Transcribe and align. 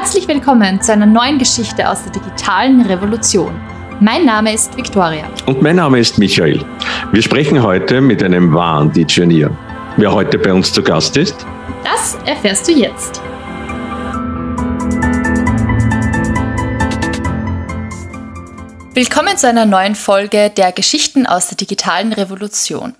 Herzlich 0.00 0.28
willkommen 0.28 0.80
zu 0.80 0.92
einer 0.92 1.06
neuen 1.06 1.38
Geschichte 1.38 1.90
aus 1.90 2.04
der 2.04 2.12
digitalen 2.12 2.82
Revolution. 2.82 3.60
Mein 3.98 4.24
Name 4.24 4.54
ist 4.54 4.76
Viktoria. 4.76 5.28
Und 5.46 5.60
mein 5.60 5.74
Name 5.74 5.98
ist 5.98 6.18
Michael. 6.18 6.64
Wir 7.10 7.20
sprechen 7.20 7.60
heute 7.60 8.00
mit 8.00 8.22
einem 8.22 8.54
wahren 8.54 8.92
Digenier. 8.92 9.50
Wer 9.96 10.12
heute 10.12 10.38
bei 10.38 10.52
uns 10.52 10.72
zu 10.72 10.84
Gast 10.84 11.16
ist? 11.16 11.44
Das 11.82 12.16
erfährst 12.26 12.68
du 12.68 12.72
jetzt. 12.74 13.20
Willkommen 18.94 19.36
zu 19.36 19.48
einer 19.48 19.66
neuen 19.66 19.96
Folge 19.96 20.50
der 20.50 20.70
Geschichten 20.70 21.26
aus 21.26 21.48
der 21.48 21.56
digitalen 21.56 22.12
Revolution. 22.12 22.94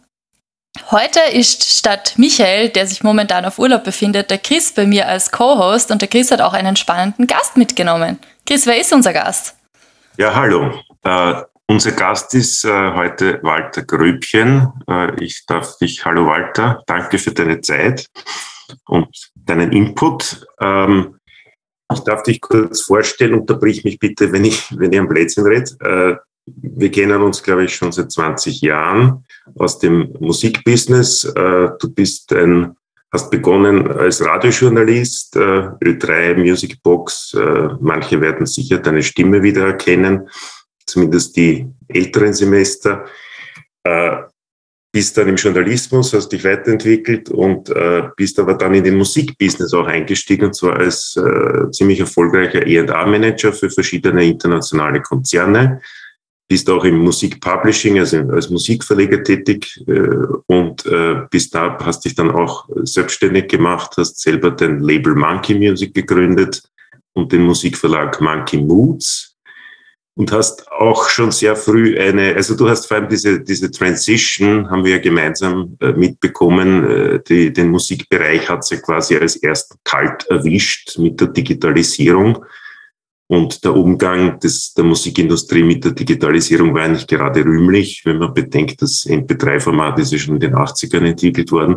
Heute 0.90 1.20
ist 1.32 1.64
statt 1.64 2.14
Michael, 2.16 2.70
der 2.70 2.86
sich 2.86 3.02
momentan 3.02 3.44
auf 3.44 3.58
Urlaub 3.58 3.84
befindet, 3.84 4.30
der 4.30 4.38
Chris 4.38 4.72
bei 4.72 4.86
mir 4.86 5.06
als 5.06 5.30
Co-Host 5.30 5.90
und 5.90 6.00
der 6.00 6.08
Chris 6.08 6.30
hat 6.30 6.40
auch 6.40 6.54
einen 6.54 6.76
spannenden 6.76 7.26
Gast 7.26 7.56
mitgenommen. 7.56 8.18
Chris, 8.46 8.66
wer 8.66 8.80
ist 8.80 8.92
unser 8.92 9.12
Gast? 9.12 9.54
Ja, 10.16 10.34
hallo. 10.34 10.72
Uh, 11.06 11.42
unser 11.66 11.92
Gast 11.92 12.34
ist 12.34 12.64
uh, 12.64 12.94
heute 12.94 13.38
Walter 13.42 13.82
Gröbchen. 13.82 14.68
Uh, 14.86 15.08
ich 15.20 15.44
darf 15.46 15.76
dich, 15.78 16.04
hallo 16.04 16.26
Walter, 16.26 16.82
danke 16.86 17.18
für 17.18 17.32
deine 17.32 17.60
Zeit 17.60 18.06
und 18.86 19.08
deinen 19.34 19.72
Input. 19.72 20.46
Um, 20.58 21.18
ich 21.92 22.00
darf 22.00 22.22
dich 22.22 22.40
kurz 22.40 22.82
vorstellen, 22.82 23.34
unterbrich 23.34 23.84
mich 23.84 23.98
bitte, 23.98 24.32
wenn 24.32 24.44
ich, 24.44 24.76
wenn 24.78 24.92
ich 24.92 24.98
am 24.98 25.08
Blödsinn 25.08 25.46
rede. 25.46 26.20
Wir 26.56 26.90
kennen 26.90 27.22
uns, 27.22 27.42
glaube 27.42 27.64
ich, 27.64 27.74
schon 27.74 27.92
seit 27.92 28.10
20 28.10 28.60
Jahren 28.60 29.24
aus 29.56 29.78
dem 29.78 30.14
Musikbusiness. 30.20 31.24
Äh, 31.24 31.70
du 31.78 31.90
bist 31.94 32.32
ein, 32.32 32.76
hast 33.12 33.30
begonnen 33.30 33.90
als 33.90 34.24
Radiojournalist, 34.24 35.36
äh, 35.36 35.70
Ö3 35.82 36.36
Music 36.36 36.82
Box. 36.82 37.34
Äh, 37.34 37.68
manche 37.80 38.20
werden 38.20 38.46
sicher 38.46 38.78
deine 38.78 39.02
Stimme 39.02 39.42
wiedererkennen, 39.42 40.28
zumindest 40.86 41.36
die 41.36 41.66
älteren 41.88 42.32
Semester. 42.32 43.04
Bist 44.92 45.16
dann 45.16 45.28
im 45.28 45.36
Journalismus, 45.36 46.12
hast 46.12 46.28
dich 46.28 46.44
weiterentwickelt 46.44 47.30
und 47.30 47.72
bist 48.16 48.38
aber 48.38 48.52
dann 48.54 48.74
in 48.74 48.84
den 48.84 48.96
Musikbusiness 48.96 49.72
auch 49.72 49.86
eingestiegen, 49.86 50.46
und 50.46 50.54
zwar 50.54 50.76
als 50.76 51.18
ziemlich 51.70 52.00
erfolgreicher 52.00 52.66
E&A-Manager 52.66 53.52
für 53.54 53.70
verschiedene 53.70 54.26
internationale 54.26 55.00
Konzerne 55.00 55.80
bist 56.48 56.68
auch 56.70 56.84
im 56.84 56.98
Musikpublishing, 56.98 57.98
also 57.98 58.18
als 58.30 58.48
Musikverleger 58.48 59.22
tätig 59.22 59.84
äh, 59.86 60.26
und 60.46 60.86
äh, 60.86 61.22
bist 61.30 61.54
da, 61.54 61.78
hast 61.78 62.04
dich 62.06 62.14
dann 62.14 62.30
auch 62.30 62.68
selbstständig 62.84 63.48
gemacht, 63.48 63.92
hast 63.98 64.20
selber 64.20 64.50
den 64.50 64.80
Label 64.80 65.14
Monkey 65.14 65.54
Music 65.54 65.94
gegründet 65.94 66.62
und 67.12 67.32
den 67.32 67.42
Musikverlag 67.42 68.20
Monkey 68.20 68.56
Moods 68.56 69.36
und 70.18 70.32
hast 70.32 70.70
auch 70.72 71.08
schon 71.08 71.30
sehr 71.30 71.54
früh 71.54 71.96
eine, 71.96 72.34
also 72.34 72.56
du 72.56 72.68
hast 72.68 72.86
vor 72.86 72.96
allem 72.96 73.08
diese, 73.08 73.40
diese 73.40 73.70
Transition, 73.70 74.68
haben 74.68 74.84
wir 74.84 74.96
ja 74.96 74.98
gemeinsam 74.98 75.76
äh, 75.80 75.92
mitbekommen, 75.92 76.84
äh, 76.84 77.20
die, 77.28 77.52
den 77.52 77.68
Musikbereich 77.68 78.48
hat 78.48 78.64
sie 78.64 78.78
quasi 78.78 79.16
als 79.16 79.36
erst 79.36 79.76
kalt 79.84 80.26
erwischt 80.28 80.98
mit 80.98 81.20
der 81.20 81.28
Digitalisierung. 81.28 82.44
Und 83.30 83.62
der 83.62 83.76
Umgang 83.76 84.40
des, 84.40 84.72
der 84.72 84.84
Musikindustrie 84.84 85.62
mit 85.62 85.84
der 85.84 85.92
Digitalisierung 85.92 86.74
war 86.74 86.88
nicht 86.88 87.06
gerade 87.06 87.44
rühmlich, 87.44 88.02
wenn 88.06 88.18
man 88.18 88.32
bedenkt, 88.32 88.80
das 88.80 89.06
MP3-Format 89.06 89.98
ist 89.98 90.12
ja 90.12 90.18
schon 90.18 90.36
in 90.36 90.40
den 90.40 90.54
80ern 90.54 91.04
entwickelt 91.04 91.52
worden. 91.52 91.76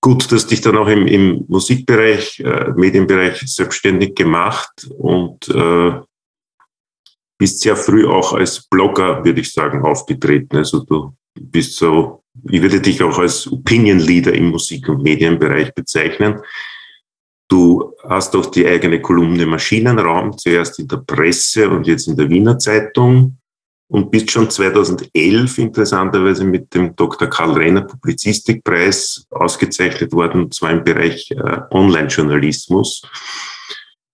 Gut, 0.00 0.30
dass 0.30 0.46
dich 0.46 0.60
dann 0.60 0.76
auch 0.76 0.86
im, 0.86 1.08
im 1.08 1.44
Musikbereich, 1.48 2.38
äh, 2.40 2.70
Medienbereich 2.76 3.42
selbstständig 3.46 4.14
gemacht 4.14 4.88
und 4.96 5.48
äh, 5.48 6.00
bist 7.36 7.60
sehr 7.60 7.76
früh 7.76 8.06
auch 8.06 8.32
als 8.32 8.68
Blogger, 8.68 9.24
würde 9.24 9.40
ich 9.40 9.52
sagen, 9.52 9.82
aufgetreten. 9.82 10.56
Also 10.56 10.84
du 10.84 11.12
bist 11.40 11.76
so, 11.76 12.22
ich 12.48 12.62
würde 12.62 12.80
dich 12.80 13.02
auch 13.02 13.18
als 13.18 13.50
Opinion 13.50 13.98
Leader 13.98 14.32
im 14.32 14.50
Musik- 14.50 14.88
und 14.88 15.02
Medienbereich 15.02 15.74
bezeichnen. 15.74 16.40
Du 17.48 17.94
hast 18.06 18.36
auch 18.36 18.46
die 18.46 18.66
eigene 18.66 19.00
Kolumne 19.00 19.46
Maschinenraum, 19.46 20.36
zuerst 20.36 20.78
in 20.78 20.88
der 20.88 20.98
Presse 20.98 21.68
und 21.70 21.86
jetzt 21.86 22.06
in 22.06 22.16
der 22.16 22.28
Wiener 22.28 22.58
Zeitung 22.58 23.38
und 23.90 24.10
bist 24.10 24.30
schon 24.30 24.50
2011 24.50 25.56
interessanterweise 25.56 26.44
mit 26.44 26.74
dem 26.74 26.94
Dr. 26.94 27.28
Karl 27.28 27.52
Renner 27.52 27.82
Publizistikpreis 27.82 29.26
ausgezeichnet 29.30 30.12
worden, 30.12 30.42
und 30.42 30.54
zwar 30.54 30.72
im 30.72 30.84
Bereich 30.84 31.30
äh, 31.30 31.60
Online-Journalismus. 31.70 33.02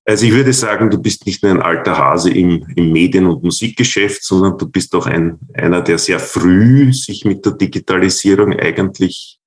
Also 0.06 0.26
ich 0.26 0.32
würde 0.32 0.52
sagen, 0.52 0.90
du 0.90 0.98
bist 0.98 1.26
nicht 1.26 1.42
nur 1.42 1.50
ein 1.50 1.62
alter 1.62 1.98
Hase 1.98 2.30
im, 2.30 2.64
im 2.76 2.92
Medien- 2.92 3.26
und 3.26 3.42
Musikgeschäft, 3.42 4.22
sondern 4.22 4.58
du 4.58 4.68
bist 4.68 4.94
auch 4.94 5.06
ein, 5.06 5.40
einer, 5.54 5.80
der 5.80 5.98
sehr 5.98 6.20
früh 6.20 6.92
sich 6.92 7.24
mit 7.24 7.44
der 7.44 7.52
Digitalisierung 7.52 8.52
eigentlich 8.52 9.40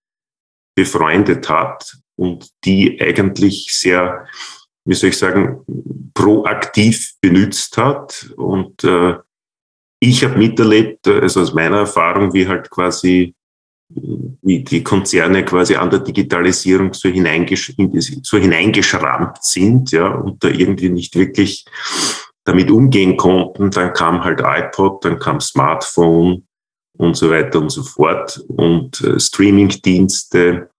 befreundet 0.75 1.47
hat 1.47 1.97
und 2.17 2.49
die 2.65 2.99
eigentlich 3.01 3.73
sehr, 3.73 4.27
wie 4.85 4.95
soll 4.95 5.09
ich 5.09 5.17
sagen, 5.17 5.63
proaktiv 6.13 7.13
benutzt 7.21 7.77
hat. 7.77 8.31
Und 8.35 8.83
äh, 8.83 9.15
ich 9.99 10.23
habe 10.23 10.37
miterlebt, 10.37 11.07
also 11.07 11.41
aus 11.41 11.53
meiner 11.53 11.79
Erfahrung, 11.79 12.33
wie 12.33 12.47
halt 12.47 12.69
quasi 12.69 13.33
wie 13.89 14.63
die 14.63 14.83
Konzerne 14.83 15.45
quasi 15.45 15.75
an 15.75 15.89
der 15.89 15.99
Digitalisierung 15.99 16.93
so, 16.93 17.07
hineingesch 17.09 17.73
so 18.21 18.37
hineingeschrammt 18.37 19.41
sind, 19.43 19.91
ja, 19.91 20.07
und 20.07 20.43
da 20.43 20.49
irgendwie 20.49 20.89
nicht 20.89 21.15
wirklich 21.15 21.65
damit 22.43 22.69
umgehen 22.69 23.15
konnten. 23.15 23.71
Dann 23.71 23.93
kam 23.93 24.23
halt 24.23 24.41
iPod, 24.43 25.05
dann 25.05 25.19
kam 25.19 25.39
Smartphone 25.39 26.45
und 26.97 27.15
so 27.15 27.29
weiter 27.29 27.59
und 27.59 27.69
so 27.69 27.83
fort 27.83 28.43
und 28.49 29.01
äh, 29.01 29.19
Streamingdienste 29.19 30.69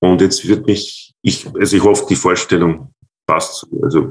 und 0.00 0.20
jetzt 0.20 0.46
wird 0.46 0.66
mich, 0.66 1.14
ich, 1.22 1.46
also 1.58 1.76
ich 1.76 1.82
hoffe, 1.82 2.04
die 2.08 2.16
Vorstellung 2.16 2.92
passt. 3.26 3.66
Also 3.82 4.10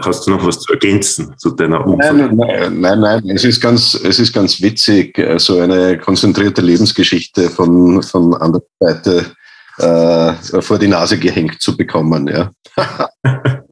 hast 0.00 0.26
du 0.26 0.30
noch 0.30 0.46
was 0.46 0.60
zu 0.60 0.72
ergänzen 0.72 1.34
zu 1.36 1.50
deiner 1.50 1.86
Umfrage? 1.86 2.34
Nein, 2.34 2.80
nein, 2.80 3.00
nein, 3.00 3.30
Es 3.30 3.44
ist 3.44 3.60
ganz, 3.60 3.94
es 3.94 4.18
ist 4.18 4.32
ganz 4.32 4.62
witzig, 4.62 5.18
äh, 5.18 5.38
so 5.38 5.58
eine 5.58 5.98
konzentrierte 5.98 6.62
Lebensgeschichte 6.62 7.50
von, 7.50 8.02
von 8.02 8.34
an 8.34 8.52
der 8.52 8.62
Seite 8.80 9.32
äh, 9.78 10.62
vor 10.62 10.78
die 10.78 10.88
Nase 10.88 11.18
gehängt 11.18 11.60
zu 11.60 11.76
bekommen. 11.76 12.28
Ja. 12.28 12.50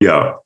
ja, 0.00 0.40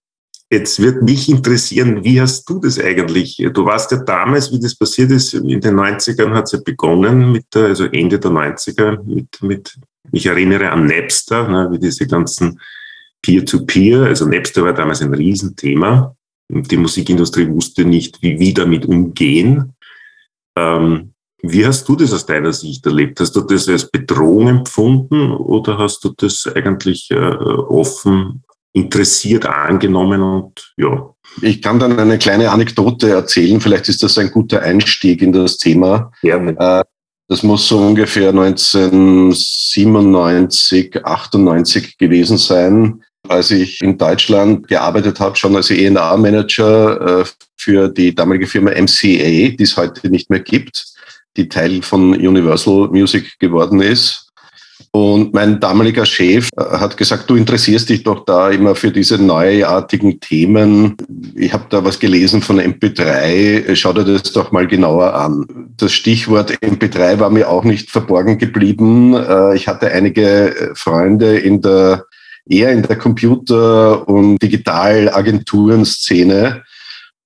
Jetzt 0.50 0.80
wird 0.80 1.02
mich 1.02 1.28
interessieren, 1.28 2.02
wie 2.04 2.20
hast 2.20 2.48
du 2.48 2.58
das 2.58 2.78
eigentlich? 2.78 3.36
Du 3.52 3.66
warst 3.66 3.90
ja 3.92 3.98
damals, 3.98 4.50
wie 4.50 4.58
das 4.58 4.74
passiert 4.74 5.10
ist, 5.10 5.34
in 5.34 5.60
den 5.60 5.74
90ern 5.74 6.30
hat 6.30 6.44
es 6.44 6.52
ja 6.52 6.60
begonnen, 6.64 7.32
mit 7.32 7.54
der, 7.54 7.66
also 7.66 7.84
Ende 7.84 8.18
der 8.18 8.30
90er, 8.30 9.02
mit, 9.04 9.42
mit 9.42 9.78
ich 10.10 10.24
erinnere 10.24 10.70
an 10.70 10.86
Napster, 10.86 11.46
ne, 11.48 11.68
wie 11.70 11.78
diese 11.78 12.06
ganzen 12.06 12.58
Peer-to-Peer, 13.20 13.98
-Peer, 13.98 14.06
also 14.06 14.26
Napster 14.26 14.64
war 14.64 14.72
damals 14.72 15.02
ein 15.02 15.12
Riesenthema 15.12 16.16
und 16.50 16.70
die 16.70 16.78
Musikindustrie 16.78 17.48
wusste 17.48 17.84
nicht, 17.84 18.22
wie, 18.22 18.38
wie 18.40 18.54
damit 18.54 18.86
umgehen. 18.86 19.74
Ähm, 20.56 21.12
wie 21.42 21.66
hast 21.66 21.86
du 21.88 21.94
das 21.94 22.12
aus 22.14 22.24
deiner 22.24 22.54
Sicht 22.54 22.86
erlebt? 22.86 23.20
Hast 23.20 23.36
du 23.36 23.42
das 23.42 23.68
als 23.68 23.90
Bedrohung 23.90 24.48
empfunden 24.48 25.30
oder 25.30 25.76
hast 25.76 26.02
du 26.04 26.14
das 26.16 26.50
eigentlich 26.54 27.10
äh, 27.10 27.16
offen 27.16 28.44
interessiert 28.78 29.46
angenommen 29.46 30.22
und 30.22 30.72
ja. 30.76 31.10
Ich 31.42 31.60
kann 31.62 31.78
dann 31.78 31.98
eine 31.98 32.18
kleine 32.18 32.50
Anekdote 32.50 33.10
erzählen, 33.10 33.60
vielleicht 33.60 33.88
ist 33.88 34.02
das 34.02 34.18
ein 34.18 34.30
guter 34.30 34.62
Einstieg 34.62 35.22
in 35.22 35.32
das 35.32 35.58
Thema. 35.58 36.10
Gerne. 36.22 36.56
Äh, 36.58 36.82
das 37.28 37.42
muss 37.42 37.68
so 37.68 37.78
ungefähr 37.78 38.30
1997, 38.30 41.04
98 41.04 41.98
gewesen 41.98 42.38
sein, 42.38 43.02
als 43.28 43.50
ich 43.50 43.82
in 43.82 43.98
Deutschland 43.98 44.66
gearbeitet 44.66 45.20
habe, 45.20 45.36
schon 45.36 45.54
als 45.54 45.68
E&A-Manager 45.70 47.20
äh, 47.20 47.24
für 47.56 47.90
die 47.90 48.14
damalige 48.14 48.46
Firma 48.46 48.70
MCA, 48.70 49.50
die 49.50 49.58
es 49.60 49.76
heute 49.76 50.08
nicht 50.08 50.30
mehr 50.30 50.40
gibt, 50.40 50.86
die 51.36 51.50
Teil 51.50 51.82
von 51.82 52.14
Universal 52.14 52.88
Music 52.88 53.38
geworden 53.38 53.82
ist. 53.82 54.27
Und 54.90 55.34
mein 55.34 55.60
damaliger 55.60 56.06
Chef 56.06 56.48
äh, 56.56 56.62
hat 56.62 56.96
gesagt, 56.96 57.28
du 57.28 57.36
interessierst 57.36 57.88
dich 57.88 58.02
doch 58.02 58.24
da 58.24 58.50
immer 58.50 58.74
für 58.74 58.90
diese 58.90 59.22
neuartigen 59.22 60.18
Themen. 60.20 60.96
Ich 61.34 61.52
habe 61.52 61.66
da 61.68 61.84
was 61.84 61.98
gelesen 61.98 62.40
von 62.40 62.60
MP3. 62.60 63.76
Schau 63.76 63.92
dir 63.92 64.04
das 64.04 64.32
doch 64.32 64.50
mal 64.50 64.66
genauer 64.66 65.14
an. 65.14 65.46
Das 65.76 65.92
Stichwort 65.92 66.52
MP3 66.62 67.20
war 67.20 67.30
mir 67.30 67.50
auch 67.50 67.64
nicht 67.64 67.90
verborgen 67.90 68.38
geblieben. 68.38 69.14
Äh, 69.14 69.56
ich 69.56 69.68
hatte 69.68 69.92
einige 69.92 70.72
Freunde 70.74 71.38
in 71.38 71.60
der 71.60 72.06
eher 72.48 72.72
in 72.72 72.82
der 72.82 72.96
Computer- 72.96 74.08
und 74.08 74.38
Digitalagenturen-Szene, 74.38 76.64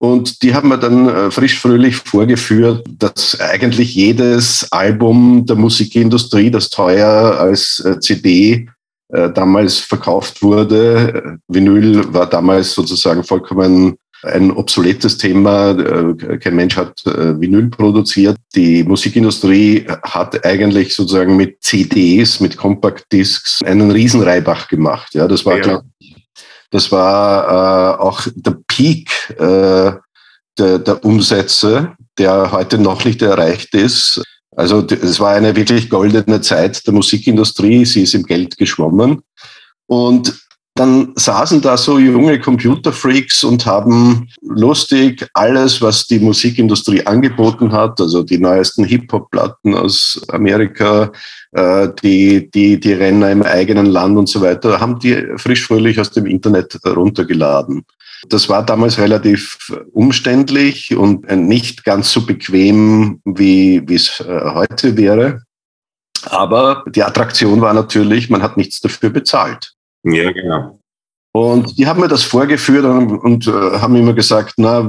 und 0.02 0.42
die 0.42 0.52
haben 0.52 0.68
mir 0.68 0.78
dann 0.78 1.08
äh, 1.08 1.30
frisch 1.30 1.60
fröhlich 1.60 1.94
vorgeführt, 1.94 2.84
dass 2.98 3.40
eigentlich 3.40 3.94
jedes 3.94 4.66
Album 4.72 5.46
der 5.46 5.54
Musikindustrie, 5.54 6.50
das 6.50 6.70
teuer 6.70 7.38
als 7.38 7.78
äh, 7.86 8.00
CD 8.00 8.68
äh, 9.12 9.30
damals 9.30 9.78
verkauft 9.78 10.42
wurde. 10.42 11.38
Vinyl 11.46 12.12
war 12.12 12.28
damals 12.28 12.72
sozusagen 12.72 13.22
vollkommen 13.22 13.94
ein 14.24 14.50
obsoletes 14.50 15.18
Thema. 15.18 15.74
Kein 16.38 16.54
Mensch 16.54 16.76
hat 16.76 17.02
Vinyl 17.04 17.68
produziert. 17.70 18.36
Die 18.54 18.84
Musikindustrie 18.84 19.84
hat 20.04 20.44
eigentlich 20.46 20.94
sozusagen 20.94 21.36
mit 21.36 21.60
CDs, 21.60 22.38
mit 22.38 22.56
Compact 22.56 23.04
Discs 23.10 23.60
einen 23.64 23.90
Riesenreibach 23.90 24.68
gemacht. 24.68 25.14
Ja, 25.14 25.26
das 25.26 25.44
war, 25.44 25.56
ja. 25.56 25.62
Glaub, 25.62 25.82
das 26.72 26.90
war 26.90 27.98
äh, 27.98 28.02
auch 28.02 28.26
der 28.34 28.56
Peak 28.72 29.10
äh, 29.38 29.92
der, 30.58 30.78
der 30.78 31.04
Umsätze, 31.04 31.92
der 32.18 32.52
heute 32.52 32.78
noch 32.78 33.04
nicht 33.04 33.20
erreicht 33.22 33.74
ist. 33.74 34.22
Also 34.56 34.86
es 34.86 35.20
war 35.20 35.34
eine 35.34 35.54
wirklich 35.56 35.88
goldene 35.88 36.40
Zeit 36.40 36.86
der 36.86 36.94
Musikindustrie. 36.94 37.84
Sie 37.84 38.02
ist 38.02 38.14
im 38.14 38.24
Geld 38.24 38.56
geschwommen. 38.56 39.22
Und 39.86 40.34
dann 40.74 41.12
saßen 41.16 41.60
da 41.60 41.76
so 41.76 41.98
junge 41.98 42.40
Computerfreaks 42.40 43.44
und 43.44 43.66
haben 43.66 44.28
lustig 44.40 45.26
alles, 45.34 45.82
was 45.82 46.06
die 46.06 46.18
Musikindustrie 46.18 47.04
angeboten 47.04 47.72
hat, 47.72 48.00
also 48.00 48.22
die 48.22 48.38
neuesten 48.38 48.84
Hip-Hop-Platten 48.84 49.74
aus 49.74 50.22
Amerika, 50.28 51.12
äh, 51.52 51.88
die, 52.02 52.50
die, 52.50 52.80
die 52.80 52.92
Renner 52.94 53.30
im 53.30 53.42
eigenen 53.42 53.84
Land 53.84 54.16
und 54.16 54.30
so 54.30 54.40
weiter, 54.40 54.80
haben 54.80 54.98
die 54.98 55.22
frisch 55.36 55.66
fröhlich 55.66 56.00
aus 56.00 56.10
dem 56.10 56.24
Internet 56.24 56.78
runtergeladen. 56.86 57.84
Das 58.28 58.48
war 58.48 58.64
damals 58.64 58.98
relativ 58.98 59.58
umständlich 59.92 60.94
und 60.96 61.30
nicht 61.30 61.84
ganz 61.84 62.12
so 62.12 62.24
bequem, 62.24 63.20
wie, 63.24 63.84
es 63.92 64.20
äh, 64.20 64.40
heute 64.54 64.96
wäre. 64.96 65.42
Aber 66.26 66.84
die 66.88 67.02
Attraktion 67.02 67.60
war 67.60 67.74
natürlich, 67.74 68.30
man 68.30 68.42
hat 68.42 68.56
nichts 68.56 68.80
dafür 68.80 69.10
bezahlt. 69.10 69.74
Ja, 70.04 70.30
genau. 70.30 70.78
Und 71.34 71.78
die 71.78 71.86
haben 71.86 72.00
mir 72.00 72.08
das 72.08 72.24
vorgeführt 72.24 72.84
und, 72.84 73.10
und 73.10 73.46
äh, 73.46 73.50
haben 73.50 73.96
immer 73.96 74.12
gesagt, 74.12 74.54
na, 74.58 74.86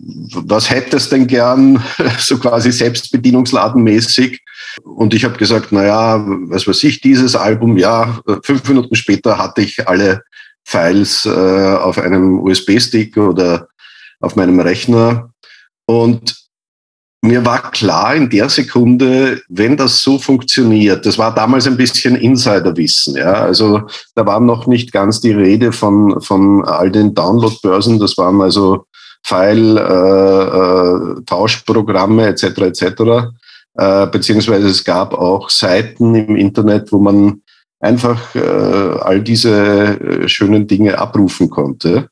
was 0.00 0.68
hättest 0.68 1.12
denn 1.12 1.28
gern, 1.28 1.80
so 2.18 2.38
quasi 2.38 2.72
selbstbedienungsladenmäßig. 2.72 4.40
Und 4.82 5.14
ich 5.14 5.24
habe 5.24 5.38
gesagt, 5.38 5.68
na 5.70 5.84
ja, 5.84 6.24
was 6.48 6.66
weiß 6.66 6.82
ich, 6.84 7.00
dieses 7.00 7.36
Album, 7.36 7.78
ja, 7.78 8.18
fünf 8.42 8.68
Minuten 8.68 8.96
später 8.96 9.38
hatte 9.38 9.62
ich 9.62 9.88
alle 9.88 10.22
Files 10.68 11.24
äh, 11.24 11.76
auf 11.76 11.96
einem 11.96 12.40
USB-Stick 12.40 13.16
oder 13.16 13.68
auf 14.18 14.34
meinem 14.34 14.58
Rechner. 14.58 15.30
Und 15.86 16.34
mir 17.22 17.44
war 17.44 17.70
klar 17.70 18.16
in 18.16 18.30
der 18.30 18.48
Sekunde, 18.48 19.42
wenn 19.48 19.76
das 19.76 20.02
so 20.02 20.18
funktioniert, 20.18 21.06
das 21.06 21.18
war 21.18 21.32
damals 21.32 21.68
ein 21.68 21.76
bisschen 21.76 22.16
Insiderwissen, 22.16 23.14
ja. 23.16 23.32
Also 23.32 23.82
da 24.16 24.26
war 24.26 24.40
noch 24.40 24.66
nicht 24.66 24.90
ganz 24.90 25.20
die 25.20 25.30
Rede 25.30 25.70
von, 25.70 26.20
von 26.20 26.64
all 26.64 26.90
den 26.90 27.14
Download-Börsen, 27.14 28.00
das 28.00 28.18
waren 28.18 28.40
also 28.40 28.86
File-Tauschprogramme 29.22 32.22
äh, 32.22 32.26
äh, 32.26 32.30
etc. 32.30 32.44
etc. 32.62 32.82
Äh, 33.74 34.08
beziehungsweise 34.08 34.66
es 34.66 34.82
gab 34.82 35.14
auch 35.14 35.48
Seiten 35.48 36.16
im 36.16 36.34
Internet, 36.34 36.90
wo 36.90 36.98
man 36.98 37.42
einfach 37.86 38.34
äh, 38.34 38.40
all 38.40 39.20
diese 39.22 39.52
äh, 39.52 40.28
schönen 40.28 40.66
Dinge 40.66 40.98
abrufen 40.98 41.48
konnte. 41.48 42.08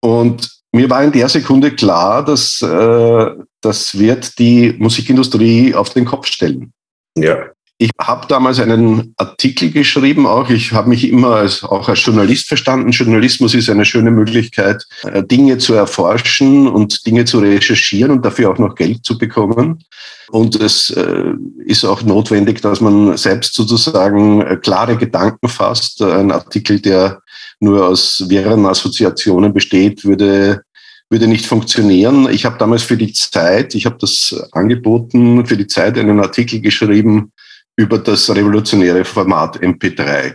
Und 0.00 0.50
mir 0.72 0.88
war 0.90 1.04
in 1.04 1.12
der 1.12 1.28
Sekunde 1.28 1.70
klar, 1.70 2.24
dass 2.24 2.60
äh, 2.62 3.26
das 3.60 3.98
wird 3.98 4.38
die 4.38 4.74
Musikindustrie 4.78 5.74
auf 5.74 5.90
den 5.90 6.04
Kopf 6.04 6.26
stellen. 6.26 6.72
Ja. 7.16 7.51
Ich 7.82 7.90
habe 8.00 8.28
damals 8.28 8.60
einen 8.60 9.12
Artikel 9.16 9.72
geschrieben, 9.72 10.24
auch 10.24 10.50
ich 10.50 10.70
habe 10.70 10.88
mich 10.88 11.08
immer 11.08 11.34
als, 11.34 11.64
auch 11.64 11.88
als 11.88 12.04
Journalist 12.04 12.46
verstanden. 12.46 12.92
Journalismus 12.92 13.54
ist 13.54 13.68
eine 13.68 13.84
schöne 13.84 14.12
Möglichkeit, 14.12 14.86
äh, 15.02 15.24
Dinge 15.24 15.58
zu 15.58 15.74
erforschen 15.74 16.68
und 16.68 17.04
Dinge 17.04 17.24
zu 17.24 17.40
recherchieren 17.40 18.12
und 18.12 18.24
dafür 18.24 18.52
auch 18.52 18.58
noch 18.58 18.76
Geld 18.76 19.04
zu 19.04 19.18
bekommen. 19.18 19.82
Und 20.30 20.54
es 20.54 20.90
äh, 20.90 21.32
ist 21.66 21.84
auch 21.84 22.02
notwendig, 22.02 22.60
dass 22.60 22.80
man 22.80 23.16
selbst 23.16 23.54
sozusagen 23.54 24.42
äh, 24.42 24.58
klare 24.58 24.96
Gedanken 24.96 25.48
fasst. 25.48 26.00
Ein 26.02 26.30
Artikel, 26.30 26.78
der 26.78 27.20
nur 27.58 27.88
aus 27.88 28.26
wirren 28.28 28.64
Assoziationen 28.64 29.52
besteht, 29.52 30.04
würde 30.04 30.62
würde 31.10 31.26
nicht 31.26 31.44
funktionieren. 31.44 32.26
Ich 32.30 32.46
habe 32.46 32.56
damals 32.58 32.84
für 32.84 32.96
die 32.96 33.12
Zeit, 33.12 33.74
ich 33.74 33.84
habe 33.84 33.98
das 34.00 34.34
angeboten, 34.52 35.44
für 35.44 35.58
die 35.58 35.66
Zeit 35.66 35.98
einen 35.98 36.20
Artikel 36.20 36.60
geschrieben 36.60 37.32
über 37.76 37.98
das 37.98 38.28
revolutionäre 38.30 39.04
Format 39.04 39.58
MP3. 39.60 40.34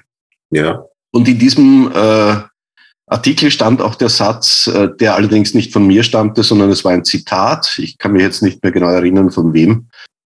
Ja. 0.51 0.83
Und 1.11 1.27
in 1.27 1.39
diesem 1.39 1.91
äh, 1.93 2.35
Artikel 3.07 3.51
stand 3.51 3.81
auch 3.81 3.95
der 3.95 4.09
Satz, 4.09 4.67
äh, 4.67 4.89
der 4.99 5.15
allerdings 5.15 5.53
nicht 5.53 5.71
von 5.71 5.87
mir 5.87 6.03
stammte, 6.03 6.43
sondern 6.43 6.69
es 6.69 6.83
war 6.83 6.91
ein 6.91 7.05
Zitat. 7.05 7.77
Ich 7.77 7.97
kann 7.97 8.13
mich 8.13 8.21
jetzt 8.21 8.43
nicht 8.43 8.61
mehr 8.63 8.71
genau 8.71 8.89
erinnern, 8.89 9.31
von 9.31 9.53
wem. 9.53 9.87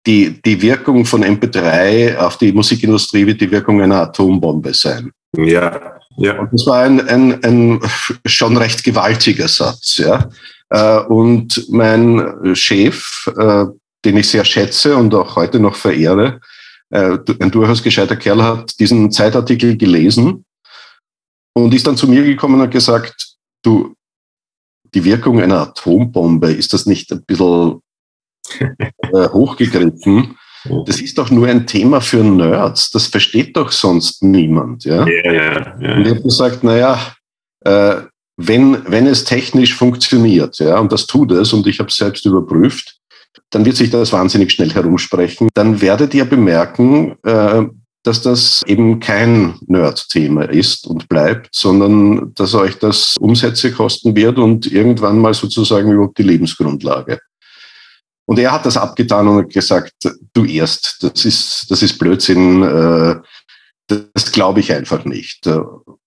Die, 0.07 0.41
die 0.43 0.63
Wirkung 0.63 1.05
von 1.05 1.25
MP3 1.25 2.17
auf 2.19 2.39
die 2.39 2.53
Musikindustrie 2.53 3.27
wird 3.27 3.41
die 3.41 3.51
Wirkung 3.51 3.83
einer 3.83 4.03
Atombombe 4.03 4.73
sein. 4.73 5.11
Ja, 5.37 5.99
ja. 6.17 6.39
Und 6.39 6.53
das 6.53 6.67
war 6.67 6.83
ein, 6.83 7.01
ein, 7.09 7.43
ein 7.43 7.81
schon 8.25 8.57
recht 8.57 8.85
gewaltiger 8.85 9.49
Satz. 9.49 9.97
Ja. 9.97 10.29
Äh, 10.71 11.01
und 11.07 11.67
mein 11.71 12.55
Chef, 12.55 13.27
äh, 13.37 13.65
den 14.05 14.17
ich 14.19 14.29
sehr 14.29 14.45
schätze 14.45 14.97
und 14.97 15.15
auch 15.15 15.37
heute 15.37 15.59
noch 15.59 15.75
verehre, 15.75 16.41
äh, 16.91 17.19
ein 17.41 17.51
durchaus 17.51 17.83
gescheiter 17.83 18.17
Kerl, 18.17 18.43
hat 18.43 18.79
diesen 18.79 19.11
Zeitartikel 19.11 19.77
gelesen 19.77 20.45
und 21.55 21.75
ist 21.75 21.87
dann 21.87 21.97
zu 21.97 22.09
mir 22.09 22.23
gekommen 22.23 22.55
und 22.55 22.63
hat 22.63 22.71
gesagt, 22.71 23.37
du, 23.63 23.95
die 24.95 25.05
Wirkung 25.05 25.41
einer 25.41 25.61
Atombombe, 25.61 26.53
ist 26.53 26.73
das 26.73 26.87
nicht 26.87 27.11
ein 27.13 27.25
bisschen 27.25 27.81
hochgegriffen? 29.13 30.37
Das 30.85 31.01
ist 31.01 31.19
doch 31.19 31.31
nur 31.31 31.47
ein 31.47 31.67
Thema 31.67 32.01
für 32.01 32.25
Nerds. 32.25 32.91
Das 32.91 33.07
versteht 33.07 33.57
doch 33.57 33.71
sonst 33.71 34.23
niemand. 34.23 34.85
Ja, 34.85 35.07
ja, 35.07 35.33
ja. 35.33 35.81
ja. 35.81 35.95
Und 35.97 36.03
ich 36.03 36.11
habe 36.11 36.23
gesagt, 36.23 36.65
naja, 36.65 37.15
äh, 37.61 38.03
wenn, 38.37 38.91
wenn 38.91 39.07
es 39.07 39.25
technisch 39.25 39.75
funktioniert, 39.75 40.59
ja, 40.59 40.79
und 40.79 40.93
das 40.93 41.07
tut 41.07 41.33
es, 41.33 41.53
und 41.53 41.67
ich 41.67 41.79
habe 41.79 41.89
es 41.89 41.97
selbst 41.97 42.27
überprüft, 42.27 42.99
dann 43.51 43.65
wird 43.65 43.77
sich 43.77 43.91
das 43.91 44.13
wahnsinnig 44.13 44.53
schnell 44.53 44.73
herumsprechen. 44.73 45.49
Dann 45.55 45.81
werdet 45.81 46.15
ihr 46.15 46.25
bemerken, 46.25 47.17
äh, 47.23 47.65
dass 48.03 48.23
das 48.23 48.63
eben 48.67 49.01
kein 49.01 49.55
Nerd-Thema 49.67 50.43
ist 50.43 50.87
und 50.87 51.09
bleibt, 51.09 51.49
sondern 51.53 52.33
dass 52.35 52.55
euch 52.55 52.79
das 52.79 53.17
Umsätze 53.19 53.73
kosten 53.73 54.15
wird 54.15 54.39
und 54.39 54.71
irgendwann 54.71 55.19
mal 55.19 55.35
sozusagen 55.35 55.91
überhaupt 55.91 56.19
die 56.19 56.23
Lebensgrundlage. 56.23 57.19
Und 58.27 58.39
er 58.39 58.53
hat 58.53 58.67
das 58.67 58.77
abgetan 58.77 59.27
und 59.29 59.53
gesagt, 59.53 59.93
du 60.33 60.45
erst, 60.45 60.99
das 61.01 61.25
ist, 61.25 61.67
das 61.69 61.83
ist 61.83 61.99
Blödsinn, 61.99 62.63
äh, 62.63 63.17
das 63.89 64.33
glaube 64.33 64.61
ich 64.61 64.73
einfach 64.73 65.05
nicht. 65.05 65.49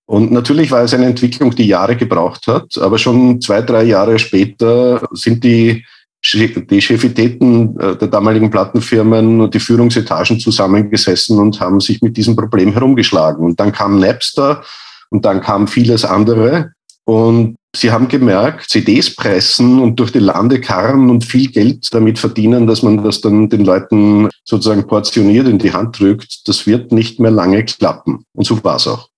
Und 0.05 0.31
natürlich 0.31 0.71
war 0.71 0.83
es 0.83 0.93
eine 0.93 1.05
Entwicklung, 1.05 1.55
die 1.55 1.67
Jahre 1.67 1.95
gebraucht 1.95 2.48
hat, 2.48 2.77
aber 2.77 2.98
schon 2.98 3.39
zwei, 3.41 3.62
drei 3.62 3.83
Jahre 3.83 4.19
später 4.19 5.07
sind 5.12 5.43
die, 5.43 5.86
die 6.23 6.81
Chefitäten 6.81 7.79
äh, 7.79 7.95
der 7.95 8.07
damaligen 8.07 8.49
Plattenfirmen 8.49 9.41
und 9.41 9.53
die 9.53 9.59
Führungsetagen 9.59 10.39
zusammengesessen 10.39 11.39
und 11.39 11.59
haben 11.59 11.79
sich 11.79 12.01
mit 12.01 12.17
diesem 12.17 12.35
Problem 12.35 12.73
herumgeschlagen. 12.73 13.45
Und 13.45 13.59
dann 13.59 13.71
kam 13.71 13.99
Napster 13.99 14.63
und 15.09 15.25
dann 15.25 15.41
kam 15.41 15.67
vieles 15.67 16.03
andere. 16.05 16.73
Und 17.05 17.55
Sie 17.75 17.91
haben 17.91 18.07
gemerkt, 18.07 18.69
CDs 18.69 19.15
pressen 19.15 19.79
und 19.79 19.99
durch 19.99 20.11
die 20.11 20.19
Lande 20.19 20.59
karren 20.59 21.09
und 21.09 21.23
viel 21.23 21.51
Geld 21.51 21.88
damit 21.91 22.17
verdienen, 22.17 22.65
dass 22.65 22.81
man 22.81 23.03
das 23.03 23.21
dann 23.21 23.47
den 23.47 23.63
Leuten 23.63 24.27
sozusagen 24.43 24.88
portioniert 24.88 25.47
in 25.47 25.59
die 25.59 25.71
Hand 25.71 25.99
drückt, 25.99 26.47
das 26.47 26.65
wird 26.65 26.91
nicht 26.91 27.19
mehr 27.19 27.29
lange 27.29 27.63
klappen. 27.63 28.25
Und 28.33 28.45
so 28.45 28.63
war 28.63 28.77
es 28.77 28.88
auch. 28.88 29.08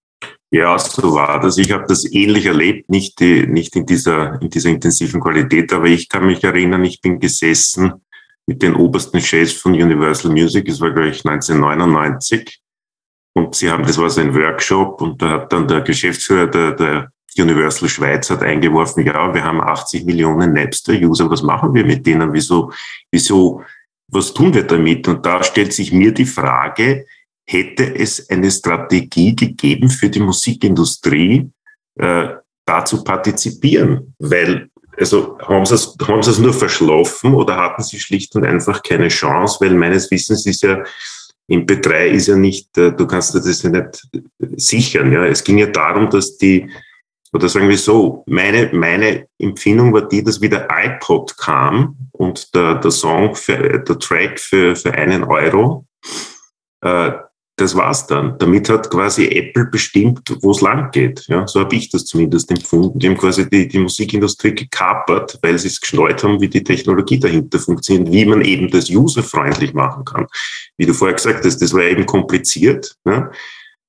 Ja, 0.53 0.77
so 0.77 1.13
war 1.13 1.39
das. 1.39 1.58
Ich 1.58 1.72
habe 1.72 1.86
das 1.88 2.03
ähnlich 2.12 2.46
erlebt, 2.46 2.89
nicht, 2.89 3.20
die, 3.22 3.48
nicht 3.48 3.74
in, 3.77 3.86
dieser, 3.86 4.41
in 4.41 4.50
dieser 4.50 4.70
intensiven 4.70 5.22
Qualität, 5.22 5.72
aber 5.72 5.86
ich 5.86 6.10
kann 6.10 6.25
mich 6.25 6.43
erinnern, 6.43 6.84
ich 6.84 7.00
bin 7.00 7.20
gesessen 7.20 7.93
mit 8.46 8.62
den 8.62 8.75
obersten 8.75 9.22
Chefs 9.22 9.53
von 9.53 9.72
Universal 9.72 10.31
Music, 10.31 10.67
es 10.67 10.81
war, 10.81 10.91
glaube 10.91 11.10
ich, 11.10 11.25
1999. 11.25 12.60
Und 13.34 13.55
sie 13.55 13.70
haben, 13.70 13.84
das 13.84 13.98
war 13.98 14.10
so 14.10 14.20
ein 14.20 14.36
Workshop 14.36 15.01
und 15.01 15.22
da 15.22 15.29
hat 15.29 15.53
dann 15.53 15.70
der 15.70 15.81
Geschäftsführer 15.81 16.48
der, 16.48 16.72
der 16.74 17.12
Universal 17.38 17.88
Schweiz 17.88 18.29
hat 18.29 18.43
eingeworfen, 18.43 19.05
ja, 19.05 19.34
wir 19.34 19.43
haben 19.46 19.62
80 19.62 20.03
Millionen 20.03 20.51
Napster-User, 20.51 21.29
was 21.29 21.41
machen 21.43 21.74
wir 21.74 21.86
mit 21.86 22.05
denen? 22.05 22.34
Wieso, 22.34 22.74
wieso, 23.10 23.63
was 24.10 24.34
tun 24.34 24.53
wir 24.53 24.63
damit? 24.63 25.08
Und 25.08 25.25
da 25.25 25.41
stellt 25.41 25.72
sich 25.72 25.93
mir 25.93 26.13
die 26.13 26.25
Frage, 26.25 27.05
hätte 27.51 27.96
es 27.96 28.29
eine 28.29 28.50
Strategie 28.50 29.36
gegeben 29.36 29.89
für 29.89 30.10
die 30.10 30.20
Musikindustrie, 30.20 31.50
äh, 31.96 32.29
da 32.65 32.86
zu 32.86 33.03
partizipieren? 33.03 34.13
Weil, 34.20 34.70
also 34.98 35.38
haben 35.39 35.65
sie, 35.65 35.75
es, 35.75 35.96
haben 36.08 36.24
sie 36.24 36.31
es 36.31 36.39
nur 36.39 36.53
verschlafen 36.53 37.34
oder 37.34 37.58
hatten 37.58 37.84
sie 37.84 38.00
schlicht 38.00 38.36
und 38.36 38.46
einfach 38.46 38.81
keine 38.81 39.10
Chance? 39.10 39.58
Weil 39.60 39.75
meines 39.75 40.10
Wissens 40.12 40.46
ist 40.46 40.63
ja 40.63 40.84
MP3 41.50 42.08
ist 42.08 42.27
ja 42.27 42.36
nicht, 42.36 42.77
äh, 42.77 42.93
du 42.93 43.05
kannst 43.05 43.36
das 43.36 43.63
ja 43.63 43.70
nicht 43.70 44.08
sichern. 44.55 45.12
Ja. 45.12 45.25
Es 45.25 45.43
ging 45.43 45.58
ja 45.58 45.67
darum, 45.67 46.10
dass 46.10 46.38
die, 46.38 46.70
oder 47.34 47.50
sagen 47.50 47.70
wir 47.70 47.77
so, 47.77 48.24
meine, 48.27 48.70
meine 48.74 49.27
Empfindung 49.38 49.93
war 49.93 50.08
die, 50.08 50.24
dass 50.24 50.41
wieder 50.41 50.67
iPod 50.70 51.38
kam 51.38 51.98
und 52.12 52.53
der, 52.55 52.75
der 52.75 52.91
Song, 52.91 53.36
für, 53.36 53.79
der 53.79 54.00
Track 54.00 54.39
für, 54.39 54.75
für 54.75 54.93
einen 54.93 55.24
Euro, 55.24 55.86
äh, 56.81 57.12
das 57.62 57.75
war's 57.75 58.08
dann. 58.08 58.38
Damit 58.39 58.70
hat 58.70 58.89
quasi 58.89 59.27
Apple 59.27 59.65
bestimmt, 59.65 60.36
wo 60.41 60.51
es 60.51 60.62
lang 60.62 60.89
geht. 60.91 61.25
Ja, 61.27 61.48
so 61.48 61.60
habe 61.60 61.75
ich 61.75 61.89
das 61.89 62.06
zumindest 62.06 62.50
empfunden. 62.50 62.98
Die 62.98 63.08
haben 63.08 63.18
quasi 63.18 63.48
die, 63.48 63.68
die 63.68 63.80
Musikindustrie 63.80 64.56
gekapert, 64.56 65.38
weil 65.44 65.58
sie 65.60 65.68
es 65.68 65.80
geschneut 65.80 66.24
haben, 66.24 66.41
wie 66.41 66.50
die 66.50 66.63
Technologie 66.63 67.20
dahinter 67.20 67.60
funktioniert, 67.60 68.12
wie 68.12 68.25
man 68.25 68.41
eben 68.41 68.70
das 68.70 68.89
userfreundlich 68.89 69.74
machen 69.74 70.03
kann. 70.06 70.27
Wie 70.77 70.88
du 70.88 70.94
vorher 70.94 71.15
gesagt 71.15 71.46
hast, 71.46 71.60
das 71.60 71.74
war 71.74 71.84
eben 71.84 72.06
kompliziert. 72.06 72.96
Ja. 73.06 73.32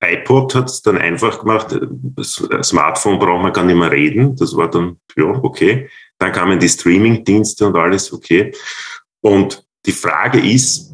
iPod 0.04 0.54
hat 0.54 0.68
es 0.68 0.82
dann 0.82 0.98
einfach 0.98 1.40
gemacht. 1.40 1.74
Das 2.16 2.42
Smartphone 2.62 3.18
braucht 3.18 3.42
man 3.42 3.52
gar 3.52 3.64
nicht 3.64 3.78
mehr 3.78 3.90
reden. 3.90 4.36
Das 4.36 4.54
war 4.54 4.70
dann, 4.70 4.98
ja, 5.16 5.24
okay. 5.24 5.88
Dann 6.18 6.32
kamen 6.32 6.58
die 6.58 6.68
Streaming-Dienste 6.68 7.66
und 7.66 7.76
alles, 7.76 8.12
okay. 8.12 8.52
Und 9.22 9.64
die 9.86 9.92
Frage 9.92 10.38
ist, 10.38 10.91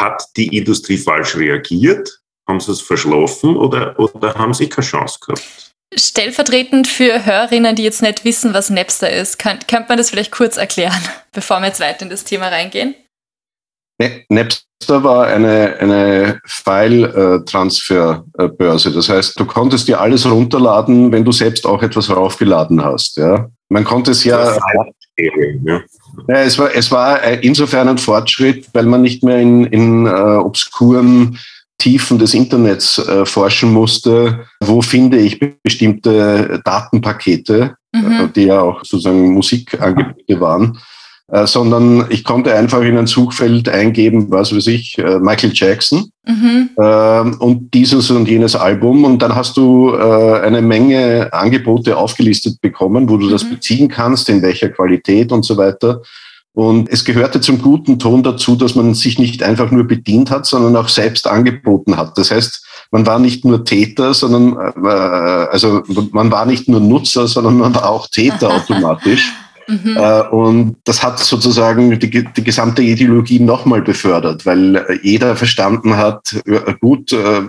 hat 0.00 0.24
die 0.36 0.56
Industrie 0.56 0.98
falsch 0.98 1.36
reagiert? 1.36 2.20
Haben 2.48 2.60
sie 2.60 2.72
es 2.72 2.80
verschlafen 2.80 3.56
oder, 3.56 3.98
oder 3.98 4.34
haben 4.34 4.54
sie 4.54 4.68
keine 4.68 4.86
Chance 4.86 5.18
gehabt? 5.20 5.72
Stellvertretend 5.94 6.86
für 6.86 7.26
Hörerinnen, 7.26 7.74
die 7.74 7.82
jetzt 7.82 8.02
nicht 8.02 8.24
wissen, 8.24 8.54
was 8.54 8.70
Napster 8.70 9.10
ist, 9.10 9.38
kann, 9.38 9.58
könnte 9.68 9.86
man 9.88 9.98
das 9.98 10.10
vielleicht 10.10 10.30
kurz 10.30 10.56
erklären, 10.56 11.02
bevor 11.32 11.58
wir 11.60 11.66
jetzt 11.66 11.80
weiter 11.80 12.02
in 12.02 12.10
das 12.10 12.22
Thema 12.24 12.46
reingehen? 12.48 12.94
Napster 14.28 15.04
war 15.04 15.26
eine, 15.26 15.76
eine 15.78 16.40
File-Transfer-Börse. 16.46 18.92
Das 18.92 19.10
heißt, 19.10 19.38
du 19.38 19.44
konntest 19.44 19.88
dir 19.88 20.00
alles 20.00 20.24
runterladen, 20.30 21.12
wenn 21.12 21.24
du 21.24 21.32
selbst 21.32 21.66
auch 21.66 21.82
etwas 21.82 22.08
raufgeladen 22.08 22.82
hast. 22.82 23.18
Ja? 23.18 23.50
Man 23.68 23.84
konnte 23.84 24.12
es 24.12 24.24
ja. 24.24 24.56
Ja. 25.64 25.80
Ja, 26.28 26.42
es 26.42 26.58
war, 26.58 26.74
es 26.74 26.90
war 26.90 27.22
insofern 27.42 27.88
ein 27.88 27.98
Fortschritt, 27.98 28.68
weil 28.72 28.84
man 28.84 29.02
nicht 29.02 29.22
mehr 29.22 29.38
in, 29.38 29.64
in 29.66 30.06
äh, 30.06 30.10
obskuren 30.10 31.38
Tiefen 31.78 32.18
des 32.18 32.34
Internets 32.34 32.98
äh, 32.98 33.24
forschen 33.24 33.72
musste, 33.72 34.46
wo 34.60 34.82
finde 34.82 35.18
ich 35.18 35.40
bestimmte 35.62 36.60
Datenpakete, 36.64 37.74
mhm. 37.92 38.12
äh, 38.12 38.28
die 38.34 38.44
ja 38.44 38.60
auch 38.60 38.84
sozusagen 38.84 39.32
Musikangebote 39.32 40.40
waren, 40.40 40.78
äh, 41.32 41.46
sondern 41.46 42.06
ich 42.10 42.24
konnte 42.24 42.54
einfach 42.54 42.82
in 42.82 42.98
ein 42.98 43.06
Suchfeld 43.06 43.68
eingeben, 43.68 44.30
was 44.30 44.54
weiß 44.54 44.66
ich, 44.66 44.98
äh, 44.98 45.18
Michael 45.20 45.52
Jackson 45.54 46.10
mhm. 46.26 46.70
äh, 46.76 47.20
und 47.20 47.72
dieses 47.72 48.10
und 48.10 48.28
jenes 48.28 48.56
Album 48.56 49.04
und 49.04 49.20
dann 49.22 49.34
hast 49.34 49.56
du 49.56 49.94
äh, 49.94 50.40
eine 50.40 50.60
Menge 50.60 51.32
Angebote 51.32 51.96
aufgelistet 51.96 52.60
bekommen, 52.60 53.08
wo 53.08 53.16
du 53.16 53.26
mhm. 53.26 53.30
das 53.30 53.44
beziehen 53.44 53.88
kannst, 53.88 54.28
in 54.28 54.42
welcher 54.42 54.70
Qualität 54.70 55.30
und 55.32 55.44
so 55.44 55.56
weiter. 55.56 56.02
Und 56.52 56.88
es 56.90 57.04
gehörte 57.04 57.40
zum 57.40 57.62
guten 57.62 58.00
Ton 58.00 58.24
dazu, 58.24 58.56
dass 58.56 58.74
man 58.74 58.94
sich 58.94 59.18
nicht 59.18 59.42
einfach 59.42 59.70
nur 59.70 59.84
bedient 59.84 60.30
hat, 60.30 60.46
sondern 60.46 60.74
auch 60.74 60.88
selbst 60.88 61.28
angeboten 61.28 61.96
hat. 61.96 62.18
Das 62.18 62.32
heißt, 62.32 62.66
man 62.90 63.06
war 63.06 63.20
nicht 63.20 63.44
nur 63.44 63.64
Täter, 63.64 64.14
sondern 64.14 64.56
äh, 64.84 64.88
also 64.88 65.82
man 66.10 66.32
war 66.32 66.44
nicht 66.44 66.68
nur 66.68 66.80
Nutzer, 66.80 67.28
sondern 67.28 67.58
man 67.58 67.74
war 67.74 67.88
auch 67.88 68.08
Täter 68.08 68.52
automatisch. 68.54 69.32
Mhm. 69.70 69.96
Äh, 69.96 70.22
und 70.30 70.76
das 70.84 71.02
hat 71.02 71.20
sozusagen 71.20 71.96
die, 71.98 72.10
die 72.10 72.44
gesamte 72.44 72.82
Ideologie 72.82 73.38
nochmal 73.38 73.82
befördert, 73.82 74.44
weil 74.44 74.76
äh, 74.76 74.98
jeder 75.02 75.36
verstanden 75.36 75.96
hat, 75.96 76.34
gut, 76.80 77.12
äh, 77.12 77.42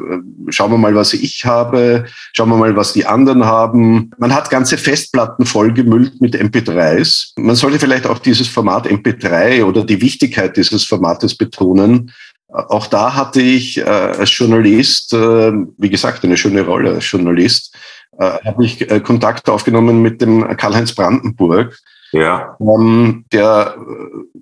schauen 0.49 0.71
wir 0.71 0.77
mal, 0.77 0.93
was 0.93 1.13
ich 1.13 1.43
habe, 1.45 2.05
schauen 2.33 2.49
wir 2.49 2.57
mal, 2.57 2.75
was 2.75 2.93
die 2.93 3.07
anderen 3.07 3.45
haben. 3.45 4.11
Man 4.19 4.35
hat 4.35 4.51
ganze 4.51 4.77
Festplatten 4.77 5.47
vollgemüllt 5.47 6.21
mit 6.21 6.35
MP3s. 6.35 7.31
Man 7.37 7.55
sollte 7.55 7.79
vielleicht 7.79 8.05
auch 8.05 8.19
dieses 8.19 8.47
Format 8.47 8.87
MP3 8.87 9.63
oder 9.63 9.83
die 9.83 9.99
Wichtigkeit 9.99 10.55
dieses 10.55 10.83
Formates 10.83 11.35
betonen. 11.35 12.11
Auch 12.47 12.85
da 12.85 13.15
hatte 13.15 13.41
ich 13.41 13.83
als 13.87 14.37
Journalist, 14.37 15.13
wie 15.13 15.89
gesagt, 15.89 16.25
eine 16.25 16.35
schöne 16.35 16.63
Rolle 16.63 16.91
als 16.91 17.09
Journalist, 17.09 17.73
habe 18.19 18.65
ich 18.65 18.85
Kontakt 19.03 19.47
aufgenommen 19.49 20.01
mit 20.01 20.21
dem 20.21 20.45
Karl-Heinz 20.57 20.93
Brandenburg, 20.93 21.79
ja. 22.11 22.57
Ähm, 22.59 23.25
der 23.31 23.75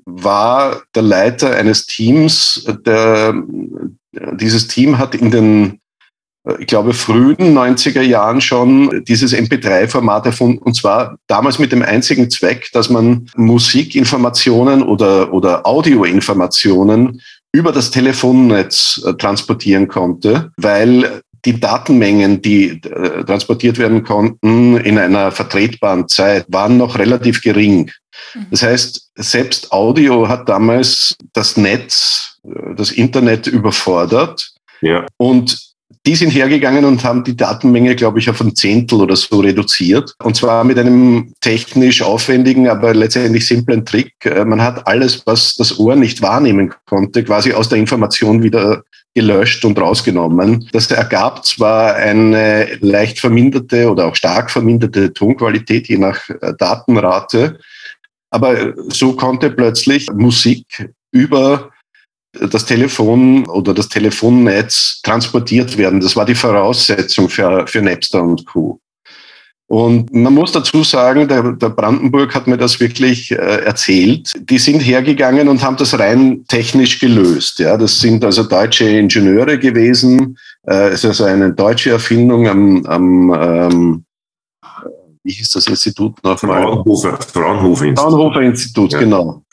war 0.06 0.82
der 0.96 1.04
Leiter 1.04 1.56
eines 1.56 1.86
Teams. 1.86 2.66
Der, 2.86 3.34
dieses 4.34 4.68
Team 4.68 4.98
hat 4.98 5.16
in 5.16 5.32
den, 5.32 5.80
ich 6.60 6.68
glaube, 6.68 6.94
frühen 6.94 7.58
90er 7.58 8.02
Jahren 8.02 8.42
schon 8.42 9.04
dieses 9.08 9.34
MP3-Format 9.34 10.26
erfunden. 10.26 10.60
Und 10.60 10.76
zwar 10.76 11.18
damals 11.28 11.60
mit 11.60 11.72
dem 11.72 11.84
einzigen 11.84 12.30
Zweck, 12.30 12.70
dass 12.74 12.90
man 12.90 13.30
Musikinformationen 13.36 14.82
oder, 14.82 15.34
oder 15.34 15.66
Audioinformationen 15.66 17.22
über 17.52 17.72
das 17.72 17.92
Telefonnetz 17.92 19.02
äh, 19.06 19.14
transportieren 19.14 19.88
konnte, 19.88 20.52
weil 20.58 21.22
die 21.46 21.60
Datenmengen, 21.60 22.42
die 22.42 22.82
äh, 22.84 23.24
transportiert 23.24 23.78
werden 23.78 24.04
konnten 24.04 24.78
in 24.78 24.98
einer 24.98 25.32
vertretbaren 25.32 26.08
Zeit, 26.08 26.46
waren 26.50 26.78
noch 26.78 26.98
relativ 26.98 27.42
gering. 27.42 27.92
Mhm. 28.34 28.48
Das 28.52 28.64
heißt, 28.64 29.12
selbst 29.16 29.72
Audio 29.72 30.28
hat 30.28 30.50
damals 30.50 31.16
das 31.34 31.58
Netz, 31.58 32.38
äh, 32.44 32.76
das 32.76 32.92
Internet 32.92 33.48
überfordert. 33.48 34.52
Ja. 34.82 35.06
Und 35.18 35.70
die 36.06 36.16
sind 36.16 36.30
hergegangen 36.30 36.86
und 36.86 37.04
haben 37.04 37.24
die 37.24 37.36
Datenmenge, 37.36 37.96
glaube 37.96 38.20
ich, 38.20 38.30
auf 38.30 38.40
ein 38.40 38.56
Zehntel 38.56 39.02
oder 39.02 39.16
so 39.16 39.42
reduziert. 39.42 40.16
Und 40.24 40.36
zwar 40.36 40.64
mit 40.64 40.80
einem 40.80 41.34
technisch 41.42 42.02
aufwendigen, 42.02 42.70
aber 42.70 42.94
letztendlich 42.94 43.46
simplen 43.46 43.86
Trick. 43.86 44.14
Äh, 44.24 44.46
man 44.46 44.62
hat 44.62 44.88
alles, 44.88 45.26
was 45.26 45.56
das 45.56 45.78
Ohr 45.78 45.96
nicht 45.96 46.22
wahrnehmen 46.22 46.74
konnte, 46.86 47.24
quasi 47.24 47.54
aus 47.54 47.70
der 47.70 47.80
Information 47.80 48.44
wieder 48.44 48.84
gelöscht 49.16 49.66
und 49.66 49.80
rausgenommen. 49.80 50.70
Das 50.72 50.90
ergab 50.92 51.46
zwar 51.46 51.96
eine 51.96 52.78
leicht 52.82 53.20
verminderte 53.20 53.90
oder 53.90 54.08
auch 54.08 54.16
stark 54.16 54.52
verminderte 54.52 55.14
Tonqualität, 55.14 55.88
je 55.88 55.98
nach 55.98 56.30
äh, 56.30 56.54
Datenrate, 56.58 57.60
aber 58.30 58.74
so 58.90 59.14
konnte 59.14 59.50
plötzlich 59.50 60.08
Musik 60.12 60.92
über 61.12 61.72
das 62.34 62.66
Telefon 62.66 63.48
oder 63.48 63.74
das 63.74 63.90
Telefonnetz 63.90 65.02
transportiert 65.02 65.78
werden. 65.78 66.00
Das 66.00 66.16
war 66.16 66.26
die 66.26 66.36
Voraussetzung 66.36 67.28
für, 67.28 67.66
für 67.66 67.82
Napster 67.82 68.22
und 68.22 68.46
Co. 68.46 68.80
Und 69.70 70.12
man 70.12 70.34
muss 70.34 70.52
dazu 70.52 70.84
sagen, 70.84 71.28
der, 71.28 71.52
der 71.52 71.70
Brandenburg 71.70 72.34
hat 72.34 72.48
mir 72.48 72.58
das 72.58 72.80
wirklich 72.80 73.32
äh, 73.32 73.36
erzählt. 73.36 74.34
Die 74.50 74.58
sind 74.58 74.80
hergegangen 74.80 75.48
und 75.48 75.62
haben 75.62 75.78
das 75.78 75.98
rein 76.00 76.44
technisch 76.48 77.00
gelöst. 77.00 77.60
Ja, 77.60 77.78
das 77.78 78.00
sind 78.00 78.26
also 78.26 78.44
deutsche 78.44 78.90
Ingenieure 78.90 79.60
gewesen. 79.60 80.40
Äh, 80.66 80.88
es 80.88 81.04
ist 81.04 81.06
also 81.06 81.26
eine 81.26 81.54
deutsche 81.54 81.92
Erfindung 81.92 82.48
am, 82.48 82.84
am 82.88 83.34
ähm, 83.40 84.06
wie 85.24 85.34
hieß 85.34 85.52
das 85.52 85.68
Institut 85.68 86.16
nochmal? 86.24 86.64
Fraunhofer, 86.64 87.20
Fraunhofer 87.22 87.86
Institut. 87.86 88.12
Fraunhofer 88.12 88.42
Institut, 88.42 88.94
ja. 88.94 89.00
genau. 89.00 89.44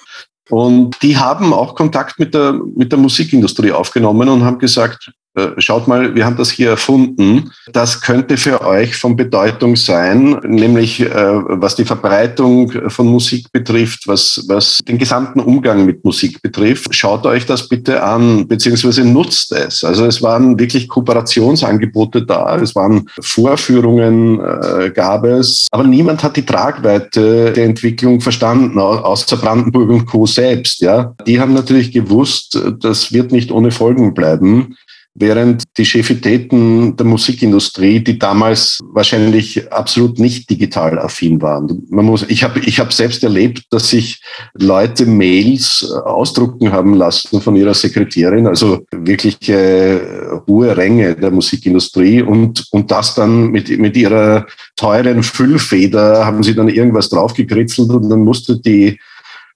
Und 0.48 0.96
die 1.02 1.18
haben 1.18 1.52
auch 1.52 1.74
Kontakt 1.74 2.18
mit 2.18 2.32
der, 2.32 2.54
mit 2.54 2.90
der 2.90 2.98
Musikindustrie 2.98 3.72
aufgenommen 3.72 4.30
und 4.30 4.44
haben 4.44 4.58
gesagt, 4.58 5.08
äh, 5.08 5.12
schaut 5.58 5.86
mal, 5.86 6.14
wir 6.14 6.24
haben 6.24 6.36
das 6.36 6.50
hier 6.50 6.70
erfunden. 6.70 7.50
Das 7.72 8.00
könnte 8.00 8.36
für 8.36 8.62
euch 8.62 8.96
von 8.96 9.16
Bedeutung 9.16 9.76
sein, 9.76 10.38
nämlich 10.44 11.00
äh, 11.00 11.10
was 11.12 11.76
die 11.76 11.84
Verbreitung 11.84 12.72
von 12.88 13.06
Musik 13.06 13.52
betrifft, 13.52 14.08
was, 14.08 14.44
was 14.48 14.78
den 14.88 14.98
gesamten 14.98 15.40
Umgang 15.40 15.84
mit 15.84 16.04
Musik 16.04 16.40
betrifft. 16.42 16.94
Schaut 16.94 17.26
euch 17.26 17.46
das 17.46 17.68
bitte 17.68 18.02
an, 18.02 18.48
beziehungsweise 18.48 19.04
nutzt 19.04 19.52
es. 19.52 19.84
Also 19.84 20.06
es 20.06 20.22
waren 20.22 20.58
wirklich 20.58 20.88
Kooperationsangebote 20.88 22.24
da, 22.24 22.56
es 22.56 22.74
waren 22.74 23.08
Vorführungen, 23.20 24.40
äh, 24.40 24.90
gab 24.90 25.24
es, 25.24 25.68
aber 25.70 25.84
niemand 25.84 26.22
hat 26.22 26.36
die 26.36 26.46
Tragweite 26.46 27.52
der 27.52 27.64
Entwicklung 27.64 28.20
verstanden, 28.20 28.78
außer 28.78 29.36
Brandenburg 29.36 29.90
und 29.90 30.06
Co. 30.06 30.26
selbst. 30.26 30.80
Ja, 30.80 31.14
Die 31.26 31.40
haben 31.40 31.54
natürlich 31.54 31.92
gewusst, 31.92 32.58
das 32.80 33.12
wird 33.12 33.32
nicht 33.32 33.50
ohne 33.50 33.70
Folgen 33.70 34.14
bleiben 34.14 34.76
während 35.18 35.64
die 35.78 35.84
Chefitäten 35.84 36.96
der 36.96 37.06
Musikindustrie, 37.06 38.00
die 38.00 38.18
damals 38.18 38.78
wahrscheinlich 38.92 39.72
absolut 39.72 40.18
nicht 40.18 40.48
digital 40.50 40.98
affin 40.98 41.40
waren. 41.40 41.84
Man 41.88 42.04
muss, 42.04 42.24
ich 42.28 42.44
habe 42.44 42.60
ich 42.60 42.78
hab 42.80 42.92
selbst 42.92 43.24
erlebt, 43.24 43.64
dass 43.70 43.90
sich 43.90 44.22
Leute 44.54 45.06
Mails 45.06 45.90
ausdrucken 46.04 46.72
haben 46.72 46.94
lassen 46.94 47.40
von 47.40 47.56
ihrer 47.56 47.74
Sekretärin, 47.74 48.46
also 48.46 48.84
wirklich 48.92 49.48
äh, 49.48 49.98
hohe 50.46 50.76
Ränge 50.76 51.16
der 51.16 51.30
Musikindustrie 51.30 52.22
und, 52.22 52.66
und 52.70 52.90
das 52.90 53.14
dann 53.14 53.50
mit, 53.50 53.76
mit 53.78 53.96
ihrer 53.96 54.46
teuren 54.76 55.22
Füllfeder 55.22 56.26
haben 56.26 56.42
sie 56.42 56.54
dann 56.54 56.68
irgendwas 56.68 57.08
draufgekritzelt 57.08 57.90
und 57.90 58.10
dann 58.10 58.20
musste 58.20 58.60
die 58.60 58.98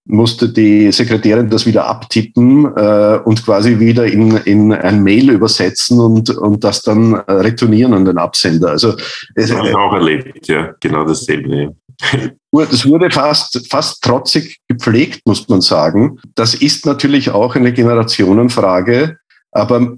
musste 0.06 0.48
die 0.48 0.90
Sekretärin 0.92 1.50
das 1.50 1.66
wieder 1.66 1.86
abtippen 1.86 2.64
äh, 2.76 3.20
und 3.24 3.44
quasi 3.44 3.78
wieder 3.78 4.06
in, 4.06 4.36
in 4.38 4.72
ein 4.72 5.02
Mail 5.02 5.30
übersetzen 5.30 6.00
und, 6.00 6.30
und 6.30 6.64
das 6.64 6.82
dann 6.82 7.14
äh, 7.14 7.32
retournieren 7.32 7.94
an 7.94 8.04
den 8.04 8.18
Absender. 8.18 8.70
Also 8.70 8.94
das 9.34 9.52
habe 9.52 9.68
ich 9.68 9.74
auch 9.74 9.92
erlebt, 9.94 10.48
ja, 10.48 10.74
genau 10.80 11.04
dasselbe. 11.04 11.74
Das 12.52 12.84
wurde 12.84 13.10
fast, 13.10 13.70
fast 13.70 14.02
trotzig 14.02 14.58
gepflegt, 14.66 15.20
muss 15.24 15.48
man 15.48 15.60
sagen. 15.60 16.18
Das 16.34 16.54
ist 16.54 16.84
natürlich 16.84 17.30
auch 17.30 17.54
eine 17.54 17.72
Generationenfrage. 17.72 19.18
Aber 19.52 19.94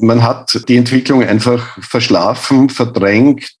man 0.00 0.22
hat 0.22 0.62
die 0.68 0.76
Entwicklung 0.76 1.22
einfach 1.22 1.78
verschlafen, 1.80 2.70
verdrängt 2.70 3.52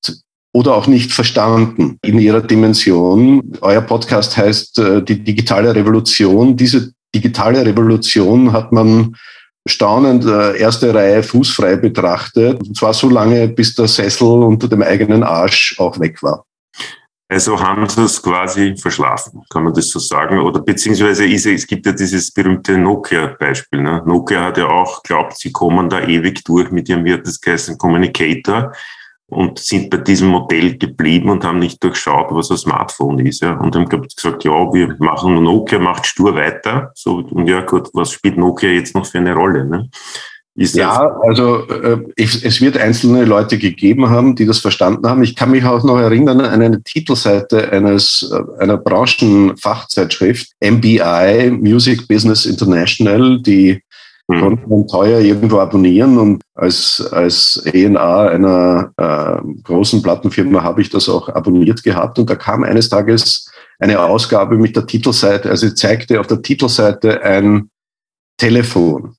oder 0.52 0.74
auch 0.74 0.86
nicht 0.86 1.12
verstanden 1.12 1.98
in 2.02 2.18
ihrer 2.18 2.42
Dimension. 2.42 3.42
Euer 3.60 3.80
Podcast 3.80 4.36
heißt 4.36 4.78
äh, 4.78 5.02
die 5.02 5.24
digitale 5.24 5.74
Revolution. 5.74 6.56
Diese 6.56 6.92
digitale 7.14 7.64
Revolution 7.64 8.52
hat 8.52 8.72
man 8.72 9.16
staunend 9.66 10.24
äh, 10.24 10.58
erste 10.58 10.94
Reihe 10.94 11.22
fußfrei 11.22 11.76
betrachtet. 11.76 12.60
Und 12.60 12.76
zwar 12.76 12.92
so 12.92 13.08
lange, 13.08 13.48
bis 13.48 13.74
der 13.74 13.88
Sessel 13.88 14.28
unter 14.28 14.68
dem 14.68 14.82
eigenen 14.82 15.22
Arsch 15.22 15.76
auch 15.78 15.98
weg 15.98 16.22
war. 16.22 16.44
Also 17.28 17.58
haben 17.58 17.88
sie 17.88 18.02
es 18.02 18.22
quasi 18.22 18.76
verschlafen, 18.76 19.42
kann 19.48 19.64
man 19.64 19.72
das 19.72 19.88
so 19.88 19.98
sagen? 19.98 20.38
Oder 20.38 20.60
beziehungsweise 20.60 21.24
ist, 21.24 21.46
es 21.46 21.66
gibt 21.66 21.86
ja 21.86 21.92
dieses 21.92 22.30
berühmte 22.30 22.76
Nokia-Beispiel. 22.76 23.80
Ne? 23.80 24.02
Nokia 24.04 24.44
hat 24.44 24.58
ja 24.58 24.66
auch 24.66 25.02
glaubt, 25.02 25.38
sie 25.38 25.50
kommen 25.50 25.88
da 25.88 26.02
ewig 26.02 26.44
durch 26.44 26.70
mit 26.70 26.90
ihrem, 26.90 27.06
wie 27.06 27.14
hat 27.14 27.26
das 27.26 27.40
geheißen, 27.40 27.78
Communicator 27.78 28.72
und 29.32 29.58
sind 29.58 29.90
bei 29.90 29.96
diesem 29.96 30.28
Modell 30.28 30.76
geblieben 30.76 31.30
und 31.30 31.44
haben 31.44 31.58
nicht 31.58 31.82
durchschaut, 31.82 32.28
was 32.30 32.50
ein 32.50 32.58
Smartphone 32.58 33.18
ist. 33.20 33.42
Ja. 33.42 33.58
Und 33.58 33.74
haben 33.74 33.88
gesagt, 33.88 34.44
ja, 34.44 34.50
wir 34.50 34.94
machen 34.98 35.42
Nokia, 35.42 35.78
macht 35.78 36.06
stur 36.06 36.34
weiter. 36.34 36.92
So, 36.94 37.16
und 37.30 37.48
ja 37.48 37.62
gut, 37.62 37.88
was 37.94 38.12
spielt 38.12 38.36
Nokia 38.36 38.70
jetzt 38.70 38.94
noch 38.94 39.06
für 39.06 39.18
eine 39.18 39.34
Rolle? 39.34 39.64
Ne? 39.64 39.88
Ja, 40.54 41.16
also 41.22 41.66
äh, 41.66 41.98
ich, 42.14 42.44
es 42.44 42.60
wird 42.60 42.76
einzelne 42.76 43.24
Leute 43.24 43.56
gegeben 43.56 44.10
haben, 44.10 44.36
die 44.36 44.44
das 44.44 44.58
verstanden 44.58 45.08
haben. 45.08 45.22
Ich 45.22 45.34
kann 45.34 45.50
mich 45.50 45.64
auch 45.64 45.82
noch 45.82 45.98
erinnern 45.98 46.42
an 46.42 46.60
eine 46.60 46.82
Titelseite 46.82 47.72
eines 47.72 48.30
äh, 48.30 48.62
einer 48.62 48.76
Branchenfachzeitschrift, 48.76 50.52
MBI, 50.62 51.50
Music 51.52 52.06
Business 52.06 52.44
International, 52.44 53.40
die 53.40 53.82
mhm. 54.28 54.40
konnte 54.40 54.68
man 54.68 54.86
teuer 54.86 55.20
irgendwo 55.20 55.58
abonnieren 55.58 56.18
und 56.18 56.42
als, 56.54 57.06
als 57.12 57.56
ENA 57.72 58.28
einer 58.28 58.92
äh, 58.96 59.62
großen 59.62 60.02
Plattenfirma 60.02 60.62
habe 60.62 60.82
ich 60.82 60.90
das 60.90 61.08
auch 61.08 61.28
abonniert 61.28 61.82
gehabt 61.82 62.18
und 62.18 62.28
da 62.28 62.36
kam 62.36 62.64
eines 62.64 62.88
Tages 62.88 63.50
eine 63.78 64.00
Ausgabe 64.00 64.56
mit 64.56 64.76
der 64.76 64.86
Titelseite, 64.86 65.50
also 65.50 65.70
zeigte 65.70 66.20
auf 66.20 66.26
der 66.26 66.42
Titelseite 66.42 67.22
ein 67.22 67.68
Telefon 68.38 69.16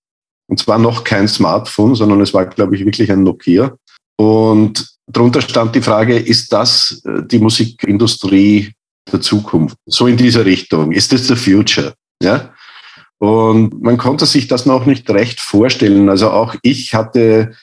und 0.47 0.59
zwar 0.59 0.77
noch 0.77 1.03
kein 1.03 1.27
Smartphone, 1.27 1.95
sondern 1.95 2.21
es 2.21 2.33
war, 2.33 2.45
glaube 2.45 2.75
ich, 2.75 2.85
wirklich 2.85 3.11
ein 3.11 3.23
Nokia. 3.23 3.75
Und 4.17 4.87
darunter 5.07 5.41
stand 5.41 5.75
die 5.75 5.81
Frage, 5.81 6.17
ist 6.17 6.51
das 6.53 7.01
äh, 7.05 7.23
die 7.25 7.39
Musikindustrie 7.39 8.71
der 9.11 9.21
Zukunft? 9.21 9.77
So 9.85 10.07
in 10.07 10.17
dieser 10.17 10.45
Richtung. 10.45 10.91
Ist 10.91 11.11
das 11.11 11.27
the 11.27 11.35
future? 11.35 11.93
Ja? 12.21 12.52
Und 13.19 13.81
man 13.81 13.97
konnte 13.97 14.25
sich 14.25 14.47
das 14.47 14.65
noch 14.65 14.85
nicht 14.85 15.09
recht 15.09 15.39
vorstellen. 15.39 16.09
Also 16.09 16.29
auch 16.29 16.55
ich 16.61 16.93
hatte 16.93 17.53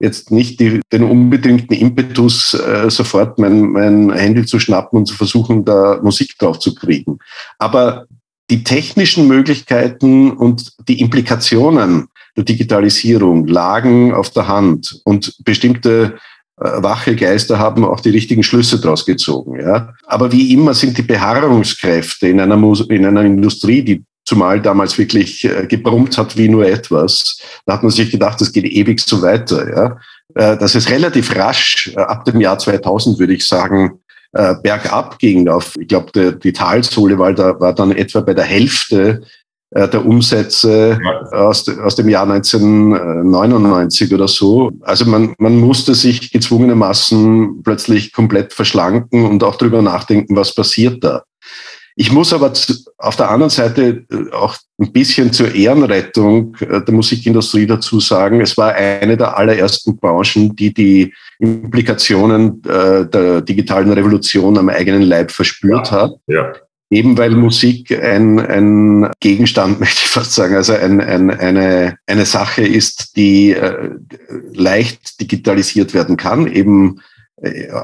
jetzt 0.00 0.30
nicht 0.30 0.60
die, 0.60 0.80
den 0.92 1.04
unbedingten 1.04 1.74
Impetus, 1.74 2.54
äh, 2.54 2.90
sofort 2.90 3.38
mein, 3.38 3.70
mein 3.70 4.12
Handy 4.12 4.44
zu 4.44 4.58
schnappen 4.58 4.98
und 4.98 5.06
zu 5.06 5.14
versuchen, 5.14 5.64
da 5.64 6.00
Musik 6.02 6.36
drauf 6.38 6.58
zu 6.58 6.74
kriegen. 6.74 7.18
Aber 7.58 8.06
die 8.50 8.64
technischen 8.64 9.26
Möglichkeiten 9.26 10.32
und 10.32 10.72
die 10.88 11.00
Implikationen 11.00 12.08
der 12.36 12.44
Digitalisierung 12.44 13.46
lagen 13.46 14.12
auf 14.12 14.30
der 14.30 14.48
Hand 14.48 15.00
und 15.04 15.36
bestimmte 15.44 16.18
äh, 16.60 16.82
wache 16.82 17.16
Geister 17.16 17.58
haben 17.58 17.84
auch 17.84 18.00
die 18.00 18.10
richtigen 18.10 18.42
Schlüsse 18.42 18.80
daraus 18.80 19.06
gezogen. 19.06 19.60
Ja. 19.60 19.94
Aber 20.06 20.32
wie 20.32 20.52
immer 20.52 20.74
sind 20.74 20.98
die 20.98 21.02
Beharrungskräfte 21.02 22.28
in 22.28 22.40
einer, 22.40 22.56
in 22.88 23.06
einer 23.06 23.22
Industrie, 23.22 23.82
die 23.82 24.04
zumal 24.24 24.60
damals 24.60 24.98
wirklich 24.98 25.44
äh, 25.44 25.66
gebrummt 25.66 26.16
hat 26.18 26.36
wie 26.36 26.48
nur 26.48 26.66
etwas, 26.66 27.38
da 27.66 27.74
hat 27.74 27.82
man 27.82 27.92
sich 27.92 28.10
gedacht, 28.10 28.40
das 28.40 28.52
geht 28.52 28.64
ewig 28.64 29.00
so 29.00 29.22
weiter. 29.22 29.68
Ja. 29.68 29.98
Äh, 30.34 30.58
dass 30.58 30.74
es 30.74 30.90
relativ 30.90 31.34
rasch, 31.36 31.92
ab 31.96 32.24
dem 32.24 32.40
Jahr 32.40 32.58
2000 32.58 33.18
würde 33.18 33.34
ich 33.34 33.46
sagen, 33.46 34.00
bergab 34.64 35.20
ging 35.20 35.46
auf, 35.46 35.74
ich 35.78 35.86
glaube, 35.86 36.32
die 36.42 36.52
Talsohle 36.52 37.16
war, 37.16 37.32
da, 37.32 37.60
war 37.60 37.72
dann 37.72 37.92
etwa 37.92 38.20
bei 38.20 38.34
der 38.34 38.42
Hälfte 38.42 39.22
äh, 39.74 39.88
der 39.88 40.06
Umsätze 40.06 40.98
aus, 41.32 41.68
aus 41.68 41.96
dem 41.96 42.08
Jahr 42.08 42.30
1999 42.30 44.14
oder 44.14 44.28
so. 44.28 44.70
Also 44.82 45.04
man, 45.04 45.34
man 45.38 45.58
musste 45.58 45.96
sich 45.96 46.30
gezwungenermaßen 46.30 47.62
plötzlich 47.64 48.12
komplett 48.12 48.52
verschlanken 48.52 49.26
und 49.26 49.42
auch 49.42 49.56
darüber 49.56 49.82
nachdenken, 49.82 50.36
was 50.36 50.54
passiert 50.54 51.02
da. 51.02 51.24
Ich 51.96 52.10
muss 52.10 52.32
aber 52.32 52.52
auf 52.98 53.16
der 53.16 53.30
anderen 53.30 53.50
Seite 53.50 54.04
äh, 54.10 54.32
auch 54.32 54.56
ein 54.78 54.92
bisschen 54.92 55.32
zur 55.32 55.54
Ehrenrettung 55.54 56.56
äh, 56.60 56.82
der 56.82 56.94
Musikindustrie 56.94 57.66
dazu 57.66 58.00
sagen, 58.00 58.40
es 58.40 58.56
war 58.56 58.74
eine 58.74 59.16
der 59.16 59.36
allerersten 59.38 59.96
Branchen, 59.96 60.56
die 60.56 60.74
die 60.74 61.14
Implikationen 61.38 62.62
der 62.62 63.40
digitalen 63.42 63.92
Revolution 63.92 64.56
am 64.56 64.68
eigenen 64.68 65.02
Leib 65.02 65.32
verspürt 65.32 65.90
ja, 65.90 65.92
hat. 65.92 66.12
Ja. 66.28 66.52
Eben 66.90 67.18
weil 67.18 67.30
Musik 67.30 67.90
ein, 67.90 68.38
ein 68.38 69.10
Gegenstand, 69.18 69.80
möchte 69.80 70.02
ich 70.04 70.08
fast 70.08 70.34
sagen, 70.34 70.54
also 70.54 70.74
ein, 70.74 71.00
ein, 71.00 71.30
eine, 71.30 71.96
eine 72.06 72.24
Sache 72.24 72.62
ist, 72.62 73.16
die 73.16 73.50
äh, 73.50 73.90
leicht 74.52 75.20
digitalisiert 75.20 75.92
werden 75.92 76.16
kann, 76.16 76.46
eben 76.46 76.98
äh, 76.98 77.02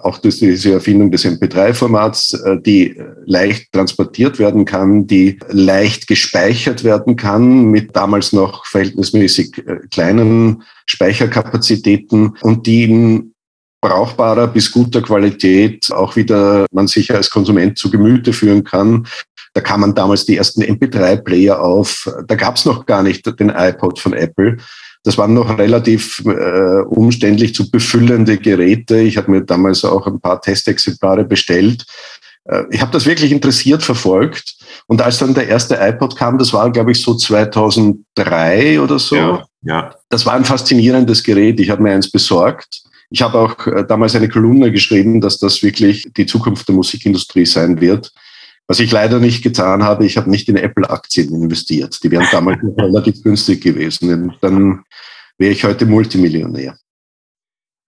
auch 0.02 0.18
durch 0.18 0.38
diese 0.38 0.72
Erfindung 0.74 1.10
des 1.10 1.24
MP3-Formats, 1.24 2.34
äh, 2.34 2.60
die 2.60 2.96
leicht 3.26 3.72
transportiert 3.72 4.38
werden 4.38 4.64
kann, 4.64 5.06
die 5.06 5.38
leicht 5.48 6.06
gespeichert 6.06 6.84
werden 6.84 7.16
kann 7.16 7.64
mit 7.64 7.94
damals 7.96 8.32
noch 8.32 8.64
verhältnismäßig 8.66 9.58
äh, 9.66 9.80
kleinen 9.90 10.62
Speicherkapazitäten 10.86 12.36
und 12.42 12.66
die 12.66 12.84
in 12.84 13.34
brauchbarer 13.80 14.46
bis 14.46 14.70
guter 14.70 15.00
Qualität 15.00 15.90
auch 15.90 16.14
wieder 16.14 16.66
man 16.70 16.86
sich 16.86 17.12
als 17.12 17.30
Konsument 17.30 17.78
zu 17.78 17.90
Gemüte 17.90 18.32
führen 18.32 18.62
kann. 18.62 19.06
Da 19.52 19.60
kam 19.60 19.80
man 19.80 19.94
damals 19.94 20.26
die 20.26 20.36
ersten 20.36 20.62
MP3-Player 20.62 21.60
auf. 21.60 22.08
Da 22.26 22.34
gab 22.36 22.56
es 22.56 22.64
noch 22.64 22.86
gar 22.86 23.02
nicht 23.02 23.26
den 23.38 23.50
iPod 23.50 23.98
von 23.98 24.12
Apple. 24.12 24.58
Das 25.02 25.16
waren 25.18 25.34
noch 25.34 25.58
relativ 25.58 26.22
äh, 26.26 26.82
umständlich 26.82 27.54
zu 27.54 27.70
befüllende 27.70 28.36
Geräte. 28.36 28.98
Ich 28.98 29.16
habe 29.16 29.30
mir 29.30 29.40
damals 29.40 29.84
auch 29.84 30.06
ein 30.06 30.20
paar 30.20 30.40
Testexemplare 30.40 31.24
bestellt. 31.24 31.84
Äh, 32.44 32.64
ich 32.70 32.80
habe 32.80 32.92
das 32.92 33.06
wirklich 33.06 33.32
interessiert 33.32 33.82
verfolgt. 33.82 34.56
Und 34.86 35.00
als 35.00 35.18
dann 35.18 35.34
der 35.34 35.48
erste 35.48 35.78
iPod 35.80 36.16
kam, 36.16 36.38
das 36.38 36.52
war, 36.52 36.70
glaube 36.70 36.92
ich, 36.92 37.02
so 37.02 37.14
2003 37.14 38.80
oder 38.80 38.98
so. 38.98 39.16
Ja, 39.16 39.44
ja. 39.62 39.94
Das 40.10 40.26
war 40.26 40.34
ein 40.34 40.44
faszinierendes 40.44 41.22
Gerät. 41.22 41.58
Ich 41.60 41.70
habe 41.70 41.82
mir 41.82 41.92
eins 41.92 42.10
besorgt 42.10 42.82
ich 43.10 43.22
habe 43.22 43.38
auch 43.38 43.66
äh, 43.66 43.84
damals 43.84 44.14
eine 44.14 44.28
Kolumne 44.28 44.70
geschrieben, 44.70 45.20
dass 45.20 45.38
das 45.38 45.62
wirklich 45.62 46.08
die 46.16 46.26
Zukunft 46.26 46.68
der 46.68 46.76
Musikindustrie 46.76 47.44
sein 47.44 47.80
wird. 47.80 48.12
Was 48.70 48.78
ich 48.78 48.92
leider 48.92 49.18
nicht 49.18 49.42
getan 49.42 49.82
habe, 49.82 50.06
ich 50.06 50.16
habe 50.16 50.30
nicht 50.30 50.48
in 50.48 50.54
Apple-Aktien 50.54 51.34
investiert. 51.34 51.98
Die 52.04 52.10
wären 52.12 52.28
damals 52.30 52.60
relativ 52.78 53.20
günstig 53.20 53.64
gewesen. 53.64 54.32
Dann 54.40 54.84
wäre 55.38 55.50
ich 55.50 55.64
heute 55.64 55.86
Multimillionär. 55.86 56.76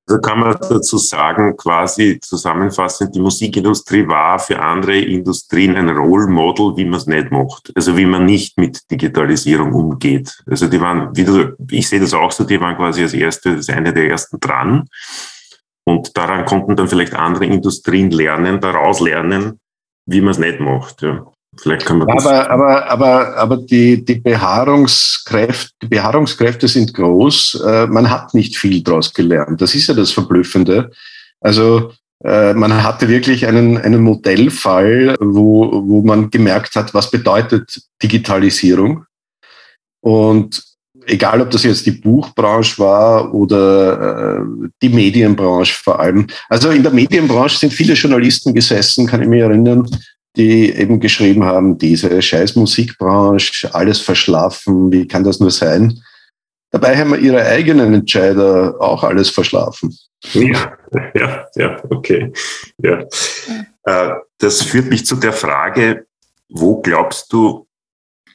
Also 0.08 0.20
kann 0.20 0.40
man 0.40 0.56
dazu 0.60 0.98
sagen, 0.98 1.56
quasi 1.56 2.18
zusammenfassend, 2.20 3.14
die 3.14 3.20
Musikindustrie 3.20 4.08
war 4.08 4.40
für 4.40 4.58
andere 4.58 4.98
Industrien 4.98 5.76
ein 5.76 5.88
Role 5.88 6.26
Model, 6.26 6.76
wie 6.76 6.84
man 6.84 6.98
es 6.98 7.06
nicht 7.06 7.30
macht. 7.30 7.70
Also 7.76 7.96
wie 7.96 8.04
man 8.04 8.26
nicht 8.26 8.58
mit 8.58 8.90
Digitalisierung 8.90 9.72
umgeht. 9.72 10.42
Also 10.50 10.66
die 10.66 10.80
waren, 10.80 11.14
du, 11.14 11.54
ich 11.70 11.88
sehe 11.88 12.00
das 12.00 12.12
auch 12.12 12.32
so, 12.32 12.42
die 12.42 12.60
waren 12.60 12.74
quasi 12.74 13.04
als 13.04 13.14
erste, 13.14 13.54
das 13.54 13.68
eine 13.68 13.92
der 13.92 14.10
ersten 14.10 14.40
dran. 14.40 14.88
Und 15.84 16.16
daran 16.16 16.44
konnten 16.44 16.74
dann 16.74 16.88
vielleicht 16.88 17.14
andere 17.14 17.46
Industrien 17.46 18.10
lernen, 18.10 18.60
daraus 18.60 18.98
lernen, 18.98 19.60
wie 20.06 20.20
man 20.20 20.30
es 20.30 20.38
nicht 20.38 20.60
macht. 20.60 21.02
Ja. 21.02 21.26
Vielleicht 21.58 21.84
kann 21.84 21.98
man 21.98 22.08
das 22.08 22.26
aber, 22.26 22.50
aber, 22.50 22.90
aber, 22.90 23.36
aber 23.36 23.56
die, 23.58 24.02
die, 24.02 24.14
Behaarungskräfte, 24.14 25.70
die 25.82 25.88
Behaarungskräfte 25.88 26.66
sind 26.66 26.94
groß. 26.94 27.62
Äh, 27.66 27.86
man 27.88 28.08
hat 28.08 28.32
nicht 28.32 28.56
viel 28.56 28.82
daraus 28.82 29.12
gelernt. 29.12 29.60
Das 29.60 29.74
ist 29.74 29.86
ja 29.86 29.94
das 29.94 30.12
Verblüffende. 30.12 30.90
Also 31.40 31.92
äh, 32.24 32.54
man 32.54 32.82
hatte 32.82 33.08
wirklich 33.08 33.46
einen, 33.46 33.76
einen 33.76 34.02
Modellfall, 34.02 35.16
wo, 35.20 35.82
wo 35.86 36.02
man 36.02 36.30
gemerkt 36.30 36.74
hat, 36.74 36.94
was 36.94 37.10
bedeutet 37.10 37.82
Digitalisierung. 38.02 39.04
Und 40.00 40.62
egal 41.06 41.40
ob 41.40 41.50
das 41.50 41.64
jetzt 41.64 41.86
die 41.86 41.92
Buchbranche 41.92 42.78
war 42.78 43.34
oder 43.34 44.38
äh, 44.38 44.68
die 44.82 44.88
Medienbranche 44.88 45.74
vor 45.74 46.00
allem. 46.00 46.26
Also 46.48 46.70
in 46.70 46.82
der 46.82 46.92
Medienbranche 46.92 47.58
sind 47.58 47.72
viele 47.72 47.94
Journalisten 47.94 48.54
gesessen, 48.54 49.06
kann 49.06 49.22
ich 49.22 49.28
mich 49.28 49.40
erinnern, 49.40 49.88
die 50.36 50.70
eben 50.70 51.00
geschrieben 51.00 51.44
haben, 51.44 51.78
diese 51.78 52.20
scheiß 52.20 52.56
Musikbranche, 52.56 53.74
alles 53.74 54.00
verschlafen, 54.00 54.90
wie 54.90 55.06
kann 55.06 55.24
das 55.24 55.40
nur 55.40 55.50
sein? 55.50 56.00
Dabei 56.70 56.96
haben 56.96 57.10
wir 57.10 57.18
ihre 57.18 57.44
eigenen 57.44 57.92
Entscheider 57.92 58.76
auch 58.80 59.04
alles 59.04 59.28
verschlafen. 59.28 59.94
Ja, 60.32 60.72
ja, 61.14 61.46
ja, 61.54 61.82
okay. 61.90 62.32
Ja. 62.78 63.04
Äh, 63.84 64.14
das 64.38 64.62
führt 64.62 64.88
mich 64.88 65.04
zu 65.04 65.16
der 65.16 65.34
Frage, 65.34 66.06
wo 66.48 66.80
glaubst 66.80 67.32
du, 67.32 67.66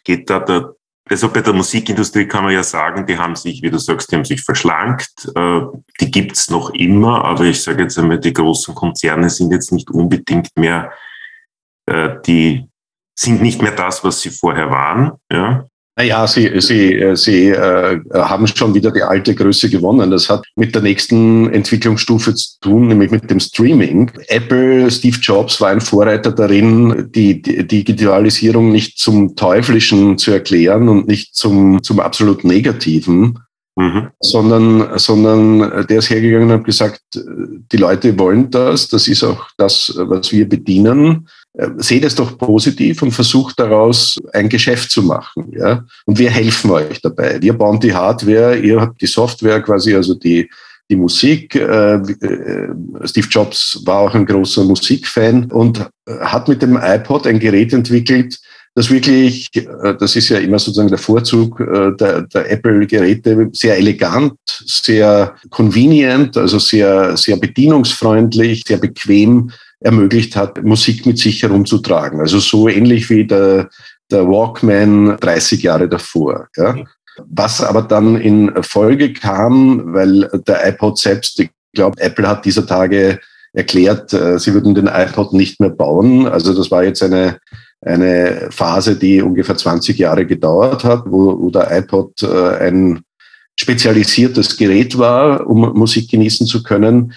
geht 0.03 0.29
da 0.29 0.39
der, 0.39 0.75
also 1.09 1.29
bei 1.29 1.41
der 1.41 1.53
Musikindustrie 1.53 2.27
kann 2.27 2.43
man 2.43 2.53
ja 2.53 2.63
sagen, 2.63 3.05
die 3.05 3.17
haben 3.17 3.35
sich, 3.35 3.61
wie 3.61 3.69
du 3.69 3.77
sagst, 3.77 4.11
die 4.11 4.15
haben 4.15 4.25
sich 4.25 4.41
verschlankt, 4.41 5.31
äh, 5.35 5.61
die 5.99 6.11
gibt's 6.11 6.49
noch 6.49 6.71
immer, 6.71 7.23
aber 7.23 7.45
ich 7.45 7.61
sage 7.61 7.83
jetzt 7.83 7.97
einmal, 7.97 8.19
die 8.19 8.33
großen 8.33 8.75
Konzerne 8.75 9.29
sind 9.29 9.51
jetzt 9.51 9.71
nicht 9.71 9.89
unbedingt 9.89 10.49
mehr, 10.57 10.91
äh, 11.85 12.15
die 12.25 12.69
sind 13.17 13.41
nicht 13.41 13.61
mehr 13.61 13.71
das, 13.71 14.03
was 14.03 14.21
sie 14.21 14.29
vorher 14.29 14.69
waren. 14.69 15.13
Ja. 15.31 15.65
Naja, 15.97 16.27
sie, 16.27 16.61
sie, 16.61 16.93
äh, 16.93 17.15
sie 17.15 17.49
äh, 17.49 17.99
haben 18.13 18.45
schon 18.45 18.75
wieder 18.75 18.91
die 18.91 19.01
alte 19.01 19.33
Größe 19.33 19.67
gewonnen. 19.67 20.11
Das 20.11 20.29
hat 20.29 20.45
mit 20.55 20.75
der 20.75 20.83
nächsten 20.83 21.51
Entwicklungsstufe 21.51 22.35
zu 22.35 22.59
tun, 22.61 22.87
nämlich 22.87 23.09
mit 23.09 23.31
dem 23.31 23.39
Streaming. 23.39 24.11
Apple, 24.27 24.91
Steve 24.91 25.17
Jobs 25.19 25.59
war 25.59 25.69
ein 25.71 25.81
Vorreiter 25.81 26.31
darin, 26.31 27.09
die, 27.15 27.41
die 27.41 27.65
Digitalisierung 27.67 28.71
nicht 28.71 28.99
zum 28.99 29.35
Teuflischen 29.35 30.19
zu 30.19 30.31
erklären 30.31 30.87
und 30.87 31.07
nicht 31.07 31.35
zum, 31.35 31.81
zum 31.81 31.99
absolut 31.99 32.43
Negativen. 32.43 33.39
Mhm. 33.79 34.07
sondern, 34.19 34.97
sondern 34.97 35.85
der 35.85 35.99
ist 35.99 36.09
hergegangen 36.09 36.49
und 36.49 36.59
hat 36.59 36.65
gesagt, 36.65 37.01
die 37.13 37.77
Leute 37.77 38.17
wollen 38.17 38.49
das, 38.49 38.87
das 38.87 39.07
ist 39.07 39.23
auch 39.23 39.49
das, 39.55 39.93
was 39.95 40.31
wir 40.31 40.49
bedienen. 40.49 41.27
Äh, 41.53 41.69
seht 41.77 42.03
es 42.03 42.15
doch 42.15 42.37
positiv 42.37 43.01
und 43.03 43.11
versucht 43.11 43.59
daraus 43.59 44.17
ein 44.33 44.49
Geschäft 44.49 44.89
zu 44.89 45.03
machen. 45.03 45.51
Ja? 45.55 45.85
Und 46.05 46.17
wir 46.17 46.31
helfen 46.31 46.71
euch 46.71 47.01
dabei. 47.01 47.41
Wir 47.41 47.53
bauen 47.53 47.79
die 47.79 47.93
Hardware, 47.93 48.57
ihr 48.57 48.81
habt 48.81 49.01
die 49.01 49.07
Software 49.07 49.61
quasi, 49.61 49.93
also 49.93 50.13
die, 50.13 50.49
die 50.89 50.95
Musik. 50.95 51.53
Äh, 51.53 51.95
äh, 51.95 52.69
Steve 53.03 53.27
Jobs 53.29 53.81
war 53.85 53.99
auch 53.99 54.15
ein 54.15 54.25
großer 54.25 54.63
Musikfan 54.63 55.51
und 55.51 55.87
hat 56.21 56.47
mit 56.47 56.61
dem 56.61 56.79
iPod 56.81 57.27
ein 57.27 57.39
Gerät 57.39 57.73
entwickelt, 57.73 58.39
das 58.77 58.91
wirklich, 58.91 59.49
das 59.99 60.15
ist 60.15 60.29
ja 60.29 60.37
immer 60.37 60.59
sozusagen 60.59 60.89
der 60.89 60.99
Vorzug 60.99 61.57
der, 61.57 62.21
der 62.21 62.51
Apple-Geräte, 62.51 63.49
sehr 63.51 63.75
elegant, 63.75 64.37
sehr 64.45 65.33
convenient, 65.49 66.37
also 66.37 66.59
sehr, 66.59 67.17
sehr 67.17 67.37
bedienungsfreundlich, 67.37 68.65
sehr 68.67 68.77
bequem 68.77 69.49
ermöglicht 69.79 70.35
hat, 70.35 70.63
Musik 70.63 71.07
mit 71.07 71.17
sich 71.17 71.41
herumzutragen. 71.41 72.19
Also 72.19 72.37
so 72.37 72.67
ähnlich 72.67 73.09
wie 73.09 73.25
der, 73.25 73.67
der 74.11 74.27
Walkman 74.27 75.17
30 75.21 75.63
Jahre 75.63 75.89
davor. 75.89 76.47
Ja. 76.55 76.75
Was 77.25 77.61
aber 77.61 77.81
dann 77.81 78.21
in 78.21 78.51
Folge 78.61 79.11
kam, 79.11 79.91
weil 79.91 80.29
der 80.47 80.67
iPod 80.67 80.99
selbst, 80.99 81.39
ich 81.39 81.49
glaube, 81.73 81.99
Apple 81.99 82.27
hat 82.27 82.45
dieser 82.45 82.67
Tage 82.67 83.19
erklärt, 83.53 84.13
äh, 84.13 84.37
sie 84.37 84.53
würden 84.53 84.75
den 84.75 84.85
iPod 84.85 85.33
nicht 85.33 85.59
mehr 85.59 85.71
bauen. 85.71 86.27
Also 86.27 86.53
das 86.53 86.69
war 86.69 86.83
jetzt 86.83 87.01
eine, 87.01 87.39
eine 87.81 88.49
Phase, 88.51 88.95
die 88.95 89.21
ungefähr 89.21 89.55
20 89.55 89.97
Jahre 89.97 90.25
gedauert 90.25 90.83
hat, 90.83 91.03
wo, 91.05 91.39
wo 91.39 91.49
der 91.49 91.71
iPod 91.77 92.23
äh, 92.23 92.57
ein 92.57 93.01
spezialisiertes 93.59 94.57
Gerät 94.57 94.97
war, 94.97 95.47
um 95.47 95.73
Musik 95.73 96.09
genießen 96.09 96.47
zu 96.47 96.63
können. 96.63 97.13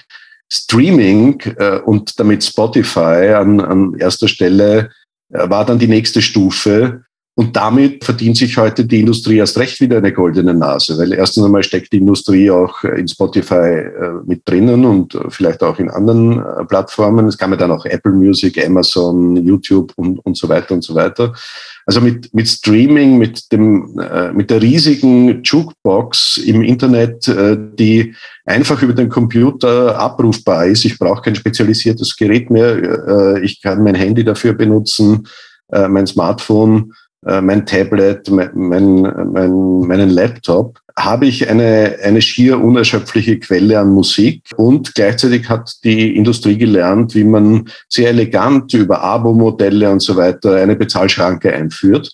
Streaming 0.52 1.40
äh, 1.58 1.78
und 1.78 2.18
damit 2.18 2.42
Spotify 2.42 3.34
an, 3.34 3.60
an 3.60 3.94
erster 3.98 4.28
Stelle 4.28 4.90
äh, 5.32 5.48
war 5.48 5.64
dann 5.64 5.78
die 5.78 5.88
nächste 5.88 6.22
Stufe. 6.22 7.04
Und 7.36 7.56
damit 7.56 8.04
verdient 8.04 8.36
sich 8.36 8.58
heute 8.58 8.84
die 8.84 9.00
Industrie 9.00 9.36
erst 9.36 9.56
recht 9.56 9.80
wieder 9.80 9.98
eine 9.98 10.12
goldene 10.12 10.52
Nase, 10.52 10.98
weil 10.98 11.12
erstens 11.12 11.44
einmal 11.44 11.62
steckt 11.62 11.92
die 11.92 11.98
Industrie 11.98 12.50
auch 12.50 12.82
in 12.84 13.08
Spotify 13.08 13.54
äh, 13.54 14.12
mit 14.26 14.42
drinnen 14.44 14.84
und 14.84 15.18
vielleicht 15.28 15.62
auch 15.62 15.78
in 15.78 15.88
anderen 15.88 16.38
äh, 16.38 16.64
Plattformen. 16.64 17.28
Es 17.28 17.38
kann 17.38 17.50
man 17.50 17.58
dann 17.58 17.70
auch 17.70 17.86
Apple 17.86 18.12
Music, 18.12 18.62
Amazon, 18.64 19.36
YouTube 19.36 19.92
und, 19.96 20.18
und 20.18 20.36
so 20.36 20.48
weiter 20.48 20.74
und 20.74 20.82
so 20.82 20.94
weiter. 20.94 21.32
Also 21.86 22.00
mit, 22.00 22.34
mit 22.34 22.48
Streaming, 22.48 23.16
mit, 23.16 23.50
dem, 23.52 23.98
äh, 23.98 24.32
mit 24.32 24.50
der 24.50 24.60
riesigen 24.60 25.42
Jukebox 25.42 26.36
im 26.38 26.62
Internet, 26.62 27.26
äh, 27.28 27.56
die 27.58 28.14
einfach 28.44 28.82
über 28.82 28.92
den 28.92 29.08
Computer 29.08 29.98
abrufbar 29.98 30.66
ist. 30.66 30.84
Ich 30.84 30.98
brauche 30.98 31.22
kein 31.22 31.36
spezialisiertes 31.36 32.16
Gerät 32.16 32.50
mehr. 32.50 33.06
Äh, 33.08 33.44
ich 33.44 33.62
kann 33.62 33.82
mein 33.82 33.94
Handy 33.94 34.24
dafür 34.24 34.52
benutzen, 34.52 35.26
äh, 35.72 35.88
mein 35.88 36.06
Smartphone, 36.06 36.92
äh, 36.92 37.09
mein 37.22 37.66
Tablet, 37.66 38.30
mein, 38.30 38.50
mein, 38.54 39.02
meinen 39.02 40.10
Laptop 40.10 40.80
habe 40.98 41.26
ich 41.26 41.48
eine, 41.48 41.96
eine 42.02 42.20
schier 42.20 42.60
unerschöpfliche 42.60 43.38
Quelle 43.38 43.78
an 43.78 43.90
Musik 43.90 44.42
und 44.56 44.94
gleichzeitig 44.94 45.48
hat 45.48 45.72
die 45.84 46.16
Industrie 46.16 46.58
gelernt, 46.58 47.14
wie 47.14 47.24
man 47.24 47.68
sehr 47.88 48.10
elegant 48.10 48.72
über 48.74 49.02
Abo-Modelle 49.02 49.90
und 49.90 50.00
so 50.00 50.16
weiter 50.16 50.56
eine 50.56 50.76
Bezahlschranke 50.76 51.52
einführt 51.52 52.10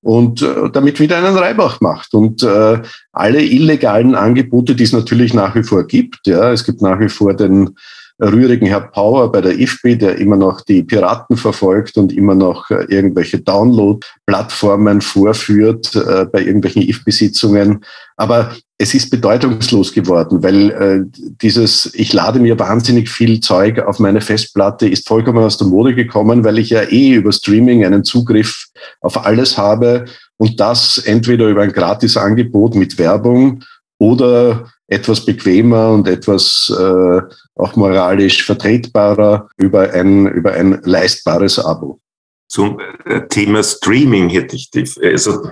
und 0.00 0.42
äh, 0.42 0.70
damit 0.72 1.00
wieder 1.00 1.18
einen 1.18 1.36
Reibach 1.36 1.80
macht. 1.80 2.14
Und 2.14 2.42
äh, 2.42 2.80
alle 3.12 3.42
illegalen 3.42 4.14
Angebote, 4.14 4.74
die 4.74 4.84
es 4.84 4.92
natürlich 4.92 5.34
nach 5.34 5.54
wie 5.54 5.64
vor 5.64 5.86
gibt, 5.86 6.26
ja, 6.26 6.52
es 6.52 6.64
gibt 6.64 6.82
nach 6.82 7.00
wie 7.00 7.08
vor 7.08 7.34
den 7.34 7.70
rührigen 8.20 8.66
Herr 8.66 8.80
Power 8.80 9.30
bei 9.30 9.40
der 9.40 9.58
IFBI, 9.58 9.96
der 9.96 10.18
immer 10.18 10.36
noch 10.36 10.60
die 10.60 10.82
Piraten 10.82 11.36
verfolgt 11.36 11.96
und 11.96 12.12
immer 12.12 12.34
noch 12.34 12.68
äh, 12.70 12.84
irgendwelche 12.88 13.38
Download-Plattformen 13.38 15.00
vorführt 15.00 15.94
äh, 15.94 16.26
bei 16.26 16.42
irgendwelchen 16.42 16.82
IFBI-Sitzungen. 16.82 17.84
Aber 18.16 18.52
es 18.76 18.94
ist 18.94 19.10
bedeutungslos 19.10 19.92
geworden, 19.92 20.42
weil 20.42 20.70
äh, 20.70 21.00
dieses, 21.42 21.92
ich 21.94 22.12
lade 22.12 22.40
mir 22.40 22.58
wahnsinnig 22.58 23.08
viel 23.08 23.40
Zeug 23.40 23.80
auf 23.80 23.98
meine 23.98 24.20
Festplatte, 24.20 24.88
ist 24.88 25.06
vollkommen 25.06 25.44
aus 25.44 25.58
der 25.58 25.68
Mode 25.68 25.94
gekommen, 25.94 26.44
weil 26.44 26.58
ich 26.58 26.70
ja 26.70 26.82
eh 26.82 27.14
über 27.14 27.32
Streaming 27.32 27.84
einen 27.84 28.04
Zugriff 28.04 28.66
auf 29.00 29.24
alles 29.26 29.58
habe 29.58 30.04
und 30.36 30.58
das 30.60 30.98
entweder 30.98 31.48
über 31.48 31.62
ein 31.62 31.72
Gratisangebot 31.72 32.74
mit 32.74 32.98
Werbung 32.98 33.64
oder 33.98 34.70
etwas 34.88 35.24
bequemer 35.24 35.90
und 35.90 36.08
etwas 36.08 36.74
äh, 36.76 37.20
auch 37.56 37.76
moralisch 37.76 38.44
vertretbarer 38.44 39.48
über 39.56 39.92
ein, 39.92 40.26
über 40.26 40.52
ein 40.52 40.80
leistbares 40.84 41.58
Abo. 41.58 42.00
Zum 42.48 42.80
äh, 43.04 43.26
Thema 43.28 43.62
Streaming 43.62 44.30
hätte 44.30 44.56
ich 44.56 44.70
die, 44.70 44.88
also 45.02 45.50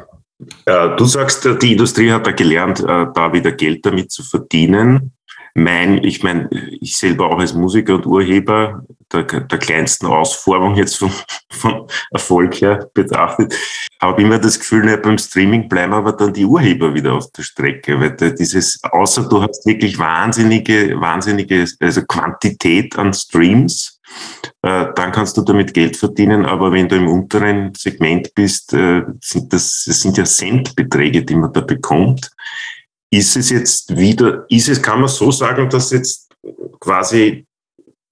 äh, 0.64 0.96
du 0.96 1.04
sagst, 1.04 1.46
die 1.62 1.72
Industrie 1.72 2.10
hat 2.10 2.26
da 2.26 2.32
gelernt, 2.32 2.80
äh, 2.80 3.06
da 3.14 3.32
wieder 3.32 3.52
Geld 3.52 3.84
damit 3.84 4.10
zu 4.10 4.22
verdienen 4.22 5.15
mein, 5.56 6.04
ich 6.04 6.22
meine, 6.22 6.50
ich 6.80 6.98
selber 6.98 7.30
auch 7.30 7.38
als 7.38 7.54
Musiker 7.54 7.94
und 7.94 8.04
Urheber 8.04 8.82
der, 9.10 9.22
der 9.22 9.58
kleinsten 9.58 10.06
Ausformung 10.06 10.74
jetzt 10.76 10.98
von, 10.98 11.10
von 11.50 11.88
Erfolg 12.10 12.60
her 12.60 12.90
betrachtet, 12.92 13.54
habe 14.00 14.20
immer 14.20 14.38
das 14.38 14.58
Gefühl, 14.58 14.86
ja, 14.86 14.96
beim 14.96 15.16
Streaming 15.16 15.66
bleiben 15.66 15.94
aber 15.94 16.12
dann 16.12 16.34
die 16.34 16.44
Urheber 16.44 16.92
wieder 16.92 17.14
auf 17.14 17.32
der 17.32 17.42
Strecke, 17.42 17.98
weil 17.98 18.14
dieses, 18.34 18.78
außer 18.84 19.28
du 19.30 19.42
hast 19.42 19.64
wirklich 19.64 19.98
wahnsinnige, 19.98 21.00
wahnsinnige, 21.00 21.66
also 21.80 22.02
Quantität 22.02 22.98
an 22.98 23.14
Streams, 23.14 23.98
äh, 24.60 24.86
dann 24.94 25.10
kannst 25.10 25.38
du 25.38 25.42
damit 25.42 25.72
Geld 25.72 25.96
verdienen, 25.96 26.44
aber 26.44 26.70
wenn 26.70 26.88
du 26.88 26.96
im 26.96 27.08
unteren 27.08 27.72
Segment 27.74 28.34
bist, 28.34 28.74
äh, 28.74 29.02
sind 29.22 29.50
das, 29.54 29.84
das 29.86 30.02
sind 30.02 30.18
ja 30.18 30.24
Centbeträge, 30.24 31.24
die 31.24 31.34
man 31.34 31.52
da 31.54 31.62
bekommt 31.62 32.30
ist 33.18 33.36
es 33.36 33.50
jetzt 33.50 33.96
wieder, 33.96 34.46
ist 34.48 34.68
es, 34.68 34.80
kann 34.80 35.00
man 35.00 35.08
so 35.08 35.30
sagen, 35.30 35.68
dass 35.70 35.90
jetzt 35.90 36.28
quasi 36.80 37.46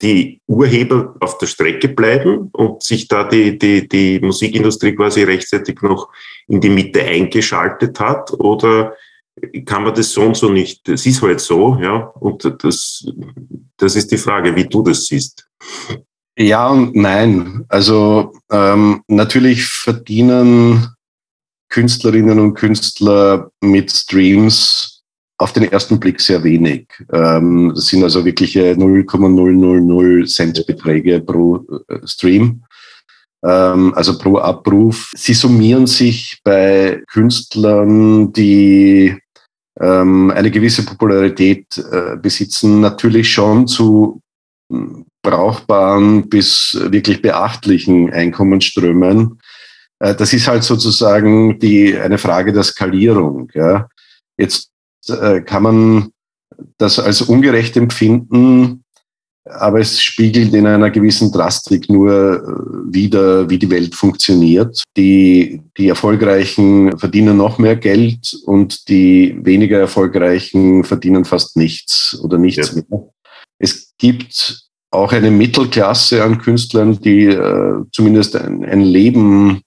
die 0.03 0.41
Urheber 0.47 1.15
auf 1.21 1.39
der 1.39 1.47
Strecke 1.47 1.89
bleiben 1.89 2.51
und 2.53 2.83
sich 2.83 3.09
da 3.09 3.25
die, 3.25 3.59
die, 3.59 3.89
die 3.89 4.21
Musikindustrie 4.21 4.95
quasi 4.95 5.23
rechtzeitig 5.23 5.81
noch 5.83 6.11
in 6.49 6.61
die 6.61 6.69
Mitte 6.69 7.03
eingeschaltet 7.03 7.99
hat? 8.01 8.33
Oder 8.33 8.95
kann 9.65 9.85
man 9.85 9.95
das 9.95 10.11
so 10.11 10.23
und 10.23 10.37
so 10.37 10.51
nicht? 10.51 10.87
Das 10.89 11.07
ist 11.07 11.23
halt 11.23 11.41
so, 11.41 11.79
ja. 11.81 12.13
Und 12.21 12.45
das, 12.63 13.07
das 13.77 13.97
ist 13.97 14.11
die 14.11 14.19
Frage, 14.19 14.55
wie 14.55 14.67
du 14.67 14.83
das 14.83 15.07
siehst. 15.07 15.49
Ja 16.37 16.69
und 16.69 16.97
nein. 16.97 17.65
Also 17.69 18.33
ähm, 18.51 19.03
natürlich 19.07 19.65
verdienen 19.65 20.89
Künstlerinnen 21.69 22.39
und 22.39 22.55
Künstler 22.55 23.51
mit 23.61 23.91
Streams 23.91 24.94
auf 25.45 25.53
den 25.53 25.71
ersten 25.71 26.01
Blick 26.01 26.23
sehr 26.23 26.43
wenig. 26.43 26.87
Ähm, 27.13 27.73
das 27.75 27.89
sind 27.89 28.03
also 28.03 28.25
wirkliche 28.25 28.75
0,000 28.79 30.27
Cent 30.27 30.67
Beträge 30.67 31.21
pro 31.21 31.67
äh, 31.87 31.99
Stream, 32.07 32.65
ähm, 33.45 33.93
also 33.95 34.17
pro 34.17 34.39
Abruf. 34.39 35.13
Sie 35.15 35.35
summieren 35.35 35.87
sich 35.87 36.41
bei 36.43 37.03
Künstlern, 37.13 38.33
die 38.33 39.15
ähm, 39.79 40.31
eine 40.31 40.51
gewisse 40.51 40.83
Popularität 40.87 41.67
äh, 41.93 42.17
besitzen, 42.17 42.81
natürlich 42.81 43.31
schon 43.31 43.67
zu 43.67 44.23
brauchbaren 45.23 46.27
bis 46.31 46.79
wirklich 46.89 47.21
beachtlichen 47.21 48.11
Einkommensströmen. 48.11 49.39
Äh, 49.99 50.15
das 50.15 50.33
ist 50.33 50.49
halt 50.49 50.65
sozusagen 50.65 51.59
die, 51.59 51.95
eine 51.99 52.17
Frage 52.17 52.51
der 52.51 52.63
Skalierung. 52.63 53.51
Ja. 53.53 53.89
Jetzt 54.39 54.71
äh, 55.11 55.41
kann 55.41 55.63
man 55.63 56.11
das 56.79 56.99
als 56.99 57.23
ungerecht 57.23 57.77
empfinden, 57.77 58.85
aber 59.45 59.81
es 59.81 60.01
spiegelt 60.01 60.55
in 60.55 60.67
einer 60.67 60.91
gewissen 60.91 61.31
Drastik 61.31 61.91
nur 61.91 62.11
äh, 62.11 62.95
wieder, 62.95 63.51
wie 63.51 63.59
die 63.59 63.71
Welt 63.71 63.95
funktioniert. 63.95 64.83
Die, 64.97 65.61
die 65.77 65.89
Erfolgreichen 65.89 66.99
verdienen 66.99 67.37
noch 67.37 67.59
mehr 67.59 67.77
Geld 67.77 68.37
und 68.47 68.89
die 68.89 69.39
weniger 69.43 69.79
Erfolgreichen 69.79 70.85
verdienen 70.85 71.25
fast 71.25 71.57
nichts 71.57 72.19
oder 72.23 72.39
nichts 72.39 72.75
ja. 72.75 72.83
mehr. 72.89 73.11
Es 73.59 73.93
gibt 73.99 74.65
auch 74.91 75.13
eine 75.13 75.31
Mittelklasse 75.31 76.23
an 76.23 76.39
Künstlern, 76.39 77.01
die 77.01 77.27
äh, 77.27 77.83
zumindest 77.93 78.37
ein, 78.37 78.65
ein 78.65 78.81
Leben 78.81 79.63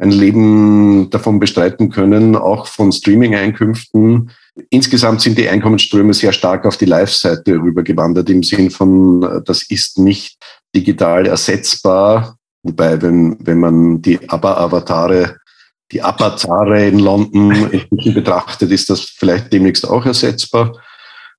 ein 0.00 0.12
Leben 0.12 1.10
davon 1.10 1.38
bestreiten 1.38 1.90
können, 1.90 2.34
auch 2.34 2.66
von 2.66 2.90
Streaming-Einkünften. 2.90 4.30
Insgesamt 4.70 5.20
sind 5.20 5.38
die 5.38 5.48
Einkommensströme 5.48 6.12
sehr 6.12 6.32
stark 6.32 6.66
auf 6.66 6.76
die 6.76 6.86
Live-Seite 6.86 7.52
rübergewandert, 7.52 8.28
im 8.30 8.42
Sinn 8.42 8.70
von, 8.70 9.22
äh, 9.22 9.42
das 9.44 9.62
ist 9.70 9.98
nicht 9.98 10.38
digital 10.74 11.26
ersetzbar. 11.26 12.36
Wobei, 12.62 13.00
wenn, 13.00 13.36
wenn 13.40 13.58
man 13.58 14.02
die 14.02 14.28
ABBA-Avatare, 14.28 15.36
die 15.92 16.02
Avatare 16.02 16.86
in 16.86 16.98
London 16.98 17.70
betrachtet, 18.14 18.70
ist 18.70 18.90
das 18.90 19.00
vielleicht 19.00 19.52
demnächst 19.52 19.88
auch 19.88 20.04
ersetzbar. 20.04 20.72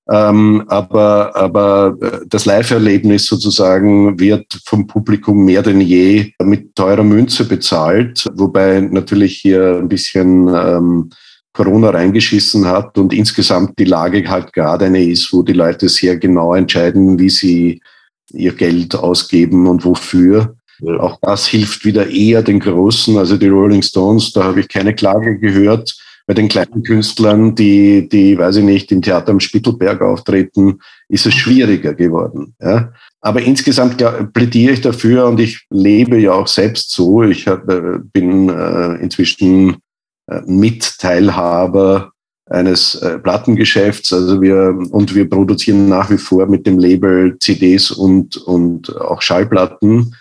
Ähm, 0.09 0.63
aber, 0.67 1.35
aber 1.35 1.95
äh, 2.01 2.25
das 2.27 2.45
Live-Erlebnis 2.45 3.27
sozusagen 3.27 4.19
wird 4.19 4.59
vom 4.65 4.87
Publikum 4.87 5.45
mehr 5.45 5.61
denn 5.61 5.79
je 5.79 6.33
mit 6.43 6.75
teurer 6.75 7.03
Münze 7.03 7.45
bezahlt, 7.45 8.27
wobei 8.33 8.81
natürlich 8.81 9.37
hier 9.37 9.77
ein 9.77 9.87
bisschen 9.87 10.47
ähm, 10.47 11.09
Corona 11.53 11.89
reingeschissen 11.89 12.65
hat 12.65 12.97
und 12.97 13.13
insgesamt 13.13 13.77
die 13.77 13.85
Lage 13.85 14.27
halt 14.29 14.53
gerade 14.53 14.85
eine 14.85 15.03
ist, 15.03 15.33
wo 15.33 15.43
die 15.43 15.53
Leute 15.53 15.89
sehr 15.89 16.17
genau 16.17 16.53
entscheiden, 16.53 17.19
wie 17.19 17.29
sie 17.29 17.81
ihr 18.31 18.53
Geld 18.53 18.95
ausgeben 18.95 19.67
und 19.67 19.83
wofür. 19.83 20.55
Ja. 20.79 20.99
Auch 20.99 21.19
das 21.21 21.47
hilft 21.47 21.85
wieder 21.85 22.09
eher 22.09 22.41
den 22.41 22.59
Großen, 22.59 23.17
also 23.17 23.37
die 23.37 23.49
Rolling 23.49 23.81
Stones, 23.81 24.31
da 24.31 24.45
habe 24.45 24.61
ich 24.61 24.67
keine 24.67 24.95
Klage 24.95 25.37
gehört 25.37 25.95
bei 26.27 26.33
den 26.33 26.47
kleinen 26.47 26.83
Künstlern, 26.83 27.55
die, 27.55 28.07
die, 28.07 28.37
weiß 28.37 28.57
ich 28.57 28.63
nicht, 28.63 28.91
im 28.91 29.01
Theater 29.01 29.31
am 29.31 29.39
Spittelberg 29.39 30.01
auftreten, 30.01 30.79
ist 31.09 31.25
es 31.25 31.33
schwieriger 31.33 31.93
geworden. 31.93 32.55
Ja? 32.61 32.93
Aber 33.19 33.41
insgesamt 33.41 34.03
plädiere 34.33 34.73
ich 34.73 34.81
dafür 34.81 35.25
und 35.27 35.39
ich 35.39 35.65
lebe 35.69 36.17
ja 36.17 36.31
auch 36.31 36.47
selbst 36.47 36.91
so. 36.91 37.23
Ich 37.23 37.47
hab, 37.47 37.69
äh, 37.69 37.99
bin 38.13 38.49
äh, 38.49 38.95
inzwischen 39.01 39.77
Mitteilhaber 40.45 42.11
eines 42.51 42.95
äh, 42.95 43.17
Plattengeschäfts. 43.17 44.13
Also 44.13 44.41
wir, 44.41 44.77
und 44.91 45.15
wir 45.15 45.29
produzieren 45.29 45.87
nach 45.87 46.09
wie 46.09 46.17
vor 46.17 46.47
mit 46.47 46.67
dem 46.67 46.79
Label 46.79 47.37
CDs 47.39 47.91
und, 47.91 48.37
und 48.37 48.95
auch 48.97 49.21
Schallplatten. 49.21 50.15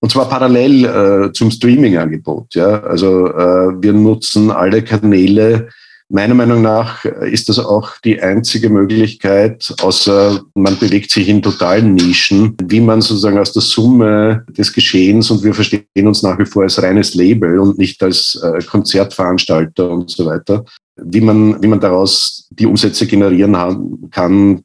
Und 0.00 0.10
zwar 0.10 0.28
parallel 0.28 0.84
äh, 0.84 1.32
zum 1.32 1.50
Streaming-Angebot. 1.50 2.54
Ja? 2.54 2.82
Also 2.82 3.28
äh, 3.28 3.82
wir 3.82 3.92
nutzen 3.92 4.50
alle 4.50 4.82
Kanäle. 4.82 5.68
Meiner 6.10 6.34
Meinung 6.34 6.60
nach 6.60 7.04
ist 7.04 7.48
das 7.48 7.58
auch 7.58 7.92
die 8.04 8.20
einzige 8.20 8.68
Möglichkeit, 8.68 9.74
außer 9.80 10.42
man 10.54 10.78
bewegt 10.78 11.10
sich 11.10 11.28
in 11.28 11.40
totalen 11.40 11.94
Nischen, 11.94 12.56
wie 12.62 12.80
man 12.80 13.00
sozusagen 13.00 13.38
aus 13.38 13.52
der 13.52 13.62
Summe 13.62 14.44
des 14.50 14.72
Geschehens 14.72 15.30
und 15.30 15.42
wir 15.42 15.54
verstehen 15.54 16.06
uns 16.06 16.22
nach 16.22 16.38
wie 16.38 16.44
vor 16.44 16.64
als 16.64 16.82
reines 16.82 17.14
Label 17.14 17.58
und 17.58 17.78
nicht 17.78 18.02
als 18.02 18.38
äh, 18.42 18.62
Konzertveranstalter 18.62 19.88
und 19.88 20.10
so 20.10 20.26
weiter, 20.26 20.64
wie 20.96 21.22
man, 21.22 21.62
wie 21.62 21.68
man 21.68 21.80
daraus 21.80 22.48
die 22.50 22.66
Umsätze 22.66 23.06
generieren 23.06 24.10
kann, 24.10 24.62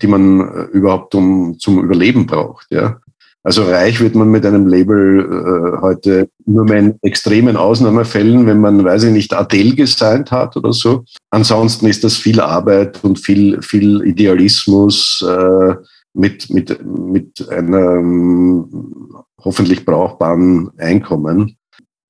die 0.00 0.06
man 0.06 0.40
äh, 0.40 0.62
überhaupt 0.72 1.16
um, 1.16 1.58
zum 1.58 1.82
Überleben 1.82 2.26
braucht. 2.26 2.66
Ja. 2.70 3.00
Also 3.46 3.62
reich 3.62 4.00
wird 4.00 4.16
man 4.16 4.28
mit 4.28 4.44
einem 4.44 4.66
Label 4.66 5.20
äh, 5.20 5.80
heute 5.80 6.28
nur 6.46 6.64
mehr 6.64 6.80
in 6.80 6.98
extremen 7.02 7.56
Ausnahmefällen, 7.56 8.44
wenn 8.44 8.58
man, 8.58 8.84
weiß 8.84 9.04
ich 9.04 9.12
nicht, 9.12 9.32
Adele 9.32 9.76
gesigned 9.76 10.32
hat 10.32 10.56
oder 10.56 10.72
so. 10.72 11.04
Ansonsten 11.30 11.86
ist 11.86 12.02
das 12.02 12.16
viel 12.16 12.40
Arbeit 12.40 13.04
und 13.04 13.20
viel, 13.20 13.62
viel 13.62 14.02
Idealismus 14.04 15.24
äh, 15.24 15.76
mit, 16.12 16.50
mit, 16.50 16.84
mit 16.84 17.48
einem 17.48 19.14
hoffentlich 19.40 19.84
brauchbaren 19.84 20.72
Einkommen. 20.76 21.56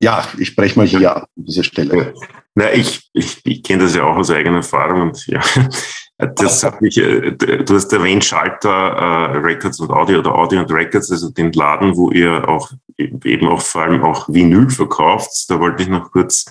Ja, 0.01 0.27
ich 0.39 0.49
spreche 0.49 0.79
mal 0.79 0.87
hier 0.87 1.17
an 1.17 1.25
dieser 1.35 1.65
Stelle. 1.65 2.15
Na, 2.55 2.73
ich, 2.73 3.11
ich, 3.13 3.43
ich 3.45 3.63
kenne 3.63 3.83
das 3.83 3.95
ja 3.95 4.05
auch 4.05 4.17
aus 4.17 4.31
eigener 4.31 4.57
Erfahrung 4.57 5.03
und 5.03 5.27
ja, 5.27 5.43
das 6.19 6.63
hat 6.65 6.81
mich, 6.81 6.99
äh, 6.99 7.33
du 7.33 7.75
hast 7.75 7.93
erwähnt 7.93 8.25
Schalter 8.25 8.69
äh, 8.71 9.37
Records 9.39 9.81
und 9.81 9.91
Audio 9.91 10.21
oder 10.21 10.35
Audio 10.35 10.61
und 10.61 10.73
Records, 10.73 11.11
also 11.11 11.31
den 11.31 11.53
Laden, 11.53 11.97
wo 11.97 12.11
ihr 12.11 12.49
auch 12.49 12.71
eben 12.99 13.49
auch 13.49 13.61
vor 13.61 13.83
allem 13.83 14.03
auch 14.03 14.29
Vinyl 14.29 14.71
verkauft. 14.71 15.31
Da 15.49 15.61
wollte 15.61 15.83
ich 15.83 15.89
noch 15.89 16.11
kurz, 16.11 16.47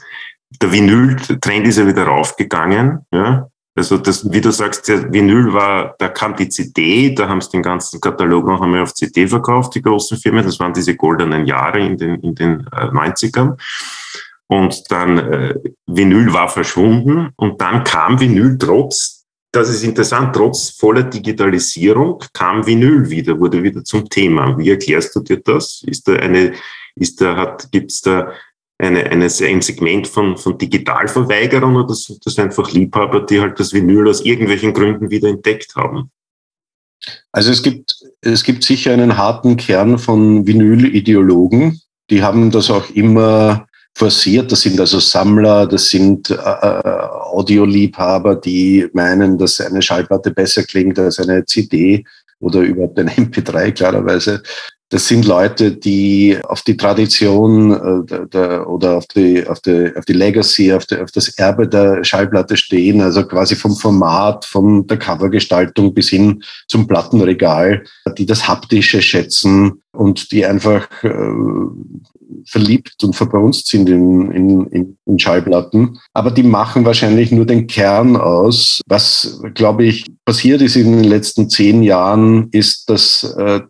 der 0.61 0.71
Vinyl-Trend 0.71 1.67
ist 1.67 1.77
ja 1.77 1.87
wieder 1.87 2.05
raufgegangen, 2.05 3.05
ja. 3.11 3.49
Also 3.77 3.97
das, 3.97 4.31
wie 4.31 4.39
du 4.39 4.51
sagst, 4.51 4.87
der 4.87 5.11
Vinyl 5.11 5.53
war, 5.53 5.95
da 5.99 6.07
kam 6.07 6.33
die 6.37 6.47
CD, 6.47 7.13
da 7.13 7.27
haben 7.27 7.41
sie 7.41 7.51
den 7.51 7.61
ganzen 7.61 7.99
Katalog 7.99 8.47
noch 8.47 8.61
einmal 8.61 8.81
auf 8.81 8.93
CD 8.93 9.27
verkauft, 9.27 9.75
die 9.75 9.81
großen 9.81 10.17
Firmen. 10.17 10.45
Das 10.45 10.61
waren 10.61 10.71
diese 10.71 10.95
goldenen 10.95 11.45
Jahre 11.45 11.81
in 11.81 11.97
den, 11.97 12.15
in 12.21 12.35
den 12.35 12.61
äh, 12.71 12.85
90ern. 12.85 13.57
Und 14.47 14.89
dann 14.89 15.17
äh, 15.17 15.55
Vinyl 15.87 16.31
war 16.31 16.47
verschwunden 16.47 17.31
und 17.35 17.59
dann 17.59 17.83
kam 17.83 18.17
Vinyl 18.17 18.57
trotz 18.57 19.14
das 19.55 19.69
ist 19.69 19.83
interessant, 19.83 20.35
trotz 20.35 20.69
voller 20.69 21.03
Digitalisierung 21.03 22.21
kam 22.33 22.65
Vinyl 22.65 23.09
wieder, 23.09 23.39
wurde 23.39 23.63
wieder 23.63 23.83
zum 23.83 24.09
Thema. 24.09 24.57
Wie 24.57 24.69
erklärst 24.69 25.15
du 25.15 25.21
dir 25.21 25.37
das? 25.37 25.83
Ist 25.87 26.07
da 26.07 26.13
eine, 26.13 26.53
ist 26.95 27.21
da, 27.21 27.35
hat, 27.35 27.71
gibt's 27.71 28.01
da 28.01 28.31
eine, 28.77 29.03
eine, 29.05 29.25
ein 29.25 29.61
Segment 29.61 30.07
von, 30.07 30.37
von 30.37 30.57
Digitalverweigerung 30.57 31.75
oder 31.75 31.93
sind 31.93 32.25
das 32.25 32.37
einfach 32.37 32.71
Liebhaber, 32.71 33.21
die 33.21 33.39
halt 33.39 33.59
das 33.59 33.73
Vinyl 33.73 34.09
aus 34.09 34.21
irgendwelchen 34.21 34.73
Gründen 34.73 35.09
wieder 35.09 35.29
entdeckt 35.29 35.75
haben? 35.75 36.11
Also 37.31 37.51
es 37.51 37.63
gibt, 37.63 37.95
es 38.21 38.43
gibt 38.43 38.63
sicher 38.63 38.91
einen 38.91 39.17
harten 39.17 39.57
Kern 39.57 39.97
von 39.97 40.45
Vinyl-Ideologen. 40.45 41.81
Die 42.09 42.23
haben 42.23 42.51
das 42.51 42.69
auch 42.69 42.89
immer 42.89 43.64
forciert. 43.95 44.51
Das 44.51 44.61
sind 44.61 44.79
also 44.79 44.99
Sammler, 44.99 45.65
das 45.65 45.89
sind 45.89 46.29
äh, 46.29 46.33
äh, 46.35 47.07
Audioliebhaber, 47.31 48.35
die 48.35 48.87
meinen, 48.93 49.37
dass 49.37 49.61
eine 49.61 49.81
Schallplatte 49.81 50.31
besser 50.31 50.63
klingt 50.63 50.99
als 50.99 51.19
eine 51.19 51.45
CD 51.45 52.05
oder 52.39 52.59
überhaupt 52.59 52.99
ein 52.99 53.09
MP3 53.31 53.71
klarerweise. 53.71 54.43
Das 54.89 55.07
sind 55.07 55.25
Leute, 55.25 55.71
die 55.71 56.37
auf 56.43 56.61
die 56.61 56.77
Tradition 56.77 57.71
äh, 57.71 58.05
der, 58.05 58.25
der, 58.27 58.69
oder 58.69 58.97
auf 58.97 59.07
die, 59.07 59.47
auf, 59.47 59.59
die, 59.61 59.91
auf 59.95 60.05
die 60.05 60.13
Legacy, 60.13 60.73
auf, 60.73 60.85
die, 60.85 60.97
auf 60.97 61.11
das 61.11 61.29
Erbe 61.37 61.67
der 61.67 62.03
Schallplatte 62.03 62.55
stehen, 62.55 63.01
also 63.01 63.25
quasi 63.25 63.55
vom 63.55 63.75
Format, 63.75 64.45
von 64.45 64.85
der 64.85 64.99
Covergestaltung 64.99 65.93
bis 65.93 66.09
hin 66.09 66.43
zum 66.67 66.85
Plattenregal, 66.85 67.83
die 68.17 68.27
das 68.27 68.47
Haptische 68.47 69.01
schätzen 69.01 69.81
und 69.95 70.31
die 70.31 70.45
einfach 70.45 70.87
äh, 71.03 71.09
verliebt 72.45 73.03
und 73.03 73.15
verbrunst 73.15 73.67
sind 73.67 73.89
in, 73.89 74.31
in, 74.31 74.97
in 75.05 75.19
Schallplatten. 75.19 75.99
Aber 76.13 76.31
die 76.31 76.43
machen 76.43 76.85
wahrscheinlich 76.85 77.31
nur 77.31 77.45
den 77.45 77.67
Kern 77.67 78.15
aus. 78.15 78.81
Was, 78.87 79.41
glaube 79.53 79.85
ich, 79.85 80.05
passiert 80.25 80.61
ist 80.61 80.75
in 80.75 80.91
den 80.91 81.03
letzten 81.03 81.49
zehn 81.49 81.83
Jahren, 81.83 82.49
ist, 82.51 82.89
dass 82.89 83.23
äh, 83.37 83.61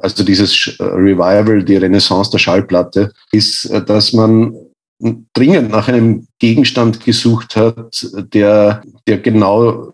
also 0.00 0.24
dieses 0.24 0.76
Revival, 0.78 1.64
die 1.64 1.76
Renaissance 1.76 2.30
der 2.30 2.38
Schallplatte, 2.38 3.12
ist, 3.32 3.66
äh, 3.66 3.84
dass 3.84 4.12
man 4.12 4.54
dringend 5.34 5.70
nach 5.70 5.88
einem 5.88 6.28
Gegenstand 6.38 7.04
gesucht 7.04 7.56
hat, 7.56 8.06
der, 8.32 8.82
der 9.06 9.18
genau 9.18 9.92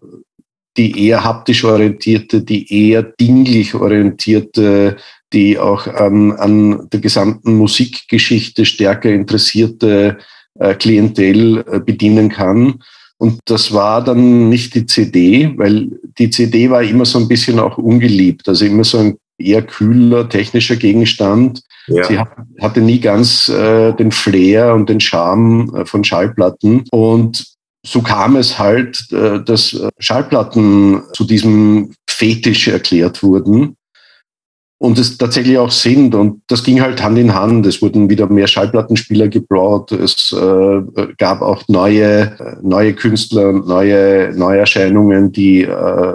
die 0.77 1.07
eher 1.07 1.25
haptisch 1.25 1.64
orientierte, 1.64 2.43
die 2.43 2.73
eher 2.73 3.03
dinglich 3.03 3.75
orientierte 3.75 4.97
die 5.33 5.59
auch 5.59 5.87
ähm, 5.87 6.35
an 6.38 6.88
der 6.91 7.01
gesamten 7.01 7.57
Musikgeschichte 7.57 8.64
stärker 8.64 9.11
interessierte 9.11 10.19
äh, 10.59 10.75
Klientel 10.75 11.64
äh, 11.71 11.81
bedienen 11.81 12.31
kann. 12.31 12.83
Und 13.19 13.41
das 13.47 13.73
war 13.73 14.03
dann 14.03 14.49
nicht 14.49 14.75
die 14.75 14.87
CD, 14.87 15.53
weil 15.57 15.88
die 16.19 16.31
CD 16.31 16.71
war 16.71 16.83
immer 16.83 17.05
so 17.05 17.19
ein 17.19 17.29
bisschen 17.29 17.59
auch 17.59 17.77
ungeliebt, 17.77 18.49
also 18.49 18.64
immer 18.64 18.85
so 18.85 18.99
ein 18.99 19.17
eher 19.38 19.62
kühler 19.62 20.29
technischer 20.29 20.77
Gegenstand. 20.77 21.62
Ja. 21.88 22.05
Sie 22.05 22.19
hat, 22.19 22.31
hatte 22.61 22.81
nie 22.81 23.01
ganz 23.01 23.49
äh, 23.49 23.93
den 23.93 24.12
Flair 24.12 24.75
und 24.75 24.88
den 24.88 25.01
Charme 25.01 25.75
äh, 25.75 25.85
von 25.85 26.05
Schallplatten. 26.05 26.85
Und 26.91 27.45
so 27.85 28.03
kam 28.03 28.37
es 28.37 28.59
halt, 28.59 29.11
äh, 29.12 29.43
dass 29.43 29.81
Schallplatten 29.99 31.03
zu 31.12 31.25
diesem 31.25 31.93
Fetisch 32.09 32.69
erklärt 32.69 33.23
wurden. 33.23 33.77
Und 34.79 34.99
es 34.99 35.19
tatsächlich 35.19 35.59
auch 35.59 35.73
sind. 35.73 36.14
Und 36.14 36.43
das 36.47 36.62
ging 36.62 36.81
halt 36.81 37.03
Hand 37.03 37.19
in 37.19 37.35
Hand. 37.35 37.67
Es 37.67 37.83
wurden 37.83 38.09
wieder 38.09 38.29
mehr 38.29 38.47
Schallplattenspieler 38.47 39.29
gebraut. 39.29 39.91
Es 39.93 40.33
äh, 40.33 40.83
gab 41.19 41.43
auch 41.43 41.64
neue, 41.67 42.59
neue 42.62 42.95
Künstler 42.95 43.49
und 43.49 43.67
neue 43.67 44.33
Neuerscheinungen, 44.37 45.33
die 45.33 45.62
äh, 45.62 46.14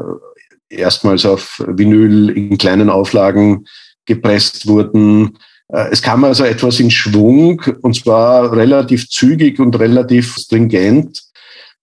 erstmals 0.70 1.26
auf 1.26 1.64
Vinyl 1.68 2.30
in 2.30 2.58
kleinen 2.58 2.90
Auflagen 2.90 3.66
gepresst 4.06 4.66
wurden. 4.66 5.38
Äh, 5.68 5.90
es 5.92 6.02
kam 6.02 6.24
also 6.24 6.46
etwas 6.46 6.80
in 6.80 6.90
Schwung 6.90 7.62
und 7.82 7.96
zwar 7.96 8.56
relativ 8.56 9.10
zügig 9.10 9.60
und 9.60 9.78
relativ 9.78 10.36
stringent. 10.38 11.22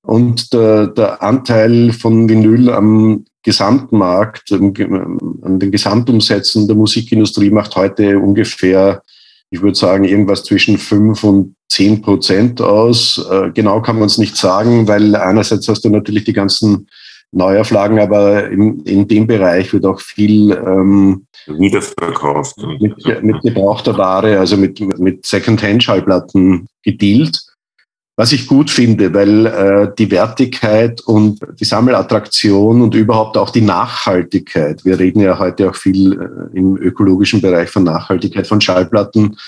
Und 0.02 0.54
der, 0.54 0.86
der 0.86 1.22
Anteil 1.22 1.92
von 1.92 2.26
Vinyl 2.26 2.70
am 2.70 3.26
Gesamtmarkt, 3.42 4.52
an 4.52 5.58
den 5.58 5.70
Gesamtumsätzen 5.70 6.66
der 6.66 6.76
Musikindustrie 6.76 7.50
macht 7.50 7.74
heute 7.76 8.18
ungefähr, 8.18 9.02
ich 9.50 9.62
würde 9.62 9.76
sagen, 9.76 10.04
irgendwas 10.04 10.44
zwischen 10.44 10.78
fünf 10.78 11.24
und 11.24 11.54
zehn 11.68 12.02
Prozent 12.02 12.60
aus. 12.60 13.24
Äh, 13.30 13.50
genau 13.52 13.80
kann 13.80 13.98
man 13.98 14.06
es 14.06 14.18
nicht 14.18 14.36
sagen, 14.36 14.86
weil 14.88 15.14
einerseits 15.16 15.68
hast 15.68 15.84
du 15.84 15.88
natürlich 15.88 16.24
die 16.24 16.32
ganzen 16.32 16.86
Neuauflagen, 17.32 18.00
aber 18.00 18.48
in, 18.50 18.80
in 18.80 19.06
dem 19.06 19.26
Bereich 19.26 19.72
wird 19.72 19.86
auch 19.86 20.00
viel 20.00 20.50
ähm, 20.52 21.26
wiederverkauft. 21.46 22.56
Mit, 22.80 23.22
mit 23.22 23.40
gebrauchter 23.42 23.96
Ware, 23.96 24.38
also 24.38 24.56
mit, 24.56 24.80
mit 24.98 25.24
Second-Hand-Schallplatten 25.24 26.66
gedealt. 26.82 27.40
Was 28.20 28.32
ich 28.32 28.46
gut 28.46 28.70
finde, 28.70 29.14
weil 29.14 29.46
äh, 29.46 29.92
die 29.98 30.10
Wertigkeit 30.10 31.00
und 31.00 31.40
die 31.58 31.64
Sammelattraktion 31.64 32.82
und 32.82 32.94
überhaupt 32.94 33.38
auch 33.38 33.48
die 33.48 33.62
Nachhaltigkeit, 33.62 34.84
wir 34.84 34.98
reden 34.98 35.20
ja 35.20 35.38
heute 35.38 35.70
auch 35.70 35.74
viel 35.74 36.12
äh, 36.12 36.54
im 36.54 36.76
ökologischen 36.76 37.40
Bereich 37.40 37.70
von 37.70 37.82
Nachhaltigkeit 37.84 38.46
von 38.46 38.60
Schallplatten, 38.60 39.38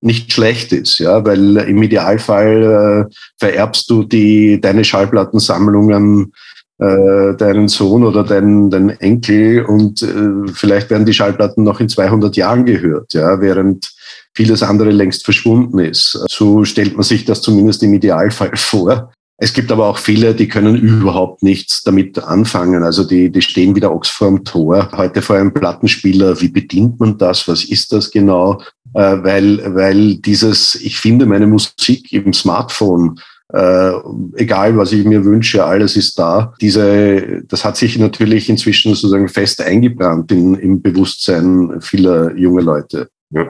nicht 0.00 0.32
schlecht 0.32 0.72
ist, 0.72 1.00
ja, 1.00 1.24
weil 1.24 1.56
im 1.56 1.82
Idealfall 1.82 3.08
äh, 3.10 3.14
vererbst 3.36 3.90
du 3.90 4.04
die 4.04 4.60
deine 4.60 4.84
Schallplattensammlungen 4.84 6.32
äh, 6.80 7.34
deinen 7.36 7.68
Sohn 7.68 8.04
oder 8.04 8.24
deinen, 8.24 8.70
deinen 8.70 8.90
Enkel 8.90 9.64
und 9.64 10.02
äh, 10.02 10.50
vielleicht 10.52 10.90
werden 10.90 11.04
die 11.04 11.12
Schallplatten 11.12 11.62
noch 11.62 11.78
in 11.80 11.88
200 11.88 12.36
Jahren 12.36 12.64
gehört, 12.64 13.12
ja, 13.12 13.40
während 13.40 13.92
vieles 14.34 14.62
andere 14.62 14.90
längst 14.90 15.24
verschwunden 15.24 15.78
ist. 15.78 16.24
So 16.30 16.64
stellt 16.64 16.94
man 16.94 17.02
sich 17.02 17.24
das 17.24 17.42
zumindest 17.42 17.82
im 17.82 17.92
Idealfall 17.92 18.56
vor. 18.56 19.12
Es 19.42 19.54
gibt 19.54 19.72
aber 19.72 19.86
auch 19.86 19.98
viele, 19.98 20.34
die 20.34 20.48
können 20.48 20.76
überhaupt 20.76 21.42
nichts 21.42 21.82
damit 21.82 22.18
anfangen. 22.18 22.82
Also 22.82 23.04
die, 23.04 23.30
die 23.30 23.42
stehen 23.42 23.74
wieder 23.74 23.92
Ochs 23.92 24.08
vorm 24.08 24.44
Tor. 24.44 24.90
Heute 24.92 25.22
vor 25.22 25.36
einem 25.36 25.52
Plattenspieler, 25.52 26.40
wie 26.40 26.48
bedient 26.48 27.00
man 27.00 27.16
das? 27.16 27.48
Was 27.48 27.64
ist 27.64 27.92
das 27.92 28.10
genau? 28.10 28.60
Äh, 28.94 29.18
weil, 29.22 29.74
weil 29.74 30.16
dieses, 30.16 30.74
ich 30.74 30.98
finde 30.98 31.24
meine 31.24 31.46
Musik 31.46 32.12
im 32.12 32.32
Smartphone, 32.32 33.18
äh, 33.52 33.92
egal 34.36 34.76
was 34.76 34.92
ich 34.92 35.04
mir 35.04 35.24
wünsche, 35.24 35.64
alles 35.64 35.96
ist 35.96 36.18
da. 36.18 36.54
Diese, 36.60 37.42
das 37.46 37.64
hat 37.64 37.76
sich 37.76 37.98
natürlich 37.98 38.48
inzwischen 38.48 38.94
sozusagen 38.94 39.28
fest 39.28 39.60
eingebrannt 39.60 40.30
in, 40.32 40.54
im 40.54 40.82
Bewusstsein 40.82 41.80
vieler 41.80 42.34
junge 42.36 42.62
Leute. 42.62 43.10
Ja. 43.30 43.46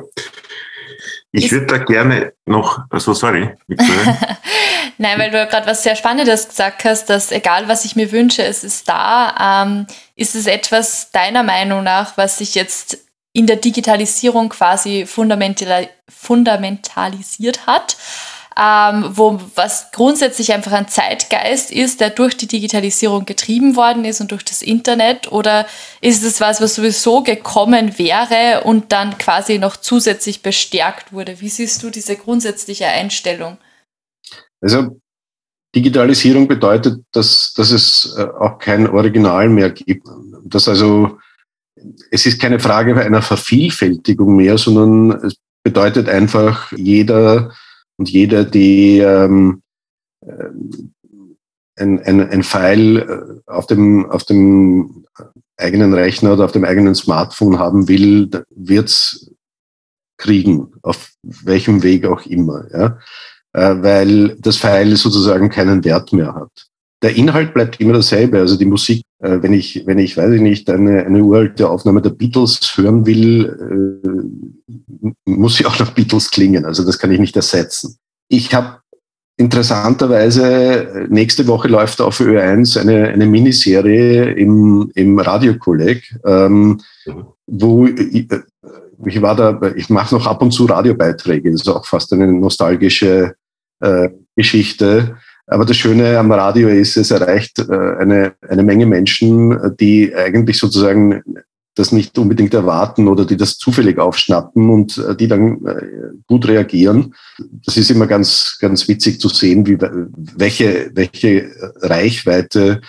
Ich 1.33 1.53
würde 1.53 1.67
da 1.67 1.79
gerne 1.79 2.33
noch, 2.45 2.81
also 2.91 3.15
sorry. 3.15 3.51
Nein, 4.99 5.19
weil 5.19 5.31
du 5.31 5.39
ja 5.39 5.45
gerade 5.45 5.67
was 5.67 5.83
sehr 5.83 5.97
Spannendes 5.97 6.49
gesagt 6.49 6.85
hast, 6.85 7.09
dass 7.09 7.31
egal 7.31 7.69
was 7.69 7.85
ich 7.85 7.95
mir 7.95 8.11
wünsche, 8.11 8.43
es 8.43 8.65
ist 8.65 8.89
da. 8.89 9.65
Ähm, 9.65 9.87
ist 10.17 10.35
es 10.35 10.47
etwas 10.47 11.11
deiner 11.13 11.43
Meinung 11.43 11.85
nach, 11.85 12.17
was 12.17 12.39
sich 12.39 12.55
jetzt 12.55 12.99
in 13.33 13.47
der 13.47 13.57
Digitalisierung 13.57 14.49
quasi 14.49 15.07
fundamental, 15.07 15.89
fundamentalisiert 16.09 17.67
hat? 17.67 17.97
Ähm, 18.59 19.11
wo 19.15 19.41
was 19.55 19.91
grundsätzlich 19.93 20.53
einfach 20.53 20.73
ein 20.73 20.89
Zeitgeist 20.89 21.71
ist, 21.71 22.01
der 22.01 22.11
durch 22.11 22.37
die 22.37 22.47
Digitalisierung 22.47 23.25
getrieben 23.25 23.77
worden 23.77 24.05
ist 24.05 24.21
und 24.21 24.33
durch 24.33 24.45
das 24.45 24.63
Internet? 24.63 25.31
Oder 25.31 25.67
ist 26.01 26.25
es 26.25 26.41
was, 26.41 26.61
was 26.61 26.75
sowieso 26.75 27.23
gekommen 27.23 27.99
wäre 27.99 28.63
und 28.65 28.93
dann 28.93 29.19
quasi 29.19 29.59
noch 29.59 29.77
zusätzlich 29.77 30.43
bestärkt 30.43 31.13
wurde? 31.13 31.41
Wie 31.41 31.49
siehst 31.49 31.83
du 31.83 31.91
diese 31.91 32.17
grundsätzliche 32.17 32.87
Einstellung? 32.87 33.59
Also 34.61 35.01
Digitalisierung 35.75 36.49
bedeutet, 36.49 37.05
dass, 37.13 37.53
dass 37.57 37.71
es 37.71 38.17
äh, 38.19 38.23
auch 38.23 38.59
kein 38.59 38.89
Original 38.89 39.49
mehr 39.49 39.71
gibt. 39.71 40.07
Dass 40.45 40.69
also 40.69 41.19
es 42.11 42.27
ist 42.27 42.41
keine 42.41 42.59
Frage 42.59 43.01
einer 43.01 43.23
Vervielfältigung 43.23 44.37
mehr, 44.37 44.59
sondern 44.59 45.13
es 45.25 45.37
bedeutet 45.63 46.09
einfach, 46.09 46.73
jeder 46.73 47.53
und 48.01 48.09
jeder, 48.09 48.47
die 48.47 48.99
ähm, 49.01 49.61
äh, 50.23 50.49
ein, 51.77 52.03
ein, 52.03 52.31
ein 52.31 52.43
File 52.43 52.97
äh, 52.97 53.51
auf 53.51 53.67
dem, 53.67 54.11
auf 54.11 54.25
dem 54.25 55.05
eigenen 55.59 55.93
Rechner 55.93 56.33
oder 56.33 56.47
auf 56.47 56.53
dem 56.53 56.65
eigenen 56.65 56.95
Smartphone 56.95 57.59
haben 57.59 57.89
will, 57.89 58.31
wird's 58.49 59.31
kriegen, 60.17 60.73
auf 60.81 61.13
welchem 61.23 61.83
Weg 61.83 62.07
auch 62.07 62.25
immer, 62.25 62.65
ja? 62.73 62.99
Äh, 63.53 63.83
weil 63.83 64.37
das 64.39 64.57
File 64.57 64.97
sozusagen 64.97 65.51
keinen 65.51 65.85
Wert 65.85 66.15
mehr 66.15 66.35
hat. 66.35 66.69
Der 67.03 67.15
Inhalt 67.15 67.53
bleibt 67.53 67.81
immer 67.81 67.93
dasselbe. 67.93 68.39
Also 68.39 68.57
die 68.57 68.65
Musik, 68.65 69.03
wenn 69.21 69.53
ich, 69.53 69.87
wenn 69.87 69.99
ich, 69.99 70.17
weiß 70.17 70.33
ich 70.33 70.41
nicht, 70.41 70.71
eine, 70.71 71.05
eine 71.05 71.23
uralte 71.23 71.69
Aufnahme 71.69 72.01
der 72.01 72.11
Beatles 72.11 72.77
hören 72.77 73.05
will, 73.07 74.03
äh, 74.05 75.31
muss 75.31 75.57
sie 75.57 75.67
auch 75.67 75.79
nach 75.79 75.93
Beatles 75.93 76.31
klingen. 76.31 76.65
Also 76.65 76.85
das 76.85 76.99
kann 76.99 77.13
ich 77.13 77.21
nicht 77.21 77.37
ersetzen. 77.37 77.97
Ich 78.29 78.55
habe 78.55 78.81
interessanterweise, 79.37 81.07
nächste 81.09 81.47
Woche 81.47 81.69
läuft 81.69 82.01
auf 82.01 82.21
Ö1 82.21 82.79
eine, 82.79 83.09
eine 83.09 83.27
Miniserie 83.27 84.33
im, 84.33 84.91
im 84.95 85.19
Radiokolleg, 85.19 86.15
ähm, 86.25 86.81
wo 87.47 87.87
ich, 87.87 88.29
ich 89.07 89.23
war 89.23 89.35
da, 89.35 89.61
ich 89.77 89.89
mache 89.89 90.15
noch 90.15 90.27
ab 90.27 90.43
und 90.43 90.51
zu 90.51 90.67
Radiobeiträge, 90.67 91.51
das 91.51 91.63
ist 91.63 91.69
auch 91.69 91.87
fast 91.87 92.13
eine 92.13 92.31
nostalgische 92.31 93.35
äh, 93.81 94.11
Geschichte. 94.37 95.17
Aber 95.51 95.65
das 95.65 95.77
Schöne 95.77 96.17
am 96.17 96.31
Radio 96.31 96.69
ist, 96.69 96.97
es 96.97 97.11
erreicht 97.11 97.59
äh, 97.59 97.97
eine, 97.99 98.35
eine 98.49 98.63
Menge 98.63 98.87
Menschen, 98.87 99.59
die 99.81 100.15
eigentlich 100.15 100.59
sozusagen 100.59 101.23
das 101.75 101.91
nicht 101.91 102.17
unbedingt 102.19 102.55
erwarten 102.55 103.09
oder 103.09 103.25
die 103.25 103.37
das 103.37 103.59
zufällig 103.59 103.99
aufschnappen 103.99 104.71
und 104.71 104.99
äh, 104.99 105.17
die 105.17 105.27
dann 105.27 105.67
äh, 105.67 105.83
gut 106.29 106.47
reagieren. 106.47 107.15
Das 107.65 107.77
ist 107.77 107.91
immer 107.91 108.07
ganz, 108.07 108.59
ganz 108.61 108.87
witzig 108.87 109.21
zu 109.21 109.29
sehen, 109.29 109.67
wie, 109.67 109.77
welche, 109.81 110.93
welche 110.95 111.51
Reichweite 111.81 112.81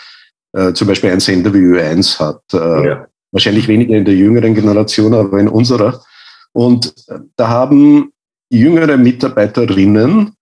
äh, 0.53 0.73
zum 0.73 0.87
Beispiel 0.87 1.09
ein 1.09 1.19
Sender 1.19 1.53
wie 1.55 1.59
Ö1 1.59 2.19
hat. 2.19 2.41
Äh, 2.53 2.87
ja. 2.87 3.07
Wahrscheinlich 3.31 3.67
weniger 3.67 3.97
in 3.97 4.05
der 4.05 4.15
jüngeren 4.15 4.53
Generation, 4.53 5.15
aber 5.15 5.39
in 5.39 5.47
unserer. 5.47 6.03
Und 6.51 6.93
da 7.37 7.47
haben 7.47 8.11
jüngere 8.49 8.97
Mitarbeiterinnen 8.97 10.35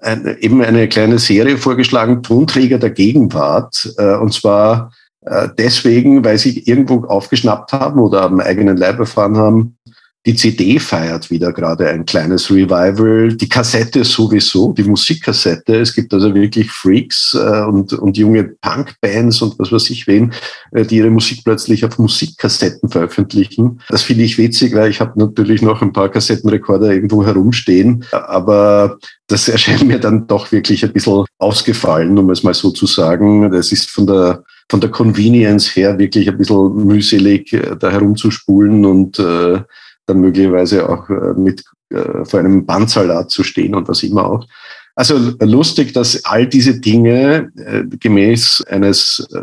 ein, 0.00 0.36
eben 0.40 0.62
eine 0.62 0.88
kleine 0.88 1.18
Serie 1.18 1.56
vorgeschlagen, 1.56 2.22
Tonträger 2.22 2.78
der 2.78 2.90
Gegenwart. 2.90 3.94
Äh, 3.98 4.16
und 4.16 4.32
zwar 4.32 4.92
äh, 5.22 5.48
deswegen, 5.56 6.24
weil 6.24 6.38
sie 6.38 6.60
irgendwo 6.60 7.04
aufgeschnappt 7.04 7.72
haben 7.72 8.00
oder 8.00 8.22
am 8.22 8.40
eigenen 8.40 8.76
Leib 8.76 8.98
erfahren 8.98 9.36
haben, 9.36 9.76
die 10.26 10.34
CD 10.34 10.78
feiert 10.78 11.30
wieder 11.30 11.52
gerade 11.52 11.88
ein 11.88 12.06
kleines 12.06 12.50
Revival. 12.50 13.34
Die 13.34 13.48
Kassette 13.48 14.04
sowieso, 14.04 14.72
die 14.72 14.84
Musikkassette. 14.84 15.76
Es 15.76 15.94
gibt 15.94 16.14
also 16.14 16.34
wirklich 16.34 16.70
Freaks 16.70 17.34
äh, 17.34 17.64
und, 17.64 17.92
und 17.92 18.16
junge 18.16 18.44
Punkbands 18.44 19.42
und 19.42 19.58
was 19.58 19.70
weiß 19.70 19.90
ich 19.90 20.06
wen, 20.06 20.32
äh, 20.72 20.84
die 20.86 20.96
ihre 20.96 21.10
Musik 21.10 21.40
plötzlich 21.44 21.84
auf 21.84 21.98
Musikkassetten 21.98 22.88
veröffentlichen. 22.88 23.80
Das 23.90 24.02
finde 24.02 24.24
ich 24.24 24.38
witzig, 24.38 24.74
weil 24.74 24.90
ich 24.90 25.00
habe 25.00 25.18
natürlich 25.18 25.60
noch 25.60 25.82
ein 25.82 25.92
paar 25.92 26.08
Kassettenrekorder 26.08 26.92
irgendwo 26.92 27.24
herumstehen. 27.24 28.06
Aber 28.12 28.96
das 29.26 29.48
erscheint 29.48 29.86
mir 29.86 30.00
dann 30.00 30.26
doch 30.26 30.52
wirklich 30.52 30.84
ein 30.84 30.92
bisschen 30.94 31.26
ausgefallen, 31.36 32.16
um 32.16 32.30
es 32.30 32.42
mal 32.42 32.54
so 32.54 32.70
zu 32.70 32.86
sagen. 32.86 33.50
Das 33.50 33.72
ist 33.72 33.90
von 33.90 34.06
der 34.06 34.42
von 34.70 34.80
der 34.80 34.90
Convenience 34.90 35.76
her 35.76 35.98
wirklich 35.98 36.26
ein 36.26 36.38
bisschen 36.38 36.86
mühselig, 36.86 37.52
äh, 37.52 37.76
da 37.78 37.90
herumzuspulen 37.90 38.86
und 38.86 39.18
äh, 39.18 39.60
dann 40.06 40.20
möglicherweise 40.20 40.88
auch 40.88 41.08
äh, 41.10 41.34
mit 41.34 41.64
äh, 41.90 42.24
vor 42.24 42.40
einem 42.40 42.66
Bandsalat 42.66 43.30
zu 43.30 43.42
stehen 43.42 43.74
und 43.74 43.88
was 43.88 44.02
immer 44.02 44.24
auch. 44.30 44.46
Also 44.96 45.18
lustig, 45.40 45.92
dass 45.92 46.24
all 46.24 46.46
diese 46.46 46.80
Dinge 46.80 47.50
äh, 47.56 47.84
gemäß 47.98 48.62
eines, 48.68 49.26
äh, 49.32 49.40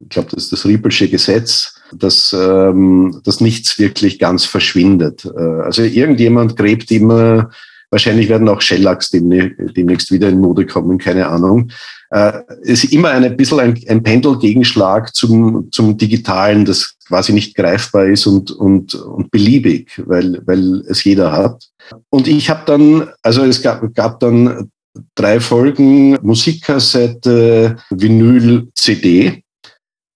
ich 0.00 0.08
glaube, 0.10 0.28
das 0.32 0.44
ist 0.44 0.52
das 0.52 0.66
Riepelsche 0.66 1.08
Gesetz, 1.08 1.74
dass, 1.92 2.34
ähm, 2.38 3.20
dass 3.24 3.40
nichts 3.40 3.78
wirklich 3.78 4.18
ganz 4.18 4.44
verschwindet. 4.44 5.24
Äh, 5.24 5.40
also 5.40 5.82
irgendjemand 5.82 6.56
gräbt 6.56 6.90
immer 6.90 7.50
Wahrscheinlich 7.90 8.28
werden 8.28 8.48
auch 8.48 8.60
Shellacks 8.60 9.10
demnächst 9.10 10.12
wieder 10.12 10.28
in 10.28 10.40
Mode 10.40 10.64
kommen, 10.66 10.98
keine 10.98 11.26
Ahnung. 11.26 11.70
Äh, 12.10 12.32
es 12.62 12.84
ist 12.84 12.92
immer 12.92 13.10
ein 13.10 13.36
bisschen 13.36 13.60
ein, 13.60 13.80
ein 13.88 14.02
Pendelgegenschlag 14.02 15.14
zum, 15.14 15.68
zum 15.72 15.96
Digitalen, 15.96 16.64
das 16.64 16.96
quasi 17.06 17.32
nicht 17.32 17.56
greifbar 17.56 18.06
ist 18.06 18.26
und, 18.26 18.52
und, 18.52 18.94
und 18.94 19.30
beliebig, 19.30 20.00
weil, 20.06 20.40
weil 20.46 20.82
es 20.88 21.02
jeder 21.02 21.32
hat. 21.32 21.68
Und 22.10 22.28
ich 22.28 22.48
habe 22.48 22.62
dann, 22.66 23.08
also 23.22 23.44
es 23.44 23.60
gab, 23.60 23.94
gab 23.94 24.20
dann 24.20 24.70
drei 25.14 25.40
Folgen 25.40 26.18
Musikkassette, 26.22 27.76
Vinyl, 27.90 28.68
CD. 28.74 29.42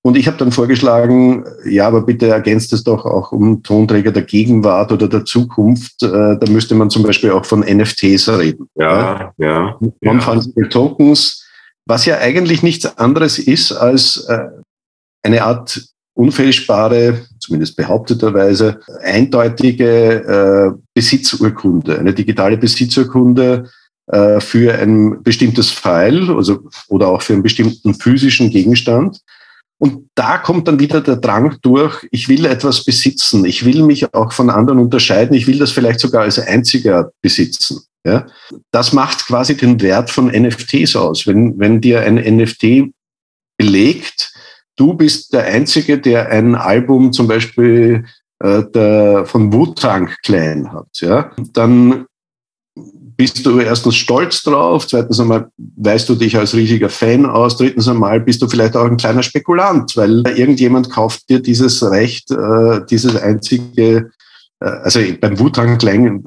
Und 0.06 0.18
ich 0.18 0.26
habe 0.26 0.36
dann 0.36 0.52
vorgeschlagen, 0.52 1.46
ja, 1.64 1.86
aber 1.86 2.02
bitte 2.02 2.28
ergänzt 2.28 2.74
es 2.74 2.84
doch 2.84 3.06
auch 3.06 3.32
um 3.32 3.62
Tonträger 3.62 4.12
der 4.12 4.24
Gegenwart 4.24 4.92
oder 4.92 5.08
der 5.08 5.24
Zukunft. 5.24 6.02
Äh, 6.02 6.36
da 6.38 6.46
müsste 6.50 6.74
man 6.74 6.90
zum 6.90 7.02
Beispiel 7.02 7.30
auch 7.30 7.46
von 7.46 7.60
NFTs 7.60 8.28
reden. 8.28 8.68
Ja, 8.74 9.32
ja. 9.38 9.78
Non-Fungible 10.02 10.64
ja. 10.64 10.68
Tokens, 10.68 11.46
was 11.86 12.04
ja 12.04 12.18
eigentlich 12.18 12.62
nichts 12.62 12.98
anderes 12.98 13.38
ist 13.38 13.72
als 13.72 14.26
äh, 14.28 14.48
eine 15.22 15.42
Art 15.42 15.82
unfälschbare, 16.12 17.22
zumindest 17.38 17.74
behaupteterweise, 17.74 18.80
eindeutige 19.02 20.74
äh, 20.76 20.78
Besitzurkunde, 20.92 21.98
eine 21.98 22.12
digitale 22.12 22.58
Besitzurkunde 22.58 23.70
äh, 24.08 24.38
für 24.40 24.74
ein 24.74 25.22
bestimmtes 25.22 25.70
File 25.70 26.28
also, 26.36 26.68
oder 26.88 27.08
auch 27.08 27.22
für 27.22 27.32
einen 27.32 27.42
bestimmten 27.42 27.94
physischen 27.94 28.50
Gegenstand. 28.50 29.22
Und 29.78 30.08
da 30.14 30.38
kommt 30.38 30.68
dann 30.68 30.78
wieder 30.78 31.00
der 31.00 31.16
Drang 31.16 31.56
durch, 31.62 32.06
ich 32.10 32.28
will 32.28 32.46
etwas 32.46 32.84
besitzen, 32.84 33.44
ich 33.44 33.64
will 33.64 33.82
mich 33.82 34.14
auch 34.14 34.32
von 34.32 34.48
anderen 34.48 34.78
unterscheiden, 34.78 35.34
ich 35.34 35.46
will 35.46 35.58
das 35.58 35.72
vielleicht 35.72 36.00
sogar 36.00 36.22
als 36.22 36.38
einziger 36.38 37.10
besitzen. 37.20 37.80
Ja? 38.06 38.26
Das 38.70 38.92
macht 38.92 39.26
quasi 39.26 39.56
den 39.56 39.80
Wert 39.80 40.10
von 40.10 40.26
NFTs 40.26 40.96
aus. 40.96 41.26
Wenn, 41.26 41.58
wenn 41.58 41.80
dir 41.80 42.02
ein 42.02 42.14
NFT 42.14 42.92
belegt, 43.56 44.32
du 44.76 44.94
bist 44.94 45.32
der 45.32 45.44
Einzige, 45.44 45.98
der 45.98 46.28
ein 46.28 46.54
Album 46.54 47.12
zum 47.12 47.26
Beispiel 47.26 48.04
äh, 48.40 48.62
der, 48.74 49.26
von 49.26 49.52
Wu-Tang 49.52 50.10
Clan 50.22 50.72
hat, 50.72 50.88
ja, 51.00 51.30
dann 51.52 52.06
bist 53.16 53.44
du 53.46 53.60
erstens 53.60 53.96
stolz 53.96 54.42
drauf, 54.42 54.86
zweitens 54.86 55.20
einmal 55.20 55.48
weißt 55.76 56.08
du 56.08 56.14
dich 56.14 56.36
als 56.36 56.54
riesiger 56.54 56.88
Fan 56.88 57.26
aus, 57.26 57.56
drittens 57.56 57.88
einmal 57.88 58.20
bist 58.20 58.42
du 58.42 58.48
vielleicht 58.48 58.76
auch 58.76 58.86
ein 58.86 58.96
kleiner 58.96 59.22
Spekulant, 59.22 59.96
weil 59.96 60.22
irgendjemand 60.36 60.90
kauft 60.90 61.28
dir 61.28 61.40
dieses 61.40 61.82
Recht, 61.88 62.30
äh, 62.30 62.80
dieses 62.88 63.16
einzige 63.16 64.10
äh, 64.60 64.68
also 64.82 65.00
beim 65.20 65.38
Wu-Tang 65.38 65.78
Clan 65.78 66.24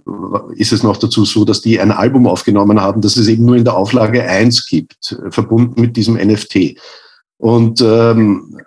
ist 0.55 0.71
es 0.71 0.83
noch 0.83 0.97
dazu 0.97 1.25
so, 1.25 1.45
dass 1.45 1.61
die 1.61 1.79
ein 1.79 1.91
Album 1.91 2.27
aufgenommen 2.27 2.81
haben, 2.81 3.01
das 3.01 3.17
es 3.17 3.27
eben 3.27 3.45
nur 3.45 3.55
in 3.55 3.65
der 3.65 3.75
Auflage 3.75 4.23
1 4.23 4.67
gibt, 4.67 5.17
verbunden 5.29 5.81
mit 5.81 5.97
diesem 5.97 6.15
NFT. 6.15 6.77
Und 7.37 7.81
ähm, 7.81 8.57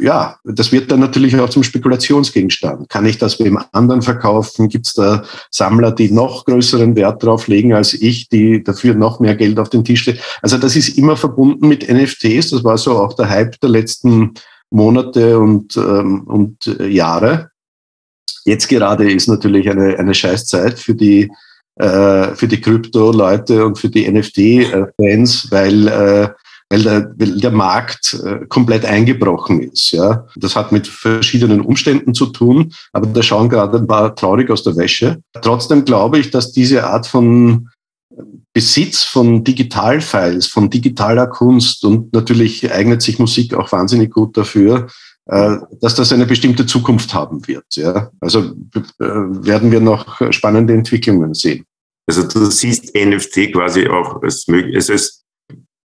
ja, 0.00 0.36
das 0.44 0.72
wird 0.72 0.90
dann 0.90 1.00
natürlich 1.00 1.38
auch 1.38 1.48
zum 1.48 1.62
Spekulationsgegenstand. 1.62 2.88
Kann 2.88 3.06
ich 3.06 3.18
das 3.18 3.38
wem 3.38 3.60
anderen 3.70 4.02
verkaufen? 4.02 4.68
Gibt 4.68 4.86
es 4.86 4.94
da 4.94 5.22
Sammler, 5.50 5.92
die 5.92 6.10
noch 6.10 6.44
größeren 6.46 6.96
Wert 6.96 7.22
drauf 7.22 7.46
legen 7.46 7.74
als 7.74 7.94
ich, 7.94 8.28
die 8.28 8.64
dafür 8.64 8.94
noch 8.94 9.20
mehr 9.20 9.36
Geld 9.36 9.58
auf 9.60 9.70
den 9.70 9.84
Tisch 9.84 10.04
legen? 10.06 10.18
Also 10.42 10.58
das 10.58 10.74
ist 10.74 10.98
immer 10.98 11.16
verbunden 11.16 11.68
mit 11.68 11.88
NFTs. 11.88 12.50
Das 12.50 12.64
war 12.64 12.76
so 12.76 12.98
auch 12.98 13.14
der 13.14 13.28
Hype 13.28 13.60
der 13.60 13.70
letzten 13.70 14.34
Monate 14.70 15.38
und, 15.38 15.76
ähm, 15.76 16.22
und 16.22 16.66
äh, 16.66 16.88
Jahre. 16.88 17.50
Jetzt 18.44 18.68
gerade 18.68 19.10
ist 19.10 19.28
natürlich 19.28 19.70
eine, 19.70 19.96
eine 19.96 20.14
Scheißzeit 20.14 20.78
für 20.78 20.94
die, 20.94 21.30
äh, 21.76 22.34
für 22.34 22.48
die 22.48 22.60
Krypto-Leute 22.60 23.64
und 23.64 23.78
für 23.78 23.88
die 23.88 24.10
NFT-Fans, 24.10 25.50
weil 25.52 25.88
äh, 25.88 26.28
weil 26.74 26.82
der, 26.82 27.14
weil 27.16 27.40
der 27.40 27.50
Markt 27.52 28.14
äh, 28.24 28.46
komplett 28.46 28.84
eingebrochen 28.84 29.60
ist. 29.62 29.92
Ja. 29.92 30.26
Das 30.36 30.56
hat 30.56 30.72
mit 30.72 30.88
verschiedenen 30.88 31.60
Umständen 31.60 32.14
zu 32.14 32.26
tun, 32.26 32.72
aber 32.92 33.06
da 33.06 33.22
schauen 33.22 33.48
gerade 33.48 33.78
ein 33.78 33.86
paar 33.86 34.14
traurig 34.14 34.50
aus 34.50 34.64
der 34.64 34.76
Wäsche. 34.76 35.20
Trotzdem 35.40 35.84
glaube 35.84 36.18
ich, 36.18 36.30
dass 36.30 36.52
diese 36.52 36.84
Art 36.84 37.06
von 37.06 37.68
Besitz 38.52 39.02
von 39.02 39.42
Digitalfiles, 39.42 40.46
von 40.46 40.70
digitaler 40.70 41.26
Kunst 41.26 41.84
und 41.84 42.12
natürlich 42.12 42.70
eignet 42.70 43.02
sich 43.02 43.18
Musik 43.18 43.54
auch 43.54 43.72
wahnsinnig 43.72 44.12
gut 44.12 44.36
dafür, 44.36 44.88
äh, 45.26 45.56
dass 45.80 45.94
das 45.94 46.12
eine 46.12 46.26
bestimmte 46.26 46.66
Zukunft 46.66 47.14
haben 47.14 47.46
wird. 47.46 47.66
Ja. 47.72 48.10
Also 48.20 48.40
äh, 48.40 49.04
werden 49.04 49.70
wir 49.70 49.80
noch 49.80 50.32
spannende 50.32 50.74
Entwicklungen 50.74 51.34
sehen. 51.34 51.64
Also 52.06 52.22
du 52.28 52.44
siehst 52.50 52.94
NFT 52.94 53.52
quasi 53.52 53.88
auch 53.88 54.22
als, 54.22 54.46
als 54.48 55.23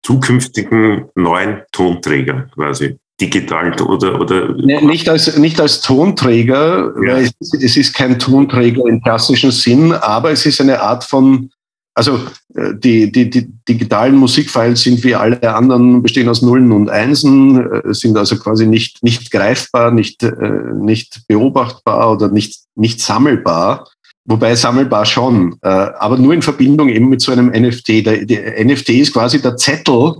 zukünftigen 0.05 1.05
neuen 1.15 1.63
Tonträger 1.71 2.47
quasi 2.53 2.97
digital 3.19 3.73
oder 3.81 4.19
oder 4.21 4.53
nicht 4.53 5.09
als 5.09 5.37
nicht 5.37 5.59
als 5.59 5.81
Tonträger 5.81 6.93
ja. 7.03 7.13
weil 7.13 7.29
es, 7.39 7.53
es, 7.53 7.77
ist 7.77 7.93
kein 7.93 8.19
Tonträger 8.19 8.85
im 8.87 9.01
klassischen 9.01 9.51
Sinn 9.51 9.93
aber 9.93 10.31
es 10.31 10.45
ist 10.45 10.61
eine 10.61 10.79
Art 10.81 11.03
von 11.03 11.49
also 11.97 12.19
äh, 12.55 12.73
die, 12.75 13.11
die, 13.11 13.29
die 13.29 13.49
digitalen 13.67 14.15
Musikfiles 14.15 14.81
sind 14.81 15.03
wie 15.03 15.15
alle 15.15 15.55
anderen 15.55 16.03
bestehen 16.03 16.29
aus 16.29 16.41
Nullen 16.41 16.71
und 16.71 16.89
Einsen 16.89 17.65
äh, 17.71 17.93
sind 17.93 18.17
also 18.17 18.37
quasi 18.37 18.67
nicht 18.67 19.01
nicht 19.01 19.31
greifbar 19.31 19.91
nicht 19.91 20.21
äh, 20.21 20.73
nicht 20.75 21.21
beobachtbar 21.27 22.11
oder 22.11 22.27
nicht 22.27 22.65
nicht 22.75 23.01
sammelbar 23.01 23.87
Wobei 24.27 24.55
sammelbar 24.55 25.05
schon, 25.05 25.57
äh, 25.61 25.67
aber 25.67 26.17
nur 26.17 26.33
in 26.33 26.41
Verbindung 26.41 26.89
eben 26.89 27.09
mit 27.09 27.21
so 27.21 27.31
einem 27.31 27.49
NFT. 27.49 28.05
Der, 28.05 28.25
der 28.25 28.65
NFT 28.65 28.89
ist 28.89 29.13
quasi 29.13 29.39
der 29.39 29.55
Zettel 29.55 30.15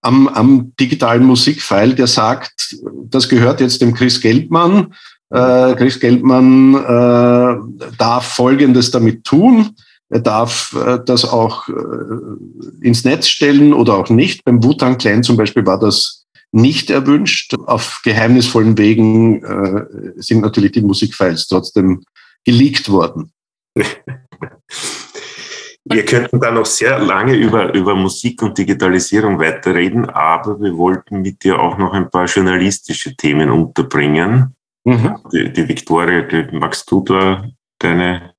am, 0.00 0.28
am 0.28 0.72
digitalen 0.80 1.24
Musikfile, 1.24 1.94
der 1.94 2.06
sagt, 2.06 2.76
das 3.08 3.28
gehört 3.28 3.60
jetzt 3.60 3.82
dem 3.82 3.94
Chris 3.94 4.20
Geldmann. 4.20 4.94
Äh, 5.30 5.74
Chris 5.74 6.00
Geldmann 6.00 6.74
äh, 6.74 7.90
darf 7.98 8.26
Folgendes 8.26 8.90
damit 8.90 9.24
tun. 9.24 9.74
Er 10.08 10.20
darf 10.20 10.74
äh, 10.74 11.00
das 11.04 11.24
auch 11.24 11.68
äh, 11.68 11.72
ins 12.80 13.04
Netz 13.04 13.28
stellen 13.28 13.74
oder 13.74 13.94
auch 13.94 14.10
nicht. 14.10 14.44
Beim 14.44 14.62
Wutan 14.62 14.96
Clan 14.96 15.22
zum 15.22 15.36
Beispiel 15.36 15.66
war 15.66 15.78
das 15.78 16.24
nicht 16.52 16.88
erwünscht. 16.88 17.54
Auf 17.66 18.00
geheimnisvollen 18.04 18.78
Wegen 18.78 19.42
äh, 19.42 19.86
sind 20.16 20.40
natürlich 20.40 20.72
die 20.72 20.82
Musikfiles 20.82 21.48
trotzdem 21.48 22.04
geleakt 22.44 22.88
worden. 22.90 23.32
Wir 25.86 26.04
könnten 26.06 26.40
da 26.40 26.50
noch 26.50 26.64
sehr 26.64 26.98
lange 26.98 27.34
über, 27.34 27.74
über 27.74 27.94
Musik 27.94 28.42
und 28.42 28.56
Digitalisierung 28.56 29.38
weiterreden, 29.38 30.08
aber 30.08 30.58
wir 30.60 30.76
wollten 30.78 31.20
mit 31.20 31.44
dir 31.44 31.58
auch 31.58 31.76
noch 31.76 31.92
ein 31.92 32.10
paar 32.10 32.24
journalistische 32.24 33.14
Themen 33.14 33.50
unterbringen. 33.50 34.54
Mhm. 34.84 35.18
Die, 35.32 35.52
die 35.52 35.68
Victoria, 35.68 36.22
die, 36.22 36.56
magst 36.56 36.90
du 36.90 37.02
da 37.02 37.44
deine 37.78 38.32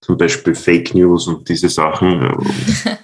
zum 0.00 0.16
Beispiel 0.16 0.54
Fake 0.54 0.94
News 0.94 1.26
und 1.26 1.48
diese 1.48 1.68
Sachen? 1.68 2.36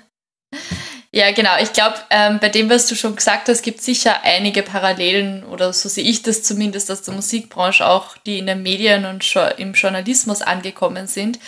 Ja, 1.11 1.33
genau. 1.33 1.53
Ich 1.63 1.73
glaube, 1.73 1.97
ähm, 2.11 2.39
bei 2.39 2.51
dem, 2.51 2.69
was 2.69 2.87
du 2.87 2.95
schon 2.95 3.17
gesagt 3.17 3.49
hast, 3.49 3.63
gibt 3.63 3.79
es 3.79 3.87
sicher 3.87 4.17
einige 4.25 4.63
Parallelen, 4.63 5.43
oder 5.43 5.73
so 5.73 5.89
sehe 5.89 6.05
ich 6.05 6.23
das 6.23 6.43
zumindest 6.43 6.91
aus 6.91 7.01
der 7.01 7.15
Musikbranche 7.15 7.87
auch, 7.89 8.19
die 8.19 8.39
in 8.39 8.47
den 8.47 8.63
Medien 8.63 9.07
und 9.07 9.25
im 9.57 9.73
Journalismus 9.73 10.43
angekommen 10.43 11.07
sind. 11.07 11.39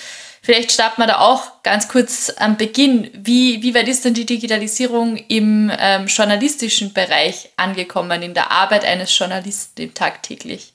Vielleicht 0.43 0.73
starten 0.73 1.03
wir 1.03 1.07
da 1.07 1.19
auch 1.19 1.63
ganz 1.63 1.89
kurz 1.89 2.33
am 2.39 2.57
Beginn. 2.57 3.11
Wie, 3.13 3.63
wie 3.63 3.75
weit 3.75 3.89
ist 3.89 4.05
denn 4.05 4.15
die 4.15 4.25
Digitalisierung 4.25 5.17
im 5.29 5.71
ähm, 5.79 6.07
journalistischen 6.07 6.95
Bereich 6.95 7.51
angekommen, 7.57 8.23
in 8.23 8.33
der 8.33 8.51
Arbeit 8.51 8.85
eines 8.85 9.17
Journalisten 9.17 9.93
tagtäglich? 9.93 10.75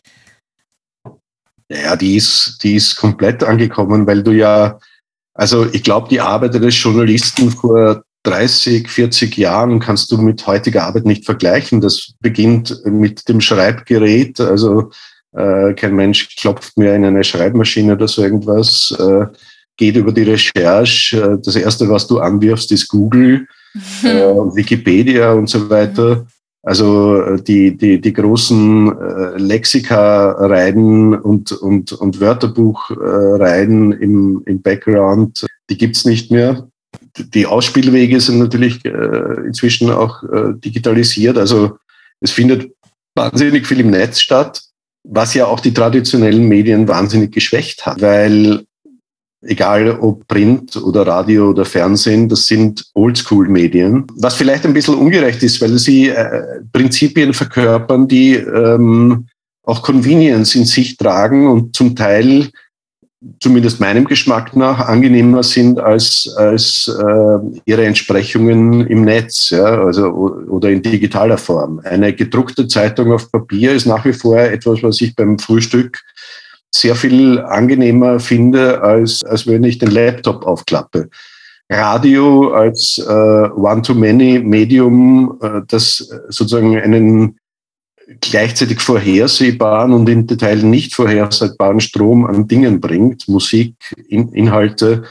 Ja, 1.70 1.96
die 1.96 2.16
ist, 2.16 2.60
die 2.62 2.76
ist 2.76 2.96
komplett 2.96 3.44
angekommen, 3.44 4.06
weil 4.06 4.22
du 4.22 4.32
ja, 4.32 4.80
also 5.34 5.66
ich 5.72 5.82
glaube, 5.82 6.10
die 6.10 6.22
Arbeit 6.22 6.56
eines 6.56 6.82
Journalisten 6.82 7.50
vor 7.50 8.04
30, 8.22 8.88
40 8.88 9.36
Jahren 9.38 9.80
kannst 9.80 10.12
du 10.12 10.18
mit 10.18 10.46
heutiger 10.46 10.84
Arbeit 10.84 11.06
nicht 11.06 11.26
vergleichen. 11.26 11.82
Das 11.82 12.14
beginnt 12.20 12.86
mit 12.86 13.28
dem 13.30 13.42
Schreibgerät. 13.42 14.40
Also 14.40 14.92
äh, 15.32 15.74
kein 15.74 15.96
Mensch 15.96 16.36
klopft 16.36 16.78
mehr 16.78 16.96
in 16.96 17.06
eine 17.06 17.24
Schreibmaschine 17.24 17.94
oder 17.94 18.08
so 18.08 18.24
irgendwas. 18.24 18.96
Äh, 19.00 19.26
geht 19.78 19.96
über 19.96 20.12
die 20.12 20.24
Recherche. 20.24 21.22
Äh, 21.22 21.38
das 21.44 21.56
erste, 21.56 21.90
was 21.90 22.08
du 22.08 22.20
anwirfst, 22.20 22.72
ist 22.72 22.88
Google, 22.88 23.48
mhm. 23.74 24.08
äh, 24.08 24.56
Wikipedia 24.56 25.34
und 25.34 25.50
so 25.50 25.70
weiter. 25.70 26.26
Also 26.66 27.22
äh, 27.22 27.42
die, 27.42 27.78
die, 27.78 28.02
die 28.02 28.14
großen 28.14 28.88
äh, 28.88 29.38
Lexika-Reihen 29.38 31.14
und, 31.14 31.52
und, 31.52 31.94
und 31.94 32.20
Wörterbuch-Reihen 32.20 33.92
im, 33.92 34.42
im 34.46 34.62
Background, 34.62 35.46
die 35.70 35.78
gibt's 35.78 36.06
nicht 36.06 36.32
mehr. 36.32 36.68
Die 37.18 37.46
Ausspielwege 37.46 38.20
sind 38.20 38.40
natürlich 38.40 38.84
äh, 38.84 39.46
inzwischen 39.46 39.92
auch 39.92 40.24
äh, 40.24 40.54
digitalisiert. 40.56 41.38
Also 41.38 41.78
es 42.20 42.32
findet 42.32 42.72
wahnsinnig 43.14 43.68
viel 43.68 43.82
im 43.82 43.92
Netz 43.92 44.20
statt, 44.20 44.62
was 45.04 45.36
ja 45.36 45.46
auch 45.46 45.60
die 45.60 45.74
traditionellen 45.74 46.48
Medien 46.48 46.88
wahnsinnig 46.88 47.32
geschwächt 47.32 47.86
hat, 47.86 48.02
weil 48.02 48.66
egal 49.48 49.98
ob 50.00 50.28
Print 50.28 50.76
oder 50.78 51.06
Radio 51.08 51.50
oder 51.50 51.66
Fernsehen, 51.66 52.30
das 52.30 52.48
sind 52.48 52.86
Oldschool-Medien. 52.94 54.06
Was 54.16 54.36
vielleicht 54.36 54.66
ein 54.66 54.74
bisschen 54.74 54.96
ungerecht 54.96 55.42
ist, 55.44 55.62
weil 55.62 55.78
sie 55.78 56.10
äh, 56.10 56.62
Prinzipien 56.72 57.34
verkörpern, 57.34 58.08
die 58.08 58.36
ähm, 58.36 59.28
auch 59.64 59.82
Convenience 59.82 60.56
in 60.56 60.66
sich 60.66 60.98
tragen 60.98 61.48
und 61.48 61.76
zum 61.76 61.96
Teil 61.96 62.50
zumindest 63.40 63.80
meinem 63.80 64.06
Geschmack 64.06 64.56
nach 64.56 64.80
angenehmer 64.88 65.44
sind 65.44 65.80
als, 65.80 66.32
als 66.38 66.88
äh, 66.88 67.38
ihre 67.66 67.86
Entsprechungen 67.86 68.86
im 68.88 69.04
Netz 69.04 69.50
ja, 69.50 69.64
also, 69.64 70.08
oder 70.08 70.70
in 70.70 70.82
digitaler 70.82 71.38
Form. 71.38 71.82
Eine 71.84 72.14
gedruckte 72.14 72.68
Zeitung 72.68 73.12
auf 73.12 73.32
Papier 73.32 73.72
ist 73.74 73.86
nach 73.86 74.06
wie 74.06 74.14
vor 74.14 74.38
etwas, 74.38 74.84
was 74.84 75.02
ich 75.02 75.16
beim 75.16 75.40
Frühstück 75.40 76.02
sehr 76.76 76.96
viel 76.96 77.40
angenehmer 77.40 78.20
finde, 78.20 78.82
als, 78.82 79.24
als 79.24 79.48
wenn 79.48 79.64
ich 79.64 79.78
den 79.78 79.92
Laptop 79.92 80.46
aufklappe. 80.46 81.10
Radio 81.70 82.54
als 82.54 83.00
äh, 83.00 83.12
One-to-Many-Medium, 83.12 85.40
äh, 85.42 85.62
das 85.68 86.10
sozusagen 86.30 86.80
einen 86.80 87.40
gleichzeitig 88.22 88.82
vorhersehbaren 88.82 89.94
und 89.94 90.08
in 90.08 90.28
Detail 90.28 90.58
nicht 90.58 90.94
vorhersehbaren 90.94 91.80
Strom 91.80 92.26
an 92.26 92.48
Dingen 92.48 92.80
bringt, 92.80 93.28
Musik, 93.28 93.74
in, 94.08 94.30
Inhalte, 94.30 95.06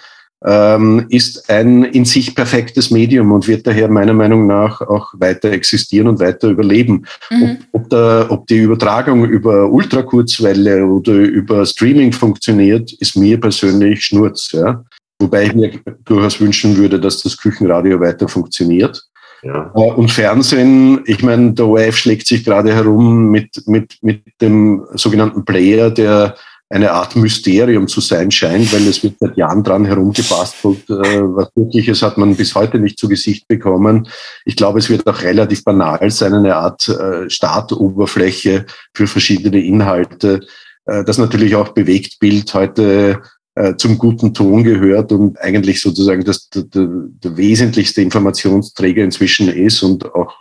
ähm, 0.45 1.07
ist 1.09 1.49
ein 1.49 1.85
in 1.85 2.05
sich 2.05 2.35
perfektes 2.35 2.91
Medium 2.91 3.33
und 3.33 3.49
wird 3.49 3.67
daher 3.67 3.89
meiner 3.89 4.13
Meinung 4.13 4.47
nach 4.47 4.81
auch 4.83 5.15
weiter 5.15 5.51
existieren 5.51 6.09
und 6.09 6.21
weiter 6.21 6.49
überleben. 6.49 7.07
Mhm. 7.31 7.59
Ob, 7.73 7.83
ob, 7.83 7.91
der, 7.91 8.27
ob 8.29 8.47
die 8.47 8.59
Übertragung 8.59 9.25
über 9.25 9.71
Ultrakurzwelle 9.71 10.85
oder 10.85 11.13
über 11.15 11.65
Streaming 11.65 12.13
funktioniert, 12.13 12.93
ist 13.01 13.17
mir 13.17 13.41
persönlich 13.41 14.05
Schnurz. 14.05 14.53
Ja? 14.53 14.85
Wobei 15.19 15.45
ich 15.45 15.55
mir 15.55 15.71
durchaus 16.05 16.41
wünschen 16.41 16.77
würde, 16.77 17.01
dass 17.01 17.23
das 17.23 17.37
Küchenradio 17.39 17.99
weiter 18.01 18.29
funktioniert. 18.29 19.03
Ja. 19.43 19.73
Äh, 19.75 19.93
und 19.93 20.11
Fernsehen, 20.11 21.01
ich 21.07 21.23
meine, 21.23 21.53
der 21.53 21.67
ORF 21.67 21.97
schlägt 21.97 22.27
sich 22.27 22.45
gerade 22.45 22.75
herum 22.75 23.31
mit, 23.31 23.67
mit, 23.67 23.99
mit 24.03 24.23
dem 24.41 24.85
sogenannten 24.95 25.45
Player, 25.45 25.91
der 25.91 26.35
eine 26.71 26.93
Art 26.93 27.15
Mysterium 27.15 27.87
zu 27.87 28.01
sein 28.01 28.31
scheint, 28.31 28.73
weil 28.73 28.87
es 28.89 29.03
wird 29.03 29.17
seit 29.21 29.37
Jahren 29.37 29.63
dran 29.63 29.85
herumgebastelt. 29.85 30.89
Äh, 30.89 31.23
was 31.23 31.51
Wirkliches 31.55 32.03
hat 32.03 32.19
man 32.19 32.35
bis 32.37 32.55
heute 32.55 32.79
nicht 32.79 32.99
zu 32.99 33.09
Gesicht 33.09 33.47
bekommen. 33.49 34.09
Ich 34.45 34.57
glaube, 34.57 34.79
es 34.79 34.89
wird 34.89 35.07
auch 35.07 35.23
relativ 35.23 35.63
banal 35.65 36.11
sein, 36.11 36.35
eine 36.35 36.57
Art 36.57 36.89
äh, 36.89 37.29
Startoberfläche 37.29 38.67
für 38.95 39.07
verschiedene 39.07 39.65
Inhalte. 39.65 40.41
Das 40.87 41.17
natürlich 41.17 41.57
auch 41.57 41.71
Bewegtbild 41.71 42.53
heute 42.53 43.23
äh, 43.57 43.77
zum 43.77 43.99
guten 43.99 44.35
Ton 44.35 44.65
gehört 44.65 45.13
und 45.13 45.41
eigentlich 45.41 45.81
sozusagen 45.81 46.25
das, 46.25 46.49
der, 46.49 46.65
der 46.65 47.37
wesentlichste 47.37 48.03
Informationsträger 48.03 49.05
inzwischen 49.05 49.49
ist 49.49 49.81
und 49.85 50.13
auch 50.13 50.35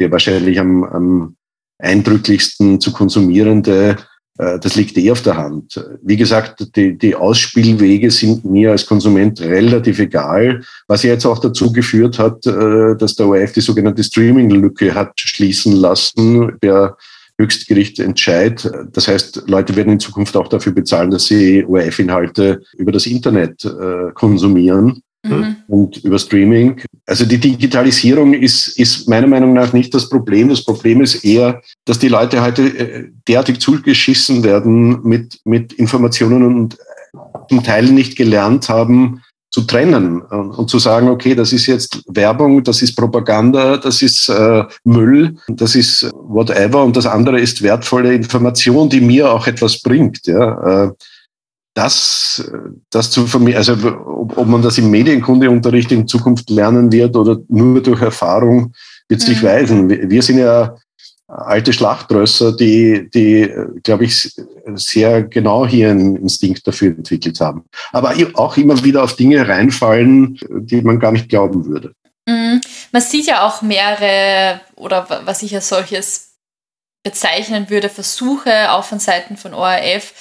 der 0.00 0.10
wahrscheinlich 0.10 0.58
am, 0.58 0.82
am 0.82 1.36
eindrücklichsten 1.78 2.80
zu 2.80 2.92
konsumierende, 2.92 3.90
äh, 3.90 3.96
das 4.36 4.76
liegt 4.76 4.96
eh 4.96 5.10
auf 5.10 5.22
der 5.22 5.36
Hand. 5.36 5.84
Wie 6.02 6.16
gesagt, 6.16 6.74
die, 6.76 6.96
die 6.96 7.14
Ausspielwege 7.14 8.10
sind 8.10 8.44
mir 8.44 8.70
als 8.70 8.86
Konsument 8.86 9.40
relativ 9.40 9.98
egal, 9.98 10.62
was 10.88 11.02
jetzt 11.02 11.26
auch 11.26 11.38
dazu 11.38 11.70
geführt 11.72 12.18
hat, 12.18 12.46
äh, 12.46 12.96
dass 12.96 13.14
der 13.14 13.26
ORF 13.26 13.52
die 13.52 13.60
sogenannte 13.60 14.02
Streaming-Lücke 14.02 14.94
hat 14.94 15.12
schließen 15.18 15.74
lassen. 15.74 16.58
Der 16.62 16.96
Höchstgericht 17.38 17.98
entscheidet. 17.98 18.70
Das 18.92 19.08
heißt, 19.08 19.44
Leute 19.48 19.74
werden 19.74 19.94
in 19.94 20.00
Zukunft 20.00 20.36
auch 20.36 20.48
dafür 20.48 20.72
bezahlen, 20.72 21.10
dass 21.10 21.26
sie 21.26 21.64
ORF-Inhalte 21.64 22.62
über 22.76 22.92
das 22.92 23.06
Internet 23.06 23.64
äh, 23.64 24.12
konsumieren. 24.14 25.02
Mhm. 25.24 25.56
Und 25.68 25.98
über 25.98 26.18
Streaming. 26.18 26.82
Also 27.06 27.24
die 27.24 27.38
Digitalisierung 27.38 28.34
ist, 28.34 28.78
ist 28.78 29.08
meiner 29.08 29.28
Meinung 29.28 29.52
nach 29.52 29.72
nicht 29.72 29.94
das 29.94 30.08
Problem. 30.08 30.48
Das 30.48 30.64
Problem 30.64 31.00
ist 31.00 31.24
eher, 31.24 31.62
dass 31.84 31.98
die 31.98 32.08
Leute 32.08 32.42
heute 32.42 32.62
äh, 32.62 33.08
derartig 33.28 33.60
zugeschissen 33.60 34.42
werden 34.42 35.00
mit, 35.04 35.40
mit 35.44 35.72
Informationen 35.74 36.42
und 36.42 36.78
zum 37.48 37.62
Teil 37.62 37.84
nicht 37.84 38.16
gelernt 38.16 38.68
haben, 38.68 39.22
zu 39.52 39.62
trennen 39.62 40.22
und, 40.22 40.52
und, 40.52 40.70
zu 40.70 40.78
sagen, 40.78 41.08
okay, 41.08 41.34
das 41.34 41.52
ist 41.52 41.66
jetzt 41.66 42.02
Werbung, 42.08 42.64
das 42.64 42.80
ist 42.80 42.96
Propaganda, 42.96 43.76
das 43.76 44.00
ist 44.00 44.30
äh, 44.30 44.64
Müll, 44.84 45.36
das 45.46 45.74
ist 45.74 46.10
whatever 46.14 46.82
und 46.82 46.96
das 46.96 47.04
andere 47.06 47.38
ist 47.38 47.62
wertvolle 47.62 48.14
Information, 48.14 48.88
die 48.88 49.02
mir 49.02 49.30
auch 49.30 49.46
etwas 49.46 49.82
bringt. 49.82 50.26
Ja. 50.26 50.86
Äh, 50.86 50.92
das, 51.74 52.50
das 52.90 53.10
zu 53.10 53.26
vermehren, 53.26 53.58
also 53.58 53.72
ob, 53.72 54.36
ob, 54.36 54.46
man 54.46 54.62
das 54.62 54.78
im 54.78 54.90
Medienkundeunterricht 54.90 55.90
in 55.92 56.06
Zukunft 56.06 56.50
lernen 56.50 56.92
wird 56.92 57.16
oder 57.16 57.38
nur 57.48 57.82
durch 57.82 58.02
Erfahrung, 58.02 58.74
wird 59.08 59.20
sich 59.20 59.42
mhm. 59.42 59.46
weisen. 59.46 60.10
Wir 60.10 60.22
sind 60.22 60.38
ja 60.38 60.76
alte 61.26 61.72
Schlachtrösser, 61.72 62.54
die, 62.54 63.08
die 63.10 63.50
glaube 63.82 64.04
ich, 64.04 64.34
sehr 64.74 65.22
genau 65.22 65.66
hier 65.66 65.90
einen 65.90 66.16
Instinkt 66.16 66.66
dafür 66.66 66.88
entwickelt 66.88 67.40
haben. 67.40 67.64
Aber 67.92 68.14
auch 68.34 68.56
immer 68.56 68.82
wieder 68.84 69.02
auf 69.02 69.16
Dinge 69.16 69.48
reinfallen, 69.48 70.38
die 70.50 70.82
man 70.82 70.98
gar 70.98 71.12
nicht 71.12 71.28
glauben 71.28 71.64
würde. 71.64 71.94
Mhm. 72.26 72.60
Man 72.92 73.02
sieht 73.02 73.26
ja 73.26 73.46
auch 73.46 73.62
mehrere, 73.62 74.60
oder 74.76 75.22
was 75.24 75.42
ich 75.42 75.54
als 75.54 75.68
solches 75.68 76.32
bezeichnen 77.02 77.68
würde, 77.70 77.88
Versuche 77.88 78.70
auch 78.72 78.84
von 78.84 79.00
Seiten 79.00 79.36
von 79.36 79.54
ORF, 79.54 80.12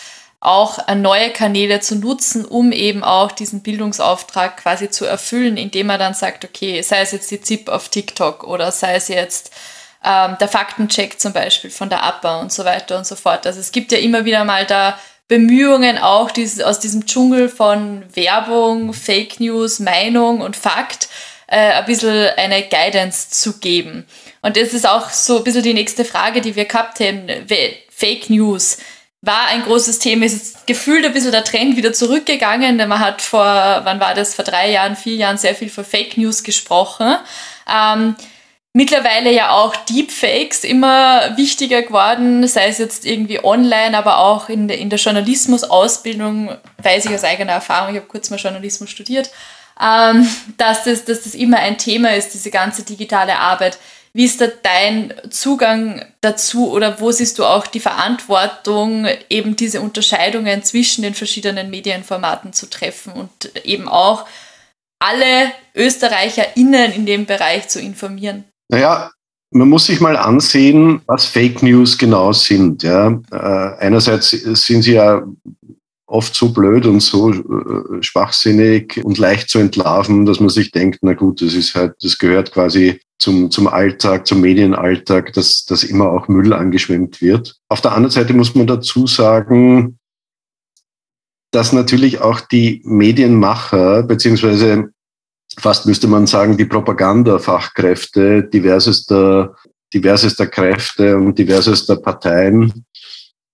auch 0.41 0.79
neue 0.95 1.29
Kanäle 1.29 1.79
zu 1.81 1.95
nutzen, 1.95 2.45
um 2.45 2.71
eben 2.71 3.03
auch 3.03 3.31
diesen 3.31 3.61
Bildungsauftrag 3.61 4.57
quasi 4.57 4.89
zu 4.89 5.05
erfüllen, 5.05 5.55
indem 5.55 5.87
man 5.87 5.99
dann 5.99 6.15
sagt, 6.15 6.43
okay, 6.43 6.81
sei 6.81 7.01
es 7.01 7.11
jetzt 7.11 7.29
die 7.29 7.41
ZIP 7.41 7.69
auf 7.69 7.89
TikTok 7.89 8.43
oder 8.43 8.71
sei 8.71 8.95
es 8.95 9.07
jetzt 9.07 9.51
ähm, 10.03 10.35
der 10.39 10.47
Faktencheck 10.47 11.19
zum 11.21 11.31
Beispiel 11.31 11.69
von 11.69 11.89
der 11.89 12.03
APA 12.03 12.41
und 12.41 12.51
so 12.51 12.65
weiter 12.65 12.97
und 12.97 13.05
so 13.05 13.15
fort. 13.15 13.45
Also 13.45 13.59
es 13.59 13.71
gibt 13.71 13.91
ja 13.91 13.99
immer 13.99 14.25
wieder 14.25 14.43
mal 14.43 14.65
da 14.65 14.99
Bemühungen 15.27 15.99
auch 15.99 16.31
dieses, 16.31 16.59
aus 16.59 16.79
diesem 16.79 17.05
Dschungel 17.05 17.47
von 17.47 18.03
Werbung, 18.15 18.93
Fake 18.93 19.39
News, 19.39 19.79
Meinung 19.79 20.41
und 20.41 20.57
Fakt 20.57 21.07
äh, 21.45 21.73
ein 21.73 21.85
bisschen 21.85 22.29
eine 22.35 22.63
Guidance 22.63 23.29
zu 23.29 23.59
geben. 23.59 24.07
Und 24.41 24.57
das 24.57 24.73
ist 24.73 24.89
auch 24.89 25.11
so 25.11 25.37
ein 25.37 25.43
bisschen 25.43 25.63
die 25.63 25.75
nächste 25.75 26.03
Frage, 26.03 26.41
die 26.41 26.55
wir 26.55 26.65
gehabt 26.65 26.99
haben. 26.99 27.27
Fake 27.89 28.31
News 28.31 28.79
war 29.21 29.47
ein 29.47 29.61
großes 29.63 29.99
Thema, 29.99 30.25
ist 30.25 30.65
gefühlt 30.65 31.05
ein 31.05 31.13
bisschen 31.13 31.31
der 31.31 31.43
Trend 31.43 31.77
wieder 31.77 31.93
zurückgegangen. 31.93 32.77
Man 32.77 32.99
hat 32.99 33.21
vor, 33.21 33.45
wann 33.45 33.99
war 33.99 34.15
das, 34.15 34.33
vor 34.33 34.43
drei 34.43 34.71
Jahren, 34.71 34.95
vier 34.95 35.15
Jahren 35.15 35.37
sehr 35.37 35.53
viel 35.53 35.69
von 35.69 35.85
Fake 35.85 36.17
News 36.17 36.43
gesprochen. 36.43 37.17
Ähm, 37.71 38.15
mittlerweile 38.73 39.31
ja 39.31 39.51
auch 39.51 39.75
Deepfakes 39.75 40.63
immer 40.63 41.37
wichtiger 41.37 41.83
geworden, 41.83 42.47
sei 42.47 42.67
es 42.67 42.79
jetzt 42.79 43.05
irgendwie 43.05 43.43
online, 43.43 43.95
aber 43.95 44.17
auch 44.17 44.49
in 44.49 44.67
der, 44.67 44.79
in 44.79 44.89
der 44.89 44.97
Journalismusausbildung, 44.97 46.57
weiß 46.81 47.05
ich 47.05 47.13
aus 47.13 47.23
eigener 47.23 47.53
Erfahrung, 47.53 47.93
ich 47.93 47.97
habe 47.97 48.09
kurz 48.09 48.31
mal 48.31 48.39
Journalismus 48.39 48.89
studiert, 48.89 49.29
ähm, 49.79 50.27
dass, 50.57 50.85
das, 50.85 51.05
dass 51.05 51.23
das 51.23 51.35
immer 51.35 51.57
ein 51.57 51.77
Thema 51.77 52.15
ist, 52.15 52.33
diese 52.33 52.49
ganze 52.49 52.83
digitale 52.83 53.37
Arbeit. 53.37 53.77
Wie 54.13 54.25
ist 54.25 54.41
da 54.41 54.47
dein 54.47 55.13
Zugang 55.29 56.03
dazu 56.19 56.71
oder 56.71 56.99
wo 56.99 57.11
siehst 57.11 57.39
du 57.39 57.45
auch 57.45 57.65
die 57.65 57.79
Verantwortung, 57.79 59.07
eben 59.29 59.55
diese 59.55 59.79
Unterscheidungen 59.81 60.63
zwischen 60.63 61.03
den 61.03 61.13
verschiedenen 61.13 61.69
Medienformaten 61.69 62.51
zu 62.51 62.69
treffen 62.69 63.13
und 63.13 63.55
eben 63.65 63.87
auch 63.87 64.25
alle 64.99 65.51
ÖsterreicherInnen 65.75 66.91
in 66.91 67.05
dem 67.05 67.25
Bereich 67.25 67.69
zu 67.69 67.79
informieren? 67.79 68.43
Naja, 68.69 69.11
man 69.51 69.69
muss 69.69 69.85
sich 69.85 69.99
mal 70.01 70.17
ansehen, 70.17 71.01
was 71.07 71.25
Fake 71.25 71.63
News 71.63 71.97
genau 71.97 72.33
sind. 72.33 72.83
Ja. 72.83 73.19
Äh, 73.31 73.79
einerseits 73.79 74.29
sind 74.29 74.81
sie 74.81 74.93
ja 74.93 75.23
oft 76.05 76.35
so 76.35 76.49
blöd 76.49 76.85
und 76.85 76.99
so 76.99 77.31
äh, 77.31 78.03
schwachsinnig 78.03 79.01
und 79.03 79.17
leicht 79.17 79.49
zu 79.49 79.59
entlarven, 79.59 80.25
dass 80.25 80.39
man 80.39 80.49
sich 80.49 80.71
denkt, 80.71 80.99
na 81.01 81.13
gut, 81.13 81.41
das 81.41 81.53
ist 81.53 81.73
halt, 81.75 81.93
das 82.01 82.17
gehört 82.17 82.51
quasi 82.51 82.99
zum, 83.21 83.51
zum 83.51 83.67
Alltag, 83.67 84.25
zum 84.25 84.41
Medienalltag, 84.41 85.33
dass, 85.33 85.65
dass 85.65 85.83
immer 85.83 86.09
auch 86.09 86.27
Müll 86.27 86.53
angeschwemmt 86.53 87.21
wird. 87.21 87.55
Auf 87.69 87.79
der 87.79 87.91
anderen 87.91 88.11
Seite 88.11 88.33
muss 88.33 88.55
man 88.55 88.65
dazu 88.65 89.05
sagen, 89.05 89.99
dass 91.51 91.71
natürlich 91.71 92.19
auch 92.19 92.41
die 92.41 92.81
Medienmacher 92.83 94.01
beziehungsweise 94.03 94.89
fast 95.59 95.85
müsste 95.85 96.07
man 96.07 96.25
sagen, 96.25 96.57
die 96.57 96.65
Propagandafachkräfte 96.65 98.43
diversester, 98.43 99.55
diversester 99.93 100.47
Kräfte 100.47 101.17
und 101.17 101.37
diversester 101.37 101.97
Parteien 101.97 102.85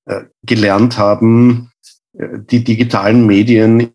äh, 0.05 0.21
gelernt 0.43 0.97
haben, 0.97 1.71
äh, 2.13 2.39
die 2.39 2.63
digitalen 2.63 3.25
Medien 3.25 3.91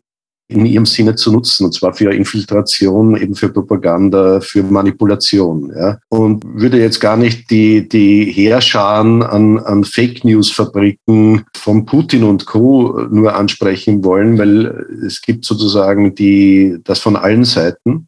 in 0.47 0.65
ihrem 0.65 0.85
Sinne 0.85 1.15
zu 1.15 1.31
nutzen, 1.31 1.65
und 1.65 1.73
zwar 1.73 1.93
für 1.93 2.13
Infiltration, 2.13 3.15
eben 3.17 3.35
für 3.35 3.49
Propaganda, 3.49 4.39
für 4.41 4.63
Manipulation. 4.63 5.71
Ja. 5.75 5.99
Und 6.09 6.43
würde 6.45 6.79
jetzt 6.79 6.99
gar 6.99 7.17
nicht 7.17 7.49
die, 7.49 7.87
die 7.87 8.25
Heerscharen 8.25 9.23
an, 9.23 9.59
an 9.59 9.83
Fake 9.83 10.23
News-Fabriken 10.23 11.45
von 11.55 11.85
Putin 11.85 12.23
und 12.23 12.45
Co. 12.45 13.07
nur 13.09 13.35
ansprechen 13.35 14.03
wollen, 14.03 14.37
weil 14.37 14.85
es 15.05 15.21
gibt 15.21 15.45
sozusagen 15.45 16.13
die, 16.15 16.77
das 16.83 16.99
von 16.99 17.15
allen 17.15 17.45
Seiten. 17.45 18.07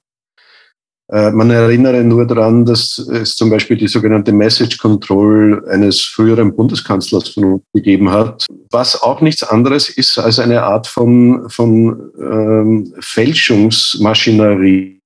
Äh, 1.11 1.31
man 1.31 1.49
erinnere 1.51 2.03
nur 2.03 2.25
daran, 2.25 2.65
dass 2.65 2.97
es 2.97 3.35
zum 3.35 3.51
Beispiel 3.51 3.77
die 3.77 3.87
sogenannte 3.87 4.31
Message 4.31 4.79
Control 4.79 5.63
eines 5.69 6.01
früheren 6.01 6.55
Bundeskanzlers 6.55 7.29
von 7.29 7.43
uns 7.45 7.63
gegeben 7.73 8.11
hat, 8.11 8.45
was 8.71 8.99
auch 9.01 9.21
nichts 9.21 9.43
anderes 9.43 9.89
ist 9.89 10.17
als 10.17 10.39
eine 10.39 10.63
Art 10.63 10.87
von, 10.87 11.47
von 11.49 12.11
ähm, 12.19 12.91
Fälschungsmaschinerie, 12.99 14.99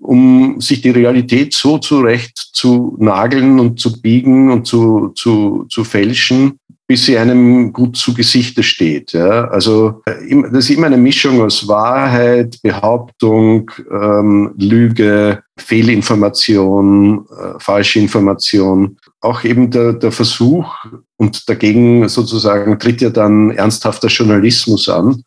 um 0.00 0.60
sich 0.60 0.80
die 0.80 0.90
Realität 0.90 1.52
so 1.52 1.78
zurecht 1.78 2.36
zu 2.52 2.96
nageln 2.98 3.60
und 3.60 3.78
zu 3.78 4.00
biegen 4.00 4.50
und 4.50 4.66
zu, 4.66 5.12
zu, 5.14 5.66
zu 5.68 5.84
fälschen, 5.84 6.57
bis 6.88 7.04
sie 7.04 7.18
einem 7.18 7.70
gut 7.74 7.98
zu 7.98 8.14
Gesichte 8.14 8.62
steht. 8.62 9.12
Ja? 9.12 9.46
Also 9.48 10.00
äh, 10.06 10.34
das 10.50 10.64
ist 10.64 10.70
immer 10.70 10.86
eine 10.86 10.96
Mischung 10.96 11.42
aus 11.42 11.68
Wahrheit, 11.68 12.58
Behauptung, 12.62 13.70
ähm, 13.90 14.54
Lüge, 14.56 15.42
Fehlinformation, 15.58 17.26
äh, 17.26 17.60
falsche 17.60 18.00
Information. 18.00 18.96
Auch 19.20 19.44
eben 19.44 19.70
der, 19.70 19.92
der 19.92 20.12
Versuch 20.12 20.74
und 21.18 21.46
dagegen 21.48 22.08
sozusagen 22.08 22.78
tritt 22.78 23.02
ja 23.02 23.10
dann 23.10 23.50
ernsthafter 23.50 24.08
Journalismus 24.08 24.88
an. 24.88 25.22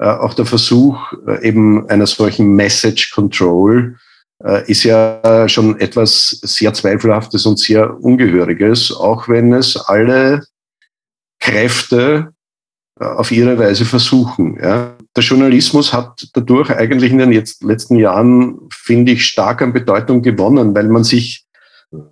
Äh, 0.00 0.06
auch 0.06 0.34
der 0.34 0.46
Versuch 0.46 0.98
äh, 1.28 1.46
eben 1.46 1.88
einer 1.88 2.08
solchen 2.08 2.56
Message 2.56 3.12
Control 3.12 3.96
äh, 4.42 4.68
ist 4.68 4.82
ja 4.82 5.48
schon 5.48 5.78
etwas 5.78 6.40
sehr 6.42 6.74
Zweifelhaftes 6.74 7.46
und 7.46 7.60
sehr 7.60 8.02
Ungehöriges, 8.02 8.92
auch 8.92 9.28
wenn 9.28 9.52
es 9.52 9.76
alle 9.76 10.42
Kräfte 11.46 12.32
äh, 13.00 13.04
auf 13.04 13.30
ihre 13.30 13.56
Weise 13.58 13.84
versuchen. 13.84 14.58
Ja. 14.60 14.96
Der 15.14 15.22
Journalismus 15.22 15.92
hat 15.92 16.28
dadurch 16.34 16.70
eigentlich 16.70 17.12
in 17.12 17.18
den 17.18 17.32
jetzt, 17.32 17.62
letzten 17.62 17.96
Jahren, 17.96 18.58
finde 18.70 19.12
ich, 19.12 19.24
stark 19.24 19.62
an 19.62 19.72
Bedeutung 19.72 20.22
gewonnen, 20.22 20.74
weil 20.74 20.88
man 20.88 21.04
sich 21.04 21.44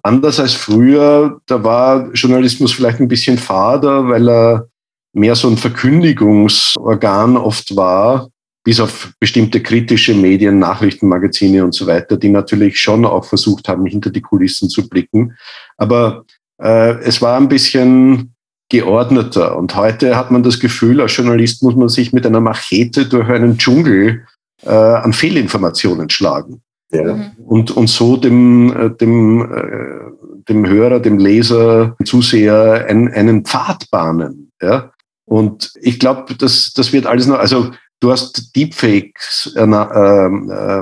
anders 0.02 0.38
als 0.38 0.54
früher, 0.54 1.40
da 1.46 1.64
war 1.64 2.12
Journalismus 2.12 2.72
vielleicht 2.72 3.00
ein 3.00 3.08
bisschen 3.08 3.36
fader, 3.36 4.08
weil 4.08 4.28
er 4.28 4.68
mehr 5.12 5.34
so 5.34 5.48
ein 5.48 5.56
Verkündigungsorgan 5.56 7.36
oft 7.36 7.76
war, 7.76 8.28
bis 8.62 8.78
auf 8.78 9.12
bestimmte 9.18 9.60
kritische 9.60 10.14
Medien, 10.14 10.60
Nachrichtenmagazine 10.60 11.64
und 11.64 11.74
so 11.74 11.86
weiter, 11.86 12.16
die 12.16 12.30
natürlich 12.30 12.78
schon 12.78 13.04
auch 13.04 13.24
versucht 13.24 13.68
haben, 13.68 13.84
hinter 13.84 14.10
die 14.10 14.22
Kulissen 14.22 14.70
zu 14.70 14.88
blicken. 14.88 15.36
Aber 15.76 16.24
äh, 16.62 16.94
es 17.00 17.20
war 17.20 17.36
ein 17.36 17.48
bisschen 17.48 18.33
geordneter. 18.68 19.56
Und 19.56 19.76
heute 19.76 20.16
hat 20.16 20.30
man 20.30 20.42
das 20.42 20.60
Gefühl, 20.60 21.00
als 21.00 21.16
Journalist 21.16 21.62
muss 21.62 21.76
man 21.76 21.88
sich 21.88 22.12
mit 22.12 22.26
einer 22.26 22.40
Machete 22.40 23.06
durch 23.06 23.28
einen 23.28 23.58
Dschungel 23.58 24.24
äh, 24.62 24.70
an 24.70 25.12
Fehlinformationen 25.12 26.10
schlagen. 26.10 26.62
Ja. 26.90 27.14
Mhm. 27.14 27.32
Und, 27.44 27.70
und 27.72 27.88
so 27.88 28.16
dem, 28.16 28.74
äh, 28.76 28.90
dem, 28.90 29.42
äh, 29.42 30.42
dem 30.48 30.66
Hörer, 30.66 31.00
dem 31.00 31.18
Leser, 31.18 31.96
dem 31.98 32.06
Zuseher 32.06 32.86
ein, 32.88 33.12
einen 33.12 33.44
Pfad 33.44 33.90
bahnen. 33.90 34.50
Ja? 34.60 34.92
Und 35.26 35.72
ich 35.80 35.98
glaube, 35.98 36.34
das, 36.34 36.72
das 36.74 36.92
wird 36.92 37.06
alles 37.06 37.26
noch, 37.26 37.38
also 37.38 37.70
du 38.00 38.12
hast 38.12 38.54
Deepfakes 38.54 39.54
äh, 39.56 39.64
äh, 39.64 40.80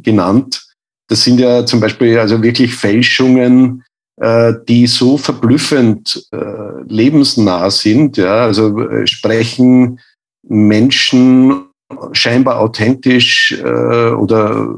genannt. 0.00 0.66
Das 1.08 1.22
sind 1.22 1.38
ja 1.38 1.66
zum 1.66 1.80
Beispiel 1.80 2.18
also 2.18 2.42
wirklich 2.42 2.74
Fälschungen, 2.74 3.80
äh, 3.80 3.83
die 4.16 4.86
so 4.86 5.18
verblüffend 5.18 6.28
äh, 6.30 6.82
lebensnah 6.86 7.68
sind. 7.70 8.16
Ja, 8.16 8.44
also 8.44 8.80
äh, 8.80 9.06
sprechen 9.08 9.98
Menschen 10.48 11.64
scheinbar 12.12 12.60
authentisch 12.60 13.52
äh, 13.52 14.10
oder 14.10 14.74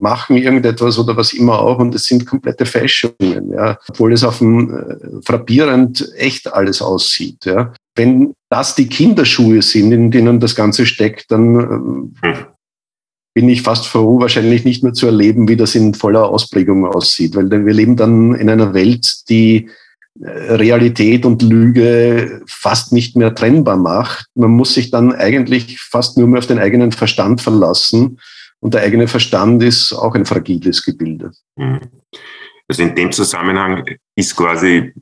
machen 0.00 0.36
irgendetwas 0.36 0.98
oder 0.98 1.16
was 1.16 1.32
immer 1.32 1.58
auch 1.58 1.78
und 1.78 1.94
es 1.94 2.04
sind 2.04 2.26
komplette 2.26 2.64
Fälschungen, 2.64 3.52
ja, 3.52 3.78
obwohl 3.88 4.12
es 4.12 4.24
auf 4.24 4.38
dem 4.38 4.74
äh, 4.74 5.22
frappierend 5.24 6.10
echt 6.16 6.52
alles 6.52 6.80
aussieht, 6.80 7.44
ja. 7.44 7.72
Wenn 7.96 8.32
das 8.48 8.74
die 8.76 8.88
Kinderschuhe 8.88 9.60
sind, 9.62 9.92
in 9.92 10.10
denen 10.10 10.40
das 10.40 10.54
Ganze 10.54 10.86
steckt, 10.86 11.30
dann 11.30 12.14
äh, 12.22 12.34
bin 13.34 13.48
ich 13.48 13.62
fast 13.62 13.86
froh, 13.86 14.20
wahrscheinlich 14.20 14.64
nicht 14.64 14.82
mehr 14.82 14.92
zu 14.92 15.06
erleben, 15.06 15.48
wie 15.48 15.56
das 15.56 15.74
in 15.74 15.94
voller 15.94 16.28
Ausprägung 16.28 16.86
aussieht, 16.86 17.36
weil 17.36 17.50
wir 17.50 17.72
leben 17.72 17.96
dann 17.96 18.34
in 18.34 18.50
einer 18.50 18.74
Welt, 18.74 19.28
die 19.28 19.68
äh, 20.20 20.54
Realität 20.54 21.24
und 21.24 21.42
Lüge 21.42 22.42
fast 22.46 22.92
nicht 22.92 23.16
mehr 23.16 23.34
trennbar 23.34 23.76
macht. 23.76 24.26
Man 24.34 24.50
muss 24.50 24.74
sich 24.74 24.90
dann 24.90 25.14
eigentlich 25.14 25.80
fast 25.80 26.18
nur 26.18 26.26
mehr 26.26 26.38
auf 26.40 26.46
den 26.46 26.58
eigenen 26.58 26.92
Verstand 26.92 27.40
verlassen. 27.40 28.18
Und 28.58 28.74
der 28.74 28.82
eigene 28.82 29.08
Verstand 29.08 29.62
ist 29.62 29.92
auch 29.92 30.14
ein 30.14 30.26
fragiles 30.26 30.82
Gebilde. 30.82 31.32
Mhm. 31.56 31.80
Also 32.68 32.82
in 32.84 32.94
dem 32.94 33.10
Zusammenhang 33.10 33.84
ist 34.14 34.36
quasi 34.36 34.92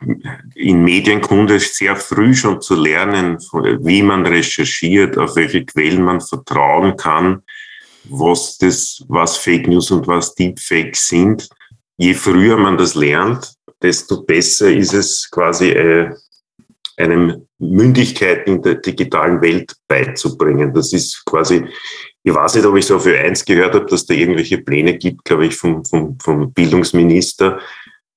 in 0.55 0.85
Medienkunde 0.85 1.61
sehr 1.61 1.97
früh 1.97 2.35
schon 2.35 2.63
zu 2.63 2.75
lernen, 2.75 3.37
wie 3.83 4.03
man 4.03 4.25
recherchiert, 4.25 5.19
auf 5.19 5.37
welche 5.37 5.67
Quellen 5.67 6.03
man 6.03 6.23
vertrauen 6.23 6.97
kann, 6.97 7.43
was 8.11 8.59
das, 8.59 9.05
was 9.09 9.37
Fake 9.37 9.67
News 9.67 9.91
und 9.91 10.07
was 10.07 10.35
Deepfakes 10.35 11.09
sind. 11.09 11.49
Je 11.97 12.15
früher 12.15 12.57
man 12.57 12.77
das 12.77 12.95
lernt, 12.95 13.55
desto 13.83 14.23
besser 14.23 14.71
ist 14.71 14.95
es 14.95 15.29
quasi 15.31 15.71
äh, 15.71 16.15
einem 16.97 17.47
Mündigkeit 17.59 18.47
in 18.47 18.63
der 18.63 18.77
digitalen 18.77 19.41
Welt 19.41 19.75
beizubringen. 19.87 20.75
Das 20.75 20.93
ist 20.93 21.25
quasi, 21.25 21.65
ich 22.23 22.35
weiß 22.35 22.57
nicht, 22.57 22.67
ob 22.67 22.77
ich 22.77 22.87
so 22.87 22.99
für 22.99 23.19
eins 23.19 23.45
gehört 23.45 23.75
habe, 23.75 23.87
dass 23.87 24.07
da 24.07 24.15
irgendwelche 24.15 24.59
Pläne 24.59 24.97
gibt, 24.97 25.25
glaube 25.25 25.47
ich, 25.47 25.57
vom, 25.57 25.85
vom, 25.85 26.19
vom 26.21 26.53
Bildungsminister. 26.53 27.61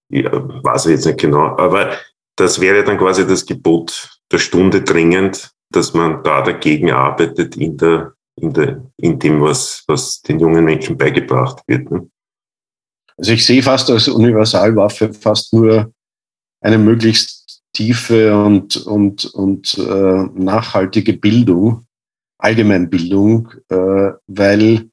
Ja, 0.09 0.31
weiß 0.33 0.87
ich 0.87 0.91
jetzt 0.93 1.05
nicht 1.05 1.19
genau, 1.19 1.57
aber 1.57 1.97
das 2.35 2.59
wäre 2.59 2.83
dann 2.83 2.97
quasi 2.97 3.25
das 3.25 3.45
Gebot 3.45 4.09
der 4.31 4.39
Stunde 4.39 4.81
dringend, 4.81 5.51
dass 5.69 5.93
man 5.93 6.23
da 6.23 6.41
dagegen 6.41 6.91
arbeitet 6.91 7.55
in 7.55 7.77
der 7.77 8.13
in, 8.41 8.53
der, 8.53 8.83
in 8.97 9.19
dem, 9.19 9.41
was, 9.41 9.83
was 9.87 10.21
den 10.21 10.39
jungen 10.39 10.65
Menschen 10.65 10.97
beigebracht 10.97 11.61
wird. 11.67 11.89
Ne? 11.91 12.09
Also 13.17 13.33
ich 13.33 13.45
sehe 13.45 13.61
fast 13.61 13.89
als 13.89 14.07
Universalwaffe 14.07 15.13
fast 15.13 15.53
nur 15.53 15.93
eine 16.59 16.77
möglichst 16.77 17.61
tiefe 17.73 18.35
und, 18.35 18.77
und, 18.77 19.25
und 19.25 19.77
äh, 19.77 20.23
nachhaltige 20.33 21.13
Bildung, 21.13 21.85
Allgemeinbildung, 22.39 23.49
äh, 23.69 24.11
weil 24.27 24.89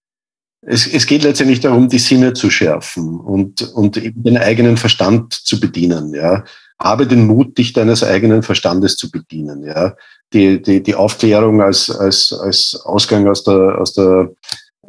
es, 0.61 0.86
es 0.86 1.07
geht 1.07 1.22
letztendlich 1.22 1.61
darum, 1.61 1.88
die 1.88 1.99
Sinne 1.99 2.34
zu 2.34 2.51
schärfen 2.51 3.18
und, 3.18 3.62
und 3.72 3.96
eben 3.96 4.22
den 4.22 4.36
eigenen 4.36 4.76
Verstand 4.76 5.32
zu 5.32 5.59
bedienen. 5.59 6.12
Ja. 6.14 6.44
Habe 6.78 7.07
den 7.07 7.26
Mut, 7.26 7.57
dich 7.57 7.72
deines 7.72 8.05
eigenen 8.05 8.42
Verstandes 8.42 8.96
zu 8.96 9.11
bedienen. 9.11 9.64
Ja 9.64 9.94
die, 10.33 10.61
die, 10.61 10.83
die 10.83 10.95
Aufklärung 10.95 11.61
als, 11.61 11.91
als, 11.91 12.33
als 12.33 12.81
Ausgang 12.85 13.26
aus 13.29 13.45
der, 13.45 13.81
aus 13.81 13.95
der 13.95 14.31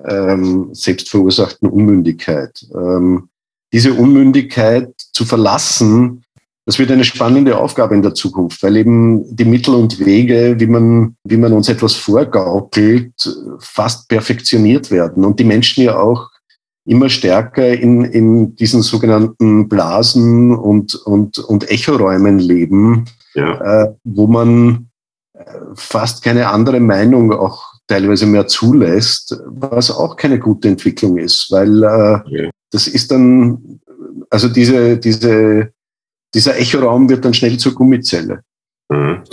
ähm, 0.06 0.70
selbstverursachten 0.74 1.70
Unmündigkeit. 1.70 2.66
Ähm, 2.74 3.30
diese 3.72 3.94
Unmündigkeit 3.94 4.92
zu 5.14 5.26
verlassen, 5.26 6.24
das 6.66 6.78
wird 6.78 6.92
eine 6.92 7.04
spannende 7.04 7.58
Aufgabe 7.58 7.96
in 7.96 8.02
der 8.02 8.14
Zukunft, 8.14 8.62
weil 8.62 8.78
eben 8.78 9.36
die 9.36 9.46
Mittel 9.46 9.74
und 9.74 10.00
Wege, 10.06 10.56
wie 10.60 10.68
man, 10.68 11.16
wie 11.24 11.38
man 11.38 11.54
uns 11.54 11.68
etwas 11.68 11.96
vorgaukelt, 11.96 13.14
fast 13.60 14.08
perfektioniert 14.08 14.92
werden 14.92 15.26
und 15.26 15.40
die 15.40 15.46
Menschen 15.46 15.84
ja 15.84 15.98
auch 15.98 16.30
immer 16.86 17.10
stärker 17.10 17.68
in, 17.68 18.04
in 18.04 18.56
diesen 18.56 18.82
sogenannten 18.82 19.68
Blasen 19.68 20.56
und, 20.56 20.96
und, 20.96 21.38
und 21.40 21.70
Echoräumen 21.70 22.40
leben, 22.40 23.06
ja. 23.34 23.84
äh, 23.84 23.94
wo 24.04 24.28
man 24.28 24.89
fast 25.76 26.24
keine 26.24 26.48
andere 26.48 26.80
Meinung 26.80 27.32
auch 27.34 27.64
teilweise 27.88 28.26
mehr 28.26 28.48
zulässt, 28.48 29.36
was 29.48 29.92
auch 29.92 30.16
keine 30.16 30.40
gute 30.40 30.68
Entwicklung 30.68 31.18
ist, 31.18 31.48
weil 31.52 31.84
äh, 31.84 32.44
ja. 32.44 32.50
das 32.72 32.88
ist 32.88 33.12
dann, 33.12 33.80
also 34.30 34.48
diese, 34.48 34.98
diese, 34.98 35.72
dieser 36.34 36.58
Echoraum 36.58 37.10
wird 37.10 37.26
dann 37.26 37.34
schnell 37.34 37.58
zur 37.58 37.74
Gummizelle. 37.74 38.44
Mhm. 38.90 39.24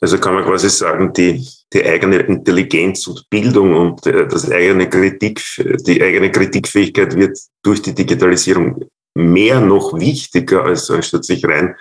Also 0.00 0.18
kann 0.18 0.34
man 0.34 0.44
quasi 0.44 0.70
sagen, 0.70 1.12
die, 1.12 1.46
die 1.72 1.84
eigene 1.84 2.18
Intelligenz 2.18 3.06
und 3.06 3.28
Bildung 3.30 3.74
und 3.74 4.06
äh, 4.06 4.26
das 4.26 4.50
eigene 4.50 4.88
Kritik, 4.88 5.42
die 5.86 6.02
eigene 6.02 6.30
Kritikfähigkeit 6.30 7.14
wird 7.16 7.38
durch 7.62 7.82
die 7.82 7.94
Digitalisierung 7.94 8.84
mehr 9.14 9.60
noch 9.60 9.98
wichtiger, 9.98 10.64
als 10.64 10.90
anstatt 10.90 11.24
sich 11.24 11.44
rein 11.44 11.74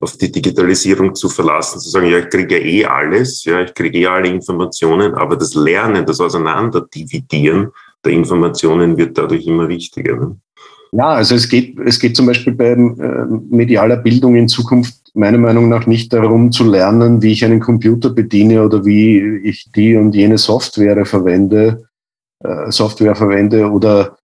auf 0.00 0.16
die 0.16 0.30
Digitalisierung 0.30 1.14
zu 1.14 1.28
verlassen, 1.28 1.80
zu 1.80 1.90
sagen, 1.90 2.08
ja, 2.08 2.18
ich 2.18 2.30
kriege 2.30 2.58
ja 2.58 2.64
eh 2.64 2.84
alles, 2.84 3.44
ja, 3.44 3.60
ich 3.62 3.74
kriege 3.74 3.98
eh 3.98 4.06
alle 4.06 4.28
Informationen, 4.28 5.14
aber 5.14 5.36
das 5.36 5.54
Lernen, 5.54 6.06
das 6.06 6.20
Auseinanderdividieren 6.20 7.68
der 8.04 8.12
Informationen 8.12 8.96
wird 8.96 9.18
dadurch 9.18 9.46
immer 9.46 9.68
wichtiger. 9.68 10.16
Ne? 10.16 10.36
Ja, 10.92 11.08
also 11.08 11.34
es 11.34 11.48
geht, 11.48 11.78
es 11.80 11.98
geht 11.98 12.16
zum 12.16 12.26
Beispiel 12.26 12.54
bei 12.54 12.70
äh, 12.70 12.76
medialer 13.50 13.96
Bildung 13.96 14.36
in 14.36 14.48
Zukunft 14.48 14.94
meiner 15.14 15.38
Meinung 15.38 15.68
nach 15.68 15.86
nicht 15.86 16.12
darum 16.12 16.52
zu 16.52 16.64
lernen, 16.64 17.20
wie 17.20 17.32
ich 17.32 17.44
einen 17.44 17.60
Computer 17.60 18.10
bediene 18.10 18.64
oder 18.64 18.84
wie 18.84 19.40
ich 19.42 19.70
die 19.74 19.96
und 19.96 20.14
jene 20.14 20.38
Software 20.38 21.04
verwende, 21.04 21.88
äh, 22.42 22.70
Software 22.70 23.16
verwende 23.16 23.70
oder 23.70 24.16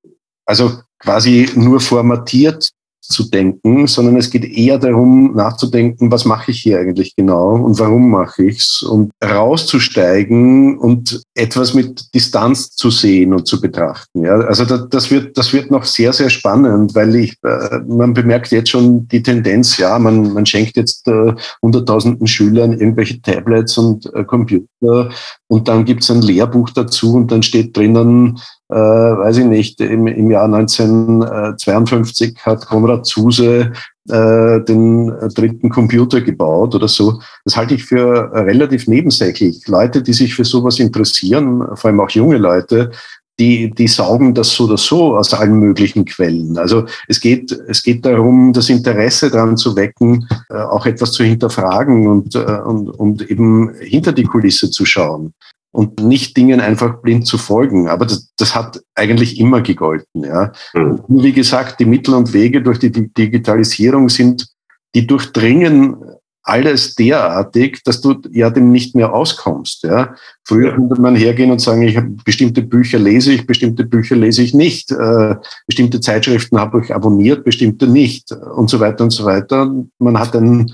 also 0.46 0.72
quasi 0.98 1.48
nur 1.56 1.80
formatiert 1.80 2.70
zu 3.08 3.28
denken, 3.28 3.86
sondern 3.86 4.16
es 4.16 4.30
geht 4.30 4.44
eher 4.44 4.78
darum, 4.78 5.34
nachzudenken, 5.34 6.10
was 6.10 6.24
mache 6.24 6.50
ich 6.50 6.60
hier 6.60 6.78
eigentlich 6.78 7.14
genau 7.16 7.56
und 7.56 7.78
warum 7.78 8.10
mache 8.10 8.44
ich's 8.44 8.82
und 8.82 9.10
rauszusteigen 9.22 10.78
und 10.78 11.22
etwas 11.34 11.74
mit 11.74 12.14
Distanz 12.14 12.70
zu 12.70 12.90
sehen 12.90 13.32
und 13.32 13.46
zu 13.46 13.60
betrachten. 13.60 14.24
Ja, 14.24 14.38
also 14.40 14.64
das, 14.64 14.88
das 14.88 15.10
wird, 15.10 15.36
das 15.36 15.52
wird 15.52 15.70
noch 15.70 15.84
sehr, 15.84 16.12
sehr 16.12 16.30
spannend, 16.30 16.94
weil 16.94 17.14
ich, 17.16 17.36
äh, 17.42 17.78
man 17.86 18.14
bemerkt 18.14 18.50
jetzt 18.52 18.70
schon 18.70 19.06
die 19.08 19.22
Tendenz, 19.22 19.76
ja, 19.78 19.98
man, 19.98 20.32
man 20.32 20.46
schenkt 20.46 20.76
jetzt 20.76 21.06
äh, 21.08 21.34
hunderttausenden 21.62 22.26
Schülern 22.26 22.72
irgendwelche 22.72 23.20
Tablets 23.20 23.76
und 23.78 24.12
äh, 24.14 24.24
Computer 24.24 25.10
und 25.48 25.68
dann 25.68 25.84
gibt's 25.84 26.10
ein 26.10 26.22
Lehrbuch 26.22 26.70
dazu 26.70 27.14
und 27.14 27.30
dann 27.30 27.42
steht 27.42 27.76
drinnen, 27.76 28.38
äh, 28.70 28.76
weiß 28.76 29.38
ich 29.38 29.44
nicht, 29.44 29.80
im, 29.80 30.06
im 30.06 30.30
Jahr 30.30 30.44
1952 30.44 32.38
hat 32.44 32.66
Konrad 32.66 33.06
Zuse 33.06 33.72
äh, 34.08 34.60
den 34.60 35.12
dritten 35.34 35.68
Computer 35.70 36.20
gebaut 36.20 36.74
oder 36.74 36.88
so. 36.88 37.20
Das 37.44 37.56
halte 37.56 37.74
ich 37.74 37.84
für 37.84 38.32
relativ 38.32 38.86
nebensächlich. 38.86 39.66
Leute, 39.68 40.02
die 40.02 40.12
sich 40.12 40.34
für 40.34 40.44
sowas 40.44 40.78
interessieren, 40.78 41.62
vor 41.74 41.90
allem 41.90 42.00
auch 42.00 42.10
junge 42.10 42.38
Leute, 42.38 42.90
die, 43.38 43.70
die 43.70 43.88
saugen 43.88 44.32
das 44.32 44.52
so 44.54 44.64
oder 44.64 44.76
so 44.76 45.16
aus 45.16 45.34
allen 45.34 45.58
möglichen 45.58 46.04
Quellen. 46.04 46.56
Also 46.56 46.86
es 47.08 47.20
geht, 47.20 47.50
es 47.66 47.82
geht 47.82 48.04
darum, 48.06 48.52
das 48.52 48.70
Interesse 48.70 49.30
daran 49.30 49.56
zu 49.56 49.74
wecken, 49.76 50.28
äh, 50.50 50.54
auch 50.54 50.86
etwas 50.86 51.12
zu 51.12 51.24
hinterfragen 51.24 52.06
und, 52.06 52.34
äh, 52.36 52.60
und, 52.64 52.90
und 52.90 53.28
eben 53.28 53.74
hinter 53.74 54.12
die 54.12 54.24
Kulisse 54.24 54.70
zu 54.70 54.84
schauen 54.84 55.34
und 55.74 56.00
nicht 56.00 56.36
Dingen 56.36 56.60
einfach 56.60 57.02
blind 57.02 57.26
zu 57.26 57.36
folgen. 57.36 57.88
Aber 57.88 58.06
das, 58.06 58.32
das 58.36 58.54
hat 58.54 58.80
eigentlich 58.94 59.40
immer 59.40 59.60
gegolten. 59.60 60.22
Ja. 60.22 60.52
Mhm. 60.72 61.00
Wie 61.08 61.32
gesagt, 61.32 61.80
die 61.80 61.84
Mittel 61.84 62.14
und 62.14 62.32
Wege 62.32 62.62
durch 62.62 62.78
die 62.78 62.92
Digitalisierung 62.92 64.08
sind, 64.08 64.46
die 64.94 65.04
durchdringen 65.04 65.96
alles 66.44 66.94
derartig, 66.94 67.82
dass 67.84 68.00
du 68.00 68.20
ja 68.30 68.50
dem 68.50 68.70
nicht 68.70 68.94
mehr 68.94 69.12
auskommst. 69.12 69.82
Ja. 69.82 70.14
Früher 70.44 70.68
ja. 70.68 70.76
konnte 70.76 71.00
man 71.00 71.16
hergehen 71.16 71.50
und 71.50 71.60
sagen, 71.60 71.82
ich 71.82 71.96
habe 71.96 72.10
bestimmte 72.24 72.62
Bücher 72.62 73.00
lese 73.00 73.32
ich, 73.32 73.44
bestimmte 73.44 73.84
Bücher 73.84 74.14
lese 74.14 74.42
ich 74.42 74.54
nicht, 74.54 74.92
äh, 74.92 75.34
bestimmte 75.66 76.00
Zeitschriften 76.00 76.60
habe 76.60 76.82
ich 76.84 76.94
abonniert, 76.94 77.44
bestimmte 77.44 77.88
nicht 77.88 78.30
und 78.30 78.70
so 78.70 78.78
weiter 78.78 79.02
und 79.02 79.10
so 79.10 79.24
weiter. 79.24 79.74
Man 79.98 80.20
hat 80.20 80.36
ein, 80.36 80.72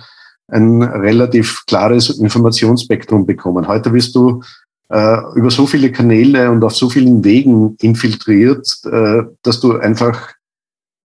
ein 0.49 0.83
relativ 0.83 1.65
klares 1.67 2.11
Informationsspektrum 2.11 3.25
bekommen. 3.25 3.67
Heute 3.67 3.95
wirst 3.95 4.15
du 4.15 4.43
äh, 4.43 4.45
über 4.91 5.51
so 5.51 5.67
viele 5.67 5.93
Kanäle 5.93 6.51
und 6.51 6.65
auf 6.65 6.75
so 6.75 6.91
vielen 6.91 7.23
Wegen 7.23 7.77
infiltriert, 7.81 8.81
äh, 8.91 9.23
dass 9.43 9.61
du 9.61 9.79
einfach 9.79 10.35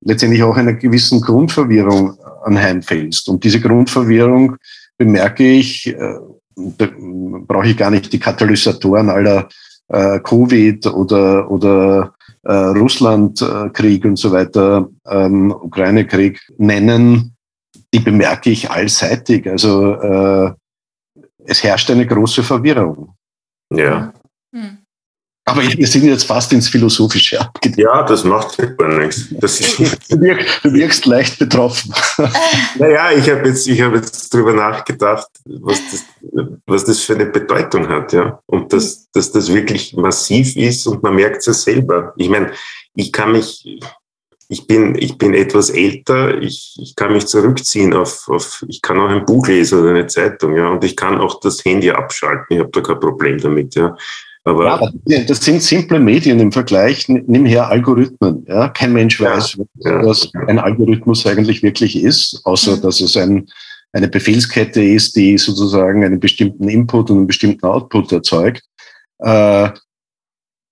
letztendlich 0.02 0.44
auch 0.44 0.58
einer 0.58 0.74
gewissen 0.74 1.22
Grundverwirrung 1.22 2.18
anheimfällst. 2.44 3.30
Und 3.30 3.44
diese 3.44 3.60
Grundverwirrung 3.60 4.58
bemerke 4.98 5.44
ich, 5.44 5.88
äh, 5.88 6.16
da 6.56 6.88
brauche 6.98 7.68
ich 7.68 7.78
gar 7.78 7.92
nicht 7.92 8.12
die 8.14 8.20
Katalysatoren 8.20 9.10
aller 9.10 9.50
äh, 9.90 10.20
Covid 10.20 10.88
oder, 10.88 11.50
oder 11.52 12.14
äh, 12.44 12.54
Russlandkrieg 12.54 14.06
und 14.06 14.18
so 14.18 14.32
weiter, 14.32 14.90
ähm, 15.08 15.52
Ukraine-Krieg 15.52 16.40
nennen, 16.58 17.36
die 17.94 18.00
bemerke 18.00 18.50
ich 18.50 18.70
allseitig. 18.70 19.48
Also 19.48 19.94
äh, 19.96 20.52
es 21.46 21.64
herrscht 21.64 21.92
eine 21.92 22.08
große 22.08 22.44
Verwirrung. 22.44 23.14
Ja. 23.74 24.14
Hm. 24.54 24.86
Aber 25.48 25.62
wir 25.62 25.88
sind 25.88 26.06
jetzt 26.06 26.24
fast 26.24 26.52
ins 26.54 26.68
Philosophische 26.68 27.40
abgedreht. 27.40 27.86
Ja, 27.86 28.02
das 28.02 28.24
macht 28.24 28.58
gar 28.80 28.98
nichts. 28.98 29.28
Das 29.30 29.60
du, 29.60 30.20
wirkst, 30.20 30.60
du 30.64 30.74
wirkst 30.74 31.06
leicht 31.06 31.38
betroffen. 31.38 31.94
naja, 32.80 33.12
ich 33.12 33.30
habe 33.30 33.48
jetzt, 33.48 33.70
hab 33.70 33.94
jetzt 33.94 34.34
drüber 34.34 34.54
nachgedacht, 34.54 35.28
was 35.46 35.80
das, 35.92 36.04
was 36.66 36.86
das 36.86 37.00
für 37.02 37.14
eine 37.14 37.28
Bedeutung 37.28 37.88
hat. 37.88 38.12
ja, 38.12 38.40
Und 38.48 38.74
dass, 38.74 39.08
dass 39.12 39.32
das 39.32 39.54
wirklich 39.54 39.94
massiv 39.94 40.56
ist 40.56 40.88
und 40.88 41.04
man 41.04 41.14
merkt 41.14 41.38
es 41.38 41.46
ja 41.46 41.54
selber. 41.54 42.14
Ich 42.18 42.28
meine, 42.28 42.52
ich 42.96 43.12
kann 43.12 43.32
mich, 43.32 43.80
ich 44.48 44.68
bin, 44.68 44.96
ich 44.96 45.18
bin 45.18 45.34
etwas 45.34 45.70
älter, 45.70 46.40
ich, 46.42 46.76
ich 46.80 46.96
kann 46.96 47.14
mich 47.14 47.26
zurückziehen 47.26 47.94
auf, 47.94 48.28
auf, 48.30 48.64
ich 48.68 48.82
kann 48.82 49.00
auch 49.00 49.10
ein 49.10 49.26
Buch 49.26 49.48
lesen 49.48 49.80
oder 49.80 49.92
eine 49.92 50.08
Zeitung, 50.08 50.56
ja, 50.56 50.70
und 50.70 50.84
ich 50.84 50.96
kann 50.96 51.18
auch 51.20 51.40
das 51.40 51.64
Handy 51.66 51.90
abschalten, 51.90 52.46
ich 52.50 52.60
habe 52.60 52.70
da 52.72 52.82
kein 52.82 53.00
Problem 53.00 53.40
damit, 53.40 53.76
ja. 53.76 53.96
Aber, 54.44 54.66
ja, 54.66 54.74
aber 54.76 54.92
das 55.28 55.44
sind 55.44 55.64
simple 55.64 56.00
Medien 56.00 56.40
im 56.40 56.52
Vergleich, 56.52 57.08
nimm 57.08 57.46
her 57.46 57.68
Algorithmen, 57.70 58.46
ja. 58.48 58.70
Kein 58.70 58.94
Mensch 58.94 59.20
weiß, 59.20 59.58
ja, 59.76 60.06
was 60.06 60.30
ein 60.48 60.60
Algorithmus 60.60 61.26
eigentlich 61.26 61.64
wirklich 61.64 62.02
ist, 62.02 62.42
außer 62.44 62.78
mhm. 62.78 62.82
dass 62.82 63.02
es 63.02 63.18
ein, 63.18 63.48
eine 63.94 64.08
Befehlskette 64.08 64.84
ist, 64.84 65.16
die 65.16 65.38
sozusagen 65.40 66.04
einen 66.04 66.20
bestimmten 66.20 66.70
Input 66.70 67.10
und 67.10 67.18
einen 67.18 67.28
bestimmten 67.28 67.66
Output 67.66 68.12
erzeugt. 68.12 68.62
Äh, 69.20 69.70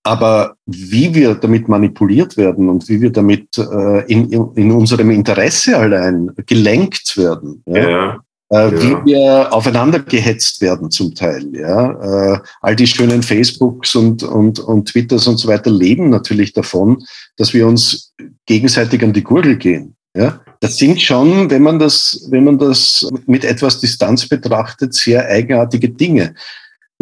aber 0.03 0.57
wie 0.65 1.15
wir 1.15 1.35
damit 1.35 1.69
manipuliert 1.69 2.35
werden 2.35 2.69
und 2.69 2.89
wie 2.89 2.99
wir 3.01 3.11
damit 3.11 3.57
äh, 3.57 4.05
in, 4.11 4.31
in 4.31 4.71
unserem 4.71 5.09
Interesse 5.11 5.77
allein 5.77 6.31
gelenkt 6.45 7.17
werden, 7.17 7.63
ja, 7.65 7.89
ja, 7.89 8.23
äh, 8.51 8.55
ja. 8.55 8.71
wie 8.71 9.11
wir 9.11 9.53
aufeinander 9.53 9.99
gehetzt 9.99 10.59
werden 10.59 10.91
zum 10.91 11.15
Teil. 11.15 11.47
Ja, 11.55 12.33
äh, 12.33 12.39
all 12.61 12.75
die 12.75 12.87
schönen 12.87 13.23
Facebooks 13.23 13.95
und, 13.95 14.23
und, 14.23 14.59
und 14.59 14.89
Twitters 14.89 15.25
und 15.27 15.37
so 15.37 15.47
weiter 15.47 15.71
leben 15.71 16.09
natürlich 16.09 16.51
davon, 16.51 17.03
dass 17.37 17.53
wir 17.53 17.65
uns 17.65 18.13
gegenseitig 18.45 19.01
an 19.03 19.13
die 19.13 19.23
Gurgel 19.23 19.55
gehen. 19.55 19.95
Ja, 20.15 20.41
das 20.59 20.77
sind 20.77 21.01
schon, 21.01 21.49
wenn 21.49 21.63
man 21.63 21.79
das, 21.79 22.27
wenn 22.29 22.43
man 22.43 22.59
das 22.59 23.09
mit 23.25 23.43
etwas 23.43 23.79
Distanz 23.79 24.27
betrachtet, 24.27 24.93
sehr 24.93 25.25
eigenartige 25.25 25.89
Dinge. 25.89 26.35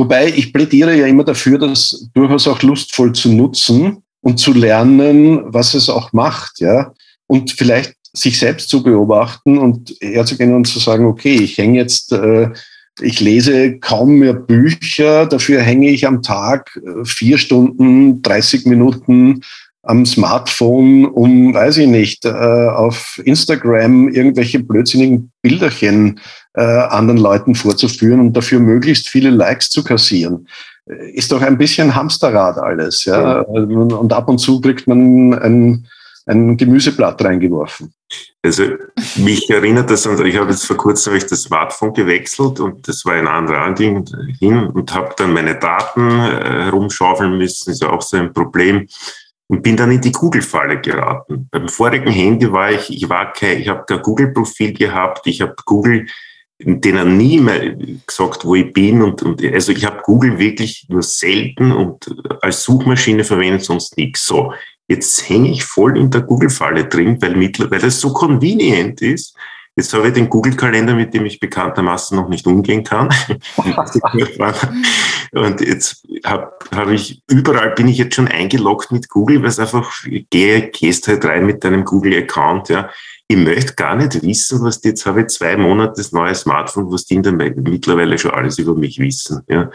Wobei 0.02 0.30
ich 0.30 0.52
plädiere 0.52 0.98
ja 0.98 1.06
immer 1.06 1.24
dafür, 1.24 1.60
das 1.60 2.10
durchaus 2.16 2.48
auch 2.48 2.64
lustvoll 2.64 3.14
zu 3.14 3.32
nutzen 3.32 3.98
und 4.22 4.40
zu 4.40 4.52
lernen, 4.52 5.42
was 5.54 5.76
es 5.76 5.92
auch 5.92 6.12
macht, 6.12 6.60
ja. 6.60 6.92
Und 7.28 7.52
vielleicht 7.52 7.94
sich 8.12 8.40
selbst 8.40 8.70
zu 8.70 8.82
beobachten 8.82 9.60
und 9.60 9.96
herzugehen 10.02 10.56
und 10.56 10.66
zu 10.66 10.80
sagen, 10.80 11.06
okay, 11.06 11.36
ich 11.36 11.56
hänge 11.60 11.78
jetzt, 11.78 12.14
äh, 12.14 12.50
ich 13.00 13.20
lese 13.20 13.78
kaum 13.78 14.16
mehr 14.16 14.34
Bücher, 14.34 15.28
dafür 15.28 15.62
hänge 15.62 15.92
ich 15.92 16.08
am 16.08 16.24
Tag 16.24 16.82
äh, 16.84 17.06
vier 17.06 17.38
Stunden, 17.38 18.24
30 18.24 18.66
Minuten 18.66 19.42
am 19.84 20.08
Smartphone, 20.08 21.06
um, 21.06 21.54
weiß 21.54 21.78
ich 21.78 21.88
nicht, 21.88 22.26
äh, 22.26 22.30
auf 22.30 23.22
Instagram 23.24 24.10
irgendwelche 24.10 24.64
blödsinnigen 24.64 25.32
Bilderchen 25.44 26.20
äh, 26.54 26.62
anderen 26.62 27.20
Leuten 27.20 27.56
vorzuführen 27.56 28.20
und 28.20 28.34
dafür 28.34 28.60
möglichst 28.60 29.10
viele 29.10 29.30
Likes 29.30 29.70
zu 29.70 29.84
kassieren. 29.84 30.48
Äh, 30.86 31.12
ist 31.12 31.32
doch 31.32 31.42
ein 31.42 31.58
bisschen 31.58 31.96
Hamsterrad 31.96 32.58
alles. 32.58 33.06
Ja? 33.06 33.42
Und 33.42 34.14
ab 34.14 34.28
und 34.28 34.40
zu 34.40 34.60
kriegt 34.62 34.88
man 34.88 35.34
ein, 35.34 35.88
ein 36.26 36.58
Gemüseblatt 36.58 37.24
reingeworfen. 37.24 37.94
Also 38.44 38.64
mich 39.18 39.50
erinnert 39.50 39.90
das 39.92 40.08
an, 40.08 40.26
ich 40.26 40.38
habe 40.38 40.50
jetzt 40.50 40.66
vor 40.66 40.76
kurzem 40.76 41.16
ich 41.16 41.26
das 41.26 41.44
Smartphone 41.44 41.94
gewechselt 41.94 42.60
und 42.60 42.88
das 42.88 43.06
war 43.06 43.14
ein 43.14 43.28
anderer 43.28 43.60
Anliegen 43.60 44.04
hin 44.40 44.68
und 44.68 44.94
habe 44.94 45.14
dann 45.16 45.34
meine 45.34 45.56
Daten 45.60 46.10
äh, 46.10 46.66
herumschaufeln 46.66 47.38
müssen, 47.38 47.72
ist 47.72 47.84
ja 47.84 47.90
auch 47.90 48.02
so 48.02 48.18
ein 48.18 48.34
Problem 48.34 48.88
und 49.48 49.62
bin 49.62 49.78
dann 49.78 49.92
in 49.92 50.02
die 50.02 50.12
Google-Falle 50.12 50.82
geraten. 50.82 51.48
Beim 51.52 51.70
vorigen 51.70 52.12
Handy 52.12 52.52
war 52.52 52.72
ich, 52.72 52.90
ich 52.90 53.08
war 53.08 53.32
kein, 53.32 53.60
ich 53.60 53.70
habe 53.70 53.84
kein 53.86 54.02
Google-Profil 54.02 54.74
gehabt, 54.74 55.28
ich 55.28 55.42
habe 55.42 55.54
Google 55.66 56.08
denen 56.64 57.18
nie 57.18 57.40
mehr 57.40 57.76
gesagt, 58.06 58.46
wo 58.46 58.56
ich 58.56 58.72
bin 58.74 59.02
und, 59.02 59.22
und 59.24 59.44
also 59.44 59.72
ich 59.72 59.86
habe 59.86 60.02
Google 60.04 60.40
wirklich 60.40 60.86
nur 60.90 61.04
selten 61.04 61.72
und 61.72 62.14
als 62.42 62.64
Suchmaschine 62.64 63.24
verwendet, 63.24 63.64
sonst 63.64 63.98
nichts. 63.98 64.26
So, 64.26 64.54
jetzt 64.88 65.30
hänge 65.30 65.52
ich 65.52 65.64
voll 65.64 65.98
in 65.98 66.12
der 66.12 66.22
Google-Falle 66.22 66.86
drin, 66.86 67.22
weil 67.22 67.36
mittlerweile 67.36 67.88
es 67.88 68.00
so 68.00 68.14
convenient 68.14 69.02
ist, 69.02 69.36
Jetzt 69.78 69.94
habe 69.94 70.10
ich 70.10 70.14
den 70.14 70.30
Google-Kalender, 70.30 70.94
mit 70.94 71.14
dem 71.14 71.26
ich 71.26 71.40
bekanntermaßen 71.40 72.18
noch 72.18 72.28
nicht 72.28 72.46
umgehen 72.46 72.84
kann. 72.84 73.08
und 75.32 75.62
jetzt 75.62 76.06
habe 76.26 76.52
hab 76.76 76.90
ich, 76.90 77.24
überall 77.30 77.72
bin 77.72 77.88
ich 77.88 77.98
jetzt 77.98 78.16
schon 78.16 78.28
eingeloggt 78.28 78.92
mit 78.92 79.08
Google, 79.08 79.42
weil 79.42 79.50
es 79.50 79.60
einfach, 79.60 79.90
gehe, 80.30 80.70
gehst 80.72 81.08
halt 81.08 81.24
rein 81.24 81.46
mit 81.46 81.64
deinem 81.64 81.86
Google-Account, 81.86 82.68
ja. 82.68 82.90
Ich 83.32 83.38
möchte 83.38 83.74
gar 83.76 83.96
nicht 83.96 84.22
wissen, 84.22 84.62
was 84.64 84.82
die, 84.82 84.90
jetzt 84.90 85.06
habe 85.06 85.22
ich 85.22 85.28
zwei 85.28 85.56
Monate 85.56 85.94
das 85.98 86.12
neue 86.12 86.36
Smartphone, 86.36 86.92
was 86.92 87.06
die 87.06 87.16
in 87.16 87.24
der 87.24 87.34
mittlerweile 87.34 88.18
schon 88.18 88.32
alles 88.32 88.58
über 88.58 88.76
mich 88.76 89.00
wissen. 89.00 89.42
Ja. 89.48 89.70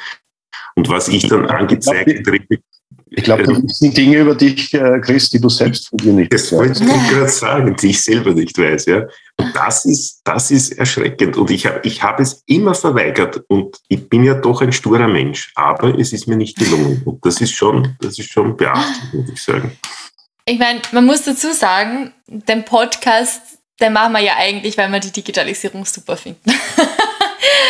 Und 0.75 0.89
was 0.89 1.09
ich 1.09 1.27
dann 1.27 1.47
angezeigt 1.47 2.27
kriege, 2.27 2.61
ich 3.09 3.25
glaube, 3.25 3.45
das 3.45 3.79
sind 3.79 3.97
Dinge 3.97 4.19
über 4.19 4.35
dich, 4.35 4.75
äh, 4.75 5.01
Chris, 5.01 5.31
die 5.31 5.41
du 5.41 5.49
selbst 5.49 5.89
von 5.89 5.97
dir 5.99 6.13
nicht 6.13 6.33
Das 6.33 6.51
wollte 6.53 6.85
ich 6.85 7.09
gerade 7.09 7.29
sagen, 7.29 7.77
die 7.77 7.91
ich 7.91 8.03
selber 8.03 8.35
nicht 8.35 8.59
weiß. 8.59 8.87
Ja. 8.87 9.07
Und 9.39 9.55
das 9.55 9.85
ist, 9.85 10.21
das 10.25 10.51
ist 10.51 10.73
erschreckend. 10.73 11.37
Und 11.37 11.51
ich 11.51 11.67
habe 11.67 11.81
ich 11.85 12.03
hab 12.03 12.19
es 12.21 12.43
immer 12.47 12.75
verweigert. 12.75 13.43
Und 13.49 13.79
ich 13.89 14.09
bin 14.09 14.25
ja 14.25 14.35
doch 14.35 14.61
ein 14.61 14.73
sturer 14.73 15.07
Mensch. 15.07 15.53
Aber 15.55 15.97
es 15.99 16.13
ist 16.13 16.27
mir 16.27 16.37
nicht 16.37 16.59
gelungen. 16.59 17.01
Und 17.05 17.25
das 17.25 17.41
ist 17.41 17.53
schon, 17.53 17.97
das 18.01 18.19
ist 18.19 18.31
schon 18.31 18.57
beachtlich, 18.57 19.13
muss 19.13 19.31
ich 19.31 19.43
sagen. 19.43 19.73
Ich 20.49 20.61
meine, 20.61 20.81
man 20.93 21.05
muss 21.05 21.23
dazu 21.23 21.53
sagen, 21.53 22.15
den 22.29 22.65
Podcast, 22.65 23.43
den 23.81 23.93
machen 23.93 24.13
wir 24.13 24.21
ja 24.21 24.37
eigentlich, 24.37 24.79
weil 24.79 24.89
wir 24.91 25.01
die 25.01 25.11
Digitalisierung 25.11 25.85
super 25.85 26.17
finden. 26.17 26.53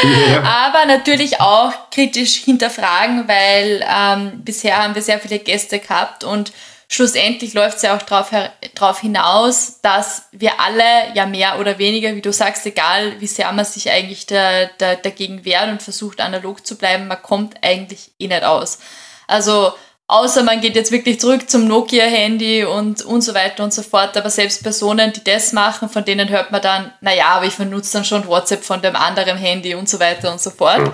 Ja. 0.02 0.42
Aber 0.68 0.84
natürlich 0.84 1.40
auch 1.40 1.72
kritisch 1.90 2.34
hinterfragen, 2.34 3.26
weil 3.28 3.82
ähm, 3.88 4.44
bisher 4.44 4.82
haben 4.82 4.94
wir 4.94 5.00
sehr 5.00 5.18
viele 5.18 5.38
Gäste 5.38 5.78
gehabt 5.78 6.22
und 6.22 6.52
schlussendlich 6.88 7.54
läuft 7.54 7.78
es 7.78 7.82
ja 7.82 7.96
auch 7.96 8.02
darauf 8.02 8.30
drauf 8.74 9.00
hinaus, 9.00 9.80
dass 9.80 10.24
wir 10.32 10.60
alle 10.60 11.14
ja 11.14 11.24
mehr 11.24 11.58
oder 11.58 11.78
weniger, 11.78 12.14
wie 12.14 12.20
du 12.20 12.30
sagst, 12.30 12.66
egal 12.66 13.18
wie 13.20 13.26
sehr 13.26 13.50
man 13.52 13.64
sich 13.64 13.90
eigentlich 13.90 14.26
da, 14.26 14.66
da, 14.76 14.96
dagegen 14.96 15.46
wehrt 15.46 15.70
und 15.70 15.82
versucht 15.82 16.20
analog 16.20 16.66
zu 16.66 16.76
bleiben, 16.76 17.08
man 17.08 17.22
kommt 17.22 17.56
eigentlich 17.62 18.10
eh 18.18 18.28
nicht 18.28 18.44
aus. 18.44 18.80
Also 19.26 19.72
Außer 20.08 20.44
man 20.44 20.60
geht 20.60 20.76
jetzt 20.76 20.92
wirklich 20.92 21.18
zurück 21.18 21.50
zum 21.50 21.66
Nokia-Handy 21.66 22.64
und, 22.64 23.02
und 23.02 23.22
so 23.22 23.34
weiter 23.34 23.64
und 23.64 23.74
so 23.74 23.82
fort. 23.82 24.16
Aber 24.16 24.30
selbst 24.30 24.62
Personen, 24.62 25.12
die 25.12 25.24
das 25.24 25.52
machen, 25.52 25.88
von 25.88 26.04
denen 26.04 26.28
hört 26.28 26.52
man 26.52 26.62
dann, 26.62 26.92
naja, 27.00 27.26
aber 27.30 27.46
ich 27.46 27.56
benutze 27.56 27.94
dann 27.94 28.04
schon 28.04 28.26
WhatsApp 28.26 28.62
von 28.62 28.80
dem 28.80 28.94
anderen 28.94 29.36
Handy 29.36 29.74
und 29.74 29.88
so 29.88 29.98
weiter 29.98 30.30
und 30.30 30.40
so 30.40 30.50
fort. 30.50 30.92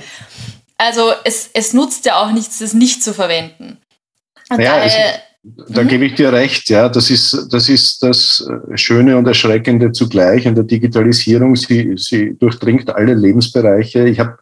Also 0.78 1.12
es, 1.24 1.50
es 1.52 1.74
nutzt 1.74 2.06
ja 2.06 2.22
auch 2.22 2.32
nichts, 2.32 2.60
das 2.60 2.72
nicht 2.72 3.04
zu 3.04 3.12
verwenden. 3.12 3.78
Und 4.48 4.60
ja, 4.60 4.78
daher, 4.78 5.20
da 5.68 5.82
mhm. 5.82 5.88
gebe 5.88 6.04
ich 6.06 6.14
dir 6.14 6.32
recht, 6.32 6.70
ja. 6.70 6.88
Das 6.88 7.10
ist, 7.10 7.48
das 7.50 7.68
ist 7.68 8.02
das 8.02 8.48
Schöne 8.76 9.16
und 9.16 9.26
Erschreckende 9.26 9.92
zugleich 9.92 10.46
an 10.48 10.54
der 10.54 10.64
Digitalisierung. 10.64 11.54
Sie, 11.56 11.94
sie 11.96 12.36
durchdringt 12.38 12.88
alle 12.90 13.14
Lebensbereiche. 13.14 14.08
Ich 14.08 14.20
habe 14.20 14.38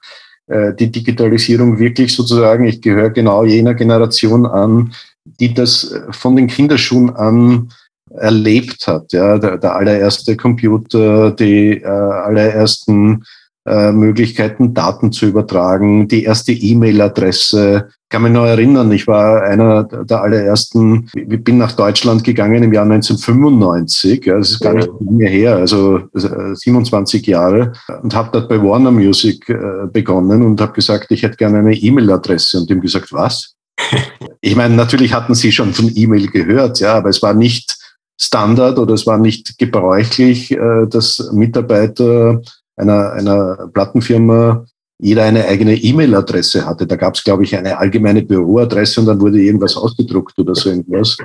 die 0.78 0.90
Digitalisierung 0.90 1.78
wirklich 1.78 2.14
sozusagen, 2.14 2.64
ich 2.64 2.80
gehöre 2.80 3.11
genau 3.11 3.44
jener 3.44 3.74
Generation 3.74 4.46
an, 4.46 4.92
die 5.24 5.55
das 5.55 5.94
von 6.11 6.34
den 6.36 6.48
Kinderschuhen 6.48 7.14
an 7.14 7.70
erlebt 8.11 8.86
hat. 8.86 9.12
Ja, 9.12 9.38
der, 9.38 9.59
der 9.59 9.76
allererste 9.76 10.36
Computer, 10.36 11.30
die 11.30 11.80
äh, 11.82 11.86
allerersten 11.86 13.24
äh, 13.66 13.92
Möglichkeiten, 13.92 14.72
Daten 14.72 15.12
zu 15.12 15.26
übertragen, 15.26 16.08
die 16.08 16.24
erste 16.24 16.50
E-Mail-Adresse. 16.50 17.90
Kann 18.08 18.22
mich 18.22 18.32
noch 18.32 18.46
erinnern, 18.46 18.90
ich 18.90 19.06
war 19.06 19.42
einer 19.42 19.84
der 19.84 20.22
allerersten, 20.22 21.11
ich 21.14 21.44
bin 21.44 21.58
nach 21.58 21.72
Deutschland 21.72 22.24
gegangen 22.24 22.62
im 22.62 22.72
Jahr 22.72 22.84
1995, 22.84 24.24
ja, 24.24 24.38
das 24.38 24.52
ist 24.52 24.61
gar 24.61 24.72
nicht 24.72 24.88
lange 24.98 25.28
her, 25.28 25.56
also 25.56 26.00
27 26.14 27.28
äh, 27.28 27.32
Jahre, 27.32 27.72
und 28.02 28.14
habe 28.14 28.30
dort 28.32 28.48
bei 28.48 28.61
Warner 28.62 28.92
Music 28.92 29.46
äh, 29.50 29.86
begonnen 29.92 30.42
und 30.42 30.58
habe 30.58 30.72
gesagt, 30.72 31.11
ich 31.11 31.22
hätte 31.22 31.36
gerne 31.36 31.58
eine 31.58 31.74
E-Mail-Adresse 31.74 32.61
und 32.61 32.70
dem 32.70 32.80
gesagt, 32.80 33.12
was? 33.12 33.56
ich 34.40 34.56
meine, 34.56 34.74
natürlich 34.74 35.12
hatten 35.12 35.34
sie 35.34 35.52
schon 35.52 35.74
von 35.74 35.92
E-Mail 35.94 36.28
gehört, 36.28 36.80
ja, 36.80 36.94
aber 36.94 37.11
es 37.11 37.20
war 37.20 37.34
nicht 37.34 37.76
Standard 38.18 38.78
oder 38.78 38.94
es 38.94 39.06
war 39.06 39.18
nicht 39.18 39.58
gebräuchlich, 39.58 40.54
dass 40.90 41.30
Mitarbeiter 41.32 42.42
einer, 42.81 43.12
einer 43.12 43.70
Plattenfirma 43.72 44.64
jeder 45.03 45.24
eine 45.24 45.47
eigene 45.47 45.74
E-Mail-Adresse 45.74 46.66
hatte. 46.66 46.87
Da 46.87 46.97
gab 46.97 47.14
es, 47.14 47.24
glaube 47.24 47.43
ich, 47.43 47.57
eine 47.57 47.78
allgemeine 47.78 48.22
Büroadresse 48.22 49.01
und 49.01 49.07
dann 49.07 49.20
wurde 49.20 49.41
irgendwas 49.41 49.76
ausgedruckt 49.76 50.39
oder 50.39 50.55
so 50.55 50.68
irgendwas. 50.68 51.16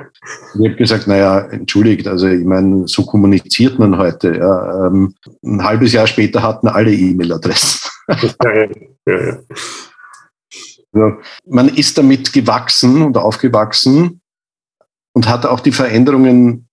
Und 0.53 0.63
ich 0.63 0.69
habe 0.69 0.77
gesagt, 0.77 1.07
naja, 1.07 1.39
entschuldigt, 1.39 2.07
also 2.07 2.27
ich 2.27 2.45
meine, 2.45 2.87
so 2.87 3.05
kommuniziert 3.05 3.77
man 3.77 3.97
heute. 3.97 4.37
Ja. 4.37 4.87
Ähm, 4.87 5.13
ein 5.43 5.63
halbes 5.63 5.91
Jahr 5.91 6.07
später 6.07 6.41
hatten 6.41 6.67
alle 6.67 6.93
E-Mail-Adressen. 6.93 7.89
Ja, 8.07 8.53
ja, 9.07 9.25
ja. 9.25 9.39
Also, 10.93 11.17
man 11.45 11.67
ist 11.67 11.97
damit 11.97 12.31
gewachsen 12.31 13.01
und 13.01 13.17
aufgewachsen 13.17 14.21
und 15.13 15.27
hat 15.27 15.45
auch 15.45 15.59
die 15.59 15.73
Veränderungen 15.73 16.64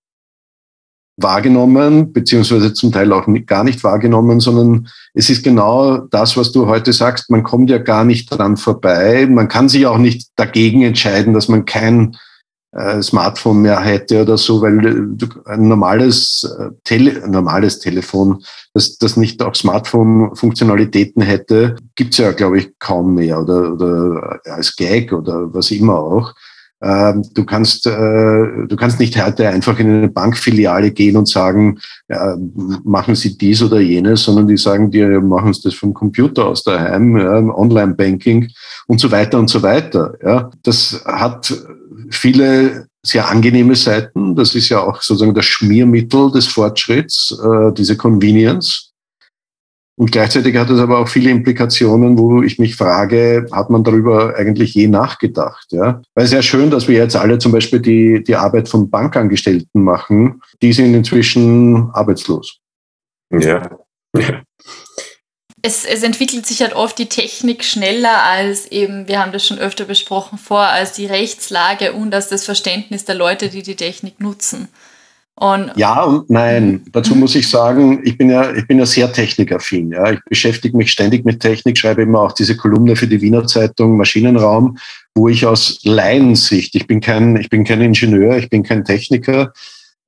wahrgenommen, 1.17 2.13
beziehungsweise 2.13 2.73
zum 2.73 2.93
Teil 2.93 3.13
auch 3.13 3.27
gar 3.47 3.65
nicht 3.65 3.85
wahrgenommen, 3.85 4.41
sondern 4.41 4.89
es 5.15 5.29
ist 5.31 5.45
genau 5.45 5.99
das, 5.99 6.37
was 6.37 6.53
du 6.53 6.67
heute 6.67 6.93
sagst. 6.93 7.31
Man 7.31 7.43
kommt 7.43 7.71
ja 7.71 7.79
gar 7.79 8.05
nicht 8.05 8.29
dran 8.29 8.57
vorbei. 8.57 9.27
Man 9.29 9.49
kann 9.49 9.69
sich 9.69 9.87
auch 9.87 9.99
nicht 9.99 10.31
dagegen 10.37 10.83
entscheiden, 10.83 11.35
dass 11.35 11.49
man 11.49 11.65
kein 11.65 12.17
äh, 12.73 13.03
Smartphone 13.03 13.61
mehr 13.61 13.81
hätte 13.81 14.23
oder 14.23 14.39
so, 14.39 14.63
weil 14.63 14.79
du, 14.79 15.27
ein 15.45 15.69
normales, 15.69 16.51
äh, 16.59 16.71
Tele, 16.85 17.29
normales 17.29 17.79
Telefon, 17.79 18.43
das, 18.73 18.97
das 18.97 19.19
nicht 19.19 19.43
auch 19.43 19.55
Smartphone-Funktionalitäten 19.55 21.23
hätte, 21.23 21.77
gibt's 21.95 22.17
ja, 22.17 22.33
glaube 22.33 22.59
ich, 22.59 22.79
kaum 22.79 23.15
mehr 23.15 23.43
oder, 23.43 23.75
oder 23.75 24.41
als 24.47 24.75
Gag 24.75 25.13
oder 25.13 25.53
was 25.53 25.71
immer 25.71 25.99
auch. 25.99 26.33
Ähm, 26.83 27.25
du 27.35 27.45
kannst, 27.45 27.87
äh, 27.87 27.91
du 27.91 28.77
kannst 28.77 28.99
nicht 28.99 29.23
heute 29.23 29.49
einfach 29.49 29.79
in 29.79 29.89
eine 29.89 30.09
Bankfiliale 30.09 30.91
gehen 30.91 31.17
und 31.17 31.29
sagen, 31.29 31.79
machen 32.85 33.15
Sie 33.15 33.39
dies 33.39 33.63
oder 33.63 33.81
jenes, 33.81 34.25
sondern 34.25 34.47
die 34.47 34.59
sagen 34.59 34.91
dir, 34.91 35.21
machen 35.21 35.55
Sie 35.55 35.63
das 35.63 35.75
vom 35.75 35.95
Computer 35.95 36.47
aus 36.47 36.63
daheim, 36.63 37.15
Online-Banking 37.17 38.51
und 38.87 39.01
so 39.01 39.11
weiter 39.11 39.39
und 39.39 39.49
so 39.49 39.63
weiter. 39.63 40.53
Das 40.63 41.03
hat 41.07 41.55
viele 42.11 42.87
sehr 43.05 43.29
angenehme 43.29 43.75
Seiten. 43.75 44.37
Das 44.37 44.55
ist 44.55 44.69
ja 44.69 44.81
auch 44.81 45.03
sozusagen 45.03 45.35
das 45.35 45.45
Schmiermittel 45.45 46.31
des 46.31 46.47
Fortschritts, 46.47 47.37
äh, 47.43 47.73
diese 47.73 47.97
Convenience. 47.97 48.92
Und 50.03 50.11
gleichzeitig 50.11 50.57
hat 50.57 50.69
es 50.69 50.81
aber 50.81 50.99
auch 50.99 51.07
viele 51.07 51.31
Implikationen, 51.31 52.19
wo 52.19 52.43
ich 52.43 52.59
mich 52.59 52.75
frage, 52.75 53.47
hat 53.53 53.71
man 53.71 53.85
darüber 53.85 54.35
eigentlich 54.37 54.75
je 54.75 54.89
nachgedacht? 54.89 55.69
Ja? 55.71 56.03
Weil 56.17 56.25
es 56.25 56.33
ja 56.33 56.43
schön, 56.43 56.73
dass 56.73 56.89
wir 56.89 56.97
jetzt 56.97 57.15
alle 57.15 57.39
zum 57.39 57.53
Beispiel 57.53 57.79
die, 57.79 58.25
die 58.25 58.35
Arbeit 58.35 58.69
von 58.69 58.91
Bankangestellten 58.91 59.81
machen. 59.81 60.43
Die 60.61 60.73
sind 60.73 60.93
inzwischen 60.93 61.89
arbeitslos. 61.93 62.59
Ja. 63.31 63.79
Es, 65.63 65.85
es 65.85 66.03
entwickelt 66.03 66.47
sich 66.47 66.63
halt 66.63 66.75
oft 66.75 66.99
die 66.99 67.07
Technik 67.07 67.63
schneller 67.63 68.25
als 68.25 68.67
eben, 68.73 69.07
wir 69.07 69.21
haben 69.21 69.31
das 69.31 69.47
schon 69.47 69.61
öfter 69.61 69.85
besprochen 69.85 70.37
vor, 70.37 70.63
als 70.63 70.95
die 70.95 71.07
Rechtslage 71.07 71.93
und 71.93 72.13
als 72.13 72.29
das 72.29 72.45
Verständnis 72.45 73.05
der 73.05 73.15
Leute, 73.15 73.51
die 73.51 73.63
die 73.63 73.77
Technik 73.77 74.19
nutzen. 74.19 74.67
Und 75.37 75.73
ja 75.77 76.03
und 76.03 76.29
nein. 76.29 76.83
Dazu 76.93 77.15
muss 77.15 77.35
ich 77.35 77.49
sagen, 77.49 78.01
ich 78.05 78.19
bin 78.19 78.31
ja, 78.31 78.53
ich 78.55 78.67
bin 78.67 78.79
ja 78.79 78.87
sehr 78.87 79.13
technikaffin. 79.13 79.91
Ja. 79.91 80.13
Ich 80.13 80.21
beschäftige 80.29 80.77
mich 80.77 80.93
ständig 80.93 81.25
mit 81.25 81.41
Technik, 81.41 81.79
schreibe 81.79 82.03
immer 82.03 82.21
auch 82.21 82.33
diese 82.33 82.57
Kolumne 82.57 82.97
für 82.97 83.07
die 83.07 83.21
Wiener 83.21 83.47
Zeitung 83.47 83.97
Maschinenraum, 83.97 84.77
wo 85.15 85.29
ich 85.29 85.47
aus 85.47 85.81
Laiensicht, 85.85 86.75
ich 86.75 86.87
bin 86.87 87.01
kein, 87.01 87.37
ich 87.37 87.49
bin 87.49 87.65
kein 87.65 87.81
Ingenieur, 87.81 88.37
ich 88.37 88.51
bin 88.51 88.63
kein 88.63 88.85
Techniker. 88.85 89.53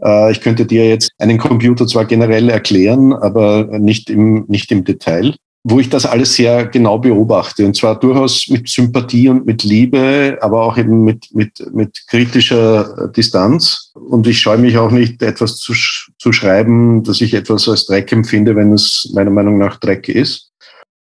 Äh, 0.03 0.31
ich 0.33 0.41
könnte 0.41 0.67
dir 0.67 0.89
jetzt 0.89 1.11
einen 1.19 1.39
Computer 1.39 1.87
zwar 1.87 2.05
generell 2.05 2.51
erklären, 2.51 3.15
aber 3.15 3.79
nicht 3.79 4.11
im, 4.11 4.45
nicht 4.49 4.71
im 4.73 4.85
Detail 4.85 5.35
wo 5.67 5.81
ich 5.81 5.89
das 5.89 6.05
alles 6.05 6.35
sehr 6.35 6.67
genau 6.67 6.99
beobachte. 6.99 7.65
Und 7.65 7.75
zwar 7.75 7.99
durchaus 7.99 8.49
mit 8.49 8.69
Sympathie 8.69 9.31
und 9.31 9.47
mit 9.47 9.65
Liebe, 9.65 10.37
aber 10.43 10.63
auch 10.63 10.77
eben 10.77 11.05
mit, 11.05 11.35
mit, 11.35 11.65
mit 11.73 12.07
kritischer 12.07 13.09
Distanz. 13.09 13.91
Und 13.95 14.27
ich 14.27 14.39
scheue 14.39 14.59
mich 14.59 14.77
auch 14.77 14.91
nicht, 14.91 15.23
etwas 15.23 15.57
zu, 15.57 15.73
zu 16.19 16.33
schreiben, 16.33 17.03
dass 17.03 17.23
ich 17.23 17.33
etwas 17.33 17.67
als 17.67 17.87
Dreck 17.87 18.13
empfinde, 18.13 18.55
wenn 18.55 18.75
es 18.75 19.11
meiner 19.15 19.31
Meinung 19.31 19.57
nach 19.57 19.79
Dreck 19.79 20.11
ist. 20.11 20.53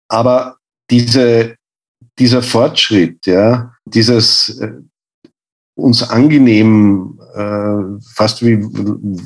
Aber 0.07 0.55
diese, 0.89 1.55
dieser 2.17 2.41
Fortschritt, 2.41 3.25
ja, 3.25 3.73
dieses 3.83 4.57
äh, 4.61 4.71
uns 5.75 6.09
angenehm, 6.09 7.19
äh, 7.35 7.99
fast 8.13 8.45
wie 8.45 8.63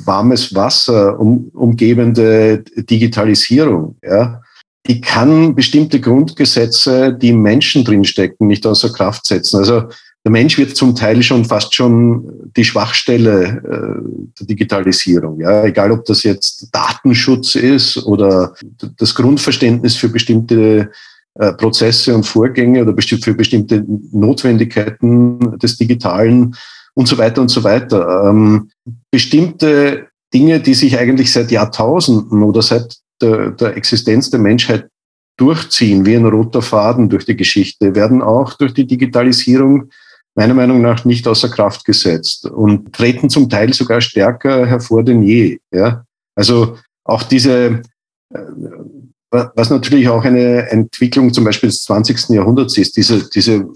warmes 0.04 0.52
Wasser 0.56 1.20
um, 1.20 1.50
umgebende 1.54 2.64
Digitalisierung, 2.76 3.96
ja, 4.02 4.42
die 4.90 5.00
kann 5.00 5.54
bestimmte 5.54 6.00
Grundgesetze, 6.00 7.12
die 7.12 7.28
im 7.28 7.42
Menschen 7.42 7.84
drinstecken, 7.84 8.48
nicht 8.48 8.66
außer 8.66 8.92
Kraft 8.92 9.24
setzen. 9.24 9.58
Also 9.58 9.84
der 10.24 10.32
Mensch 10.32 10.58
wird 10.58 10.76
zum 10.76 10.96
Teil 10.96 11.22
schon 11.22 11.44
fast 11.44 11.72
schon 11.72 12.50
die 12.56 12.64
Schwachstelle 12.64 13.62
äh, 13.62 14.36
der 14.40 14.46
Digitalisierung. 14.48 15.38
Ja, 15.38 15.64
egal 15.64 15.92
ob 15.92 16.04
das 16.06 16.24
jetzt 16.24 16.70
Datenschutz 16.72 17.54
ist 17.54 17.98
oder 17.98 18.54
das 18.98 19.14
Grundverständnis 19.14 19.94
für 19.94 20.08
bestimmte 20.08 20.90
äh, 21.34 21.52
Prozesse 21.52 22.12
und 22.12 22.26
Vorgänge 22.26 22.82
oder 22.82 22.92
für 23.00 23.34
bestimmte 23.34 23.84
Notwendigkeiten 24.10 25.56
des 25.60 25.76
Digitalen 25.76 26.56
und 26.94 27.06
so 27.06 27.16
weiter 27.16 27.42
und 27.42 27.48
so 27.48 27.62
weiter. 27.62 28.28
Ähm, 28.28 28.70
bestimmte 29.12 30.08
Dinge, 30.34 30.58
die 30.58 30.74
sich 30.74 30.98
eigentlich 30.98 31.32
seit 31.32 31.52
Jahrtausenden 31.52 32.42
oder 32.42 32.60
seit 32.60 32.99
der, 33.22 33.50
der 33.50 33.76
Existenz 33.76 34.30
der 34.30 34.40
Menschheit 34.40 34.88
durchziehen, 35.36 36.04
wie 36.04 36.16
ein 36.16 36.26
roter 36.26 36.62
Faden 36.62 37.08
durch 37.08 37.24
die 37.24 37.36
Geschichte, 37.36 37.94
werden 37.94 38.22
auch 38.22 38.54
durch 38.54 38.74
die 38.74 38.86
Digitalisierung 38.86 39.90
meiner 40.34 40.54
Meinung 40.54 40.82
nach 40.82 41.04
nicht 41.04 41.26
außer 41.26 41.48
Kraft 41.48 41.84
gesetzt 41.84 42.46
und 42.46 42.92
treten 42.92 43.30
zum 43.30 43.48
Teil 43.48 43.72
sogar 43.72 44.00
stärker 44.00 44.66
hervor 44.66 45.02
denn 45.02 45.22
je. 45.22 45.58
Ja? 45.72 46.04
Also 46.34 46.76
auch 47.04 47.22
diese, 47.24 47.82
äh, 48.32 48.38
was 49.30 49.70
natürlich 49.70 50.08
auch 50.08 50.24
eine 50.24 50.68
Entwicklung 50.70 51.32
zum 51.32 51.44
Beispiel 51.44 51.68
des 51.68 51.84
20. 51.84 52.30
Jahrhunderts 52.30 52.76
ist, 52.78 52.96
diese, 52.96 53.28
diese 53.30 53.68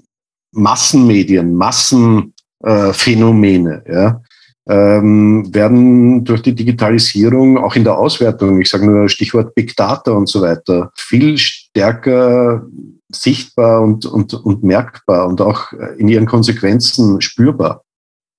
Massenmedien, 0.52 1.54
Massenphänomene, 1.54 3.84
ja, 3.88 4.20
ähm, 4.68 5.54
werden 5.54 6.24
durch 6.24 6.42
die 6.42 6.54
Digitalisierung 6.54 7.58
auch 7.58 7.76
in 7.76 7.84
der 7.84 7.98
Auswertung, 7.98 8.60
ich 8.60 8.70
sage 8.70 8.86
nur 8.86 9.08
Stichwort 9.08 9.54
Big 9.54 9.76
Data 9.76 10.12
und 10.12 10.28
so 10.28 10.40
weiter, 10.40 10.90
viel 10.96 11.36
stärker 11.38 12.66
sichtbar 13.12 13.82
und, 13.82 14.06
und, 14.06 14.34
und 14.34 14.64
merkbar 14.64 15.28
und 15.28 15.40
auch 15.40 15.72
in 15.98 16.08
ihren 16.08 16.26
Konsequenzen 16.26 17.20
spürbar. 17.20 17.82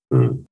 Mhm. 0.09 0.45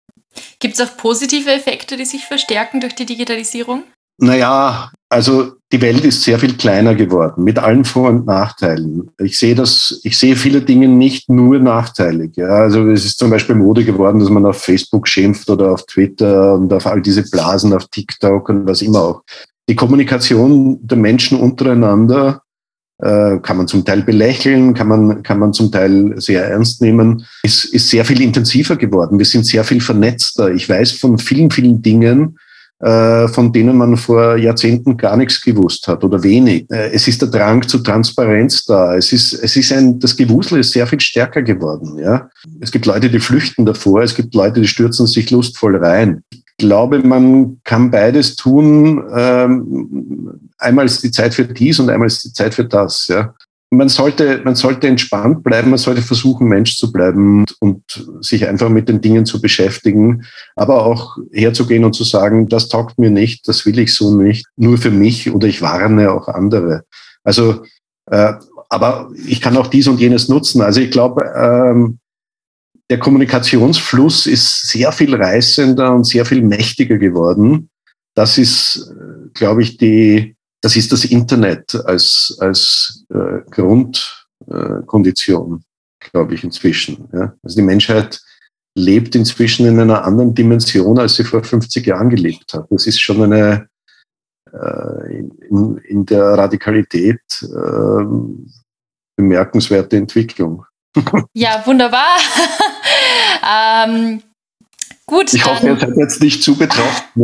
Gibt 0.59 0.75
es 0.75 0.81
auch 0.81 0.97
positive 0.97 1.51
Effekte, 1.51 1.97
die 1.97 2.05
sich 2.05 2.25
verstärken 2.25 2.79
durch 2.79 2.95
die 2.95 3.05
Digitalisierung? 3.05 3.83
Naja, 4.17 4.91
also 5.13 5.53
die 5.71 5.81
Welt 5.81 6.03
ist 6.03 6.23
sehr 6.23 6.39
viel 6.39 6.55
kleiner 6.55 6.95
geworden, 6.95 7.43
mit 7.43 7.59
allen 7.59 7.85
Vor- 7.85 8.09
und 8.09 8.25
Nachteilen. 8.25 9.09
Ich 9.19 9.37
sehe 9.37 9.55
das, 9.55 10.01
ich 10.03 10.17
sehe 10.17 10.35
viele 10.35 10.61
Dinge 10.61 10.87
nicht 10.87 11.29
nur 11.29 11.59
nachteilig. 11.59 12.35
Ja. 12.35 12.47
Also 12.47 12.89
es 12.89 13.05
ist 13.05 13.19
zum 13.19 13.29
Beispiel 13.29 13.55
Mode 13.55 13.85
geworden, 13.85 14.19
dass 14.19 14.29
man 14.29 14.45
auf 14.45 14.61
Facebook 14.61 15.07
schimpft 15.07 15.49
oder 15.49 15.71
auf 15.71 15.85
Twitter 15.85 16.55
und 16.55 16.73
auf 16.73 16.87
all 16.87 17.01
diese 17.01 17.23
Blasen, 17.29 17.73
auf 17.73 17.87
TikTok 17.87 18.49
und 18.49 18.67
was 18.67 18.81
immer 18.81 19.01
auch. 19.01 19.21
Die 19.69 19.75
Kommunikation 19.75 20.79
der 20.81 20.97
Menschen 20.97 21.39
untereinander 21.39 22.41
äh, 22.99 23.37
kann 23.39 23.57
man 23.57 23.67
zum 23.67 23.85
Teil 23.85 24.01
belächeln, 24.03 24.73
kann 24.73 24.87
man, 24.87 25.23
kann 25.23 25.39
man 25.39 25.53
zum 25.53 25.71
Teil 25.71 26.13
sehr 26.17 26.45
ernst 26.45 26.81
nehmen, 26.81 27.25
ist, 27.43 27.65
ist 27.65 27.89
sehr 27.89 28.05
viel 28.05 28.21
intensiver 28.21 28.75
geworden. 28.75 29.17
Wir 29.19 29.25
sind 29.25 29.45
sehr 29.45 29.63
viel 29.63 29.81
vernetzter. 29.81 30.51
Ich 30.51 30.67
weiß 30.67 30.93
von 30.93 31.17
vielen, 31.17 31.51
vielen 31.51 31.81
Dingen, 31.81 32.37
von 33.29 33.53
denen 33.53 33.77
man 33.77 33.95
vor 33.95 34.35
Jahrzehnten 34.35 34.97
gar 34.97 35.15
nichts 35.15 35.41
gewusst 35.41 35.87
hat 35.87 36.03
oder 36.03 36.21
wenig. 36.21 36.69
Äh, 36.69 36.91
es 36.91 37.07
ist 37.07 37.21
der 37.21 37.29
Drang 37.29 37.65
zu 37.67 37.79
Transparenz 37.79 38.65
da. 38.65 38.95
Es 38.95 39.13
ist, 39.13 39.33
es 39.33 39.55
ist 39.55 39.71
ein, 39.71 39.99
das 39.99 40.17
Gewusel 40.17 40.59
ist 40.59 40.71
sehr 40.71 40.85
viel 40.87 40.99
stärker 40.99 41.41
geworden. 41.41 41.97
Ja? 41.99 42.29
Es 42.59 42.71
gibt 42.71 42.85
Leute, 42.85 43.09
die 43.09 43.19
flüchten 43.19 43.65
davor. 43.65 44.01
Es 44.01 44.15
gibt 44.15 44.35
Leute, 44.35 44.61
die 44.61 44.67
stürzen 44.67 45.07
sich 45.07 45.31
lustvoll 45.31 45.77
rein. 45.77 46.23
Ich 46.31 46.41
glaube, 46.57 46.99
man 46.99 47.59
kann 47.63 47.89
beides 47.89 48.35
tun. 48.35 49.03
Ähm, 49.15 50.39
einmal 50.57 50.85
ist 50.85 51.03
die 51.03 51.11
Zeit 51.11 51.33
für 51.33 51.45
dies 51.45 51.79
und 51.79 51.89
einmal 51.89 52.07
ist 52.07 52.23
die 52.23 52.33
Zeit 52.33 52.53
für 52.53 52.65
das. 52.65 53.07
Ja? 53.07 53.33
Man 53.77 53.89
sollte, 53.89 54.41
man 54.43 54.55
sollte 54.55 54.87
entspannt 54.87 55.43
bleiben, 55.43 55.69
man 55.69 55.79
sollte 55.79 56.01
versuchen, 56.01 56.47
Mensch 56.47 56.77
zu 56.77 56.91
bleiben 56.91 57.45
und 57.59 57.83
sich 58.21 58.47
einfach 58.47 58.69
mit 58.69 58.89
den 58.89 59.01
Dingen 59.01 59.25
zu 59.25 59.41
beschäftigen, 59.41 60.25
aber 60.55 60.85
auch 60.85 61.17
herzugehen 61.31 61.83
und 61.83 61.93
zu 61.93 62.03
sagen, 62.03 62.47
das 62.47 62.69
taugt 62.69 62.99
mir 62.99 63.09
nicht, 63.09 63.47
das 63.47 63.65
will 63.65 63.79
ich 63.79 63.93
so 63.93 64.15
nicht, 64.15 64.45
nur 64.55 64.77
für 64.77 64.91
mich 64.91 65.31
oder 65.31 65.47
ich 65.47 65.61
warne 65.61 66.11
auch 66.11 66.27
andere. 66.27 66.83
Also, 67.23 67.63
äh, 68.09 68.33
aber 68.69 69.11
ich 69.27 69.41
kann 69.41 69.57
auch 69.57 69.67
dies 69.67 69.87
und 69.87 69.99
jenes 69.99 70.29
nutzen. 70.29 70.61
Also 70.61 70.81
ich 70.81 70.91
glaube, 70.91 71.23
ähm, 71.35 71.99
der 72.89 72.99
Kommunikationsfluss 72.99 74.25
ist 74.27 74.69
sehr 74.69 74.91
viel 74.91 75.15
reißender 75.15 75.93
und 75.93 76.05
sehr 76.05 76.25
viel 76.25 76.41
mächtiger 76.41 76.97
geworden. 76.97 77.69
Das 78.15 78.37
ist, 78.37 78.91
äh, 78.91 79.29
glaube 79.33 79.63
ich, 79.63 79.77
die, 79.77 80.32
das 80.63 80.75
ist 80.77 80.91
das 80.91 81.05
Internet 81.05 81.75
als, 81.85 82.35
als 82.39 83.05
äh, 83.09 83.41
Grundkondition, 83.51 85.57
äh, 85.57 85.61
glaube 86.09 86.33
ich, 86.35 86.43
inzwischen. 86.43 87.09
Ja. 87.13 87.33
Also 87.43 87.57
die 87.57 87.63
Menschheit 87.63 88.21
lebt 88.75 89.13
inzwischen 89.15 89.67
in 89.67 89.79
einer 89.79 90.03
anderen 90.05 90.33
Dimension, 90.33 90.97
als 90.97 91.13
sie 91.15 91.25
vor 91.25 91.43
50 91.43 91.85
Jahren 91.85 92.09
gelebt 92.09 92.51
hat. 92.53 92.65
Das 92.69 92.87
ist 92.87 93.01
schon 93.01 93.21
eine 93.23 93.67
äh, 94.51 95.19
in, 95.49 95.77
in 95.79 96.05
der 96.05 96.23
Radikalität 96.23 97.21
äh, 97.41 98.05
bemerkenswerte 99.17 99.97
Entwicklung. 99.97 100.65
Ja, 101.33 101.61
wunderbar. 101.65 102.17
ähm, 103.87 104.21
gut. 105.05 105.33
Ich 105.33 105.45
hoffe, 105.45 105.67
ihr 105.67 105.79
seid 105.79 105.97
jetzt 105.97 106.21
nicht 106.21 106.43
zu 106.43 106.55
betroffen. 106.55 107.03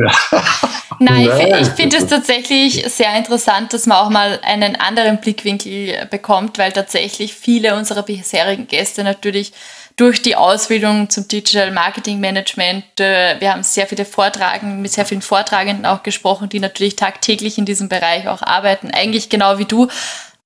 Nein, 0.99 1.25
Nein. 1.25 1.47
ich, 1.47 1.61
ich 1.61 1.67
finde 1.69 1.97
es 1.97 2.07
tatsächlich 2.07 2.83
sehr 2.87 3.15
interessant, 3.15 3.73
dass 3.73 3.85
man 3.85 3.97
auch 3.97 4.09
mal 4.09 4.39
einen 4.43 4.75
anderen 4.75 5.21
Blickwinkel 5.21 6.07
bekommt, 6.11 6.57
weil 6.57 6.71
tatsächlich 6.71 7.33
viele 7.33 7.75
unserer 7.75 8.03
bisherigen 8.03 8.67
Gäste 8.67 9.03
natürlich 9.03 9.53
durch 9.99 10.21
die 10.21 10.37
Ausbildung 10.37 11.09
zum 11.09 11.27
Digital 11.27 11.71
Marketing 11.71 12.21
Management, 12.21 12.85
äh, 13.01 13.35
wir 13.39 13.51
haben 13.51 13.63
sehr 13.63 13.85
viele 13.85 14.05
Vortragenden, 14.05 14.81
mit 14.81 14.93
sehr 14.93 15.05
vielen 15.05 15.21
Vortragenden 15.21 15.85
auch 15.85 16.03
gesprochen, 16.03 16.47
die 16.47 16.61
natürlich 16.61 16.95
tagtäglich 16.95 17.57
in 17.57 17.65
diesem 17.65 17.89
Bereich 17.89 18.27
auch 18.29 18.41
arbeiten, 18.41 18.91
eigentlich 18.91 19.27
genau 19.27 19.57
wie 19.57 19.65
du, 19.65 19.89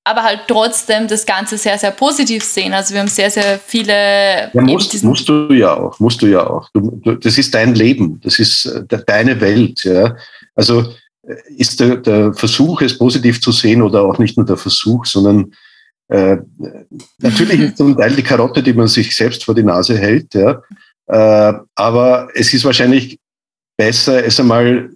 aber 0.04 0.22
halt 0.22 0.42
trotzdem 0.46 1.08
das 1.08 1.24
Ganze 1.24 1.56
sehr, 1.56 1.78
sehr 1.78 1.90
positiv 1.90 2.44
sehen. 2.44 2.74
Also 2.74 2.92
wir 2.92 3.00
haben 3.00 3.08
sehr, 3.08 3.30
sehr 3.30 3.58
viele. 3.58 4.50
Ja, 4.52 4.60
musst, 4.60 5.02
musst 5.02 5.28
du 5.28 5.52
ja 5.52 5.74
auch, 5.74 5.98
musst 5.98 6.20
du 6.20 6.26
ja 6.26 6.46
auch. 6.46 6.68
Du, 6.74 6.90
du, 7.02 7.14
das 7.14 7.38
ist 7.38 7.54
dein 7.54 7.74
Leben, 7.74 8.20
das 8.22 8.38
ist 8.38 8.66
äh, 8.66 8.84
deine 9.06 9.40
Welt. 9.40 9.82
Ja. 9.84 10.14
Also 10.54 10.92
äh, 11.22 11.34
ist 11.56 11.80
der, 11.80 11.96
der 11.96 12.34
Versuch, 12.34 12.82
es 12.82 12.98
positiv 12.98 13.40
zu 13.40 13.50
sehen 13.50 13.80
oder 13.80 14.02
auch 14.02 14.18
nicht 14.18 14.36
nur 14.36 14.44
der 14.44 14.58
Versuch, 14.58 15.06
sondern 15.06 15.54
äh, 16.08 16.36
natürlich 17.18 17.60
ist 17.60 17.78
zum 17.78 17.96
Teil 17.96 18.14
die 18.14 18.22
Karotte, 18.22 18.62
die 18.62 18.74
man 18.74 18.88
sich 18.88 19.16
selbst 19.16 19.42
vor 19.42 19.54
die 19.54 19.62
Nase 19.62 19.96
hält, 19.96 20.34
ja. 20.34 20.60
Äh, 21.06 21.54
aber 21.74 22.28
es 22.34 22.52
ist 22.52 22.64
wahrscheinlich 22.64 23.18
besser, 23.76 24.24
es 24.24 24.38
einmal 24.38 24.90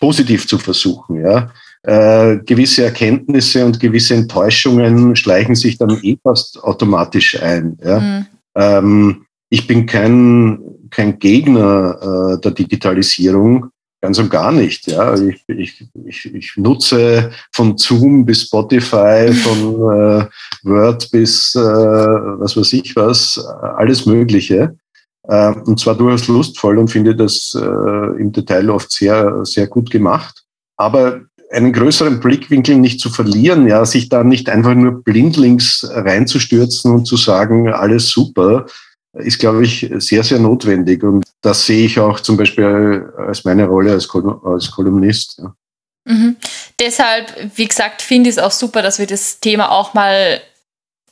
positiv 0.00 0.46
zu 0.48 0.58
versuchen, 0.58 1.20
ja. 1.20 1.50
Äh, 1.86 2.38
gewisse 2.46 2.84
Erkenntnisse 2.84 3.64
und 3.64 3.78
gewisse 3.78 4.14
Enttäuschungen 4.14 5.14
schleichen 5.16 5.54
sich 5.54 5.76
dann 5.76 5.98
eh 6.02 6.16
fast 6.22 6.62
automatisch 6.64 7.40
ein. 7.42 7.76
Ja? 7.84 8.00
Mhm. 8.00 8.26
Ähm, 8.54 9.26
ich 9.50 9.66
bin 9.66 9.84
kein, 9.84 10.58
kein 10.88 11.18
Gegner 11.18 12.36
äh, 12.36 12.40
der 12.40 12.52
Digitalisierung, 12.52 13.66
ganz 14.00 14.18
und 14.18 14.30
gar 14.30 14.50
nicht. 14.50 14.86
Ja? 14.86 15.14
Ich, 15.14 15.44
ich, 15.46 15.86
ich, 16.06 16.34
ich 16.34 16.52
nutze 16.56 17.32
von 17.52 17.76
Zoom 17.76 18.24
bis 18.24 18.44
Spotify, 18.44 19.30
von 19.30 19.74
äh, 19.74 20.26
Word 20.62 21.10
bis 21.10 21.54
äh, 21.54 21.60
was 21.60 22.56
weiß 22.56 22.72
ich 22.72 22.96
was, 22.96 23.38
alles 23.76 24.06
Mögliche. 24.06 24.74
Äh, 25.28 25.52
und 25.52 25.78
zwar 25.78 25.96
durchaus 25.96 26.28
lustvoll 26.28 26.78
und 26.78 26.88
finde 26.88 27.14
das 27.14 27.54
äh, 27.60 28.20
im 28.20 28.32
Detail 28.32 28.70
oft 28.70 28.90
sehr, 28.90 29.44
sehr 29.44 29.66
gut 29.66 29.90
gemacht. 29.90 30.44
Aber 30.78 31.20
einen 31.50 31.72
größeren 31.72 32.20
Blickwinkel 32.20 32.76
nicht 32.76 33.00
zu 33.00 33.10
verlieren, 33.10 33.66
ja, 33.68 33.84
sich 33.84 34.08
da 34.08 34.24
nicht 34.24 34.48
einfach 34.48 34.74
nur 34.74 35.02
blindlings 35.02 35.86
reinzustürzen 35.90 36.92
und 36.92 37.06
zu 37.06 37.16
sagen, 37.16 37.72
alles 37.72 38.08
super, 38.08 38.66
ist, 39.14 39.38
glaube 39.38 39.64
ich, 39.64 39.90
sehr, 39.98 40.24
sehr 40.24 40.38
notwendig. 40.38 41.02
Und 41.02 41.24
das 41.40 41.66
sehe 41.66 41.86
ich 41.86 42.00
auch 42.00 42.20
zum 42.20 42.36
Beispiel 42.36 43.10
als 43.16 43.44
meine 43.44 43.66
Rolle 43.66 43.92
als, 43.92 44.08
Kol 44.08 44.40
als 44.44 44.70
Kolumnist. 44.70 45.38
Ja. 45.38 45.54
Mhm. 46.06 46.36
Deshalb, 46.80 47.32
wie 47.54 47.68
gesagt, 47.68 48.02
finde 48.02 48.30
ich 48.30 48.36
es 48.36 48.42
auch 48.42 48.50
super, 48.50 48.82
dass 48.82 48.98
wir 48.98 49.06
das 49.06 49.40
Thema 49.40 49.70
auch 49.70 49.94
mal 49.94 50.40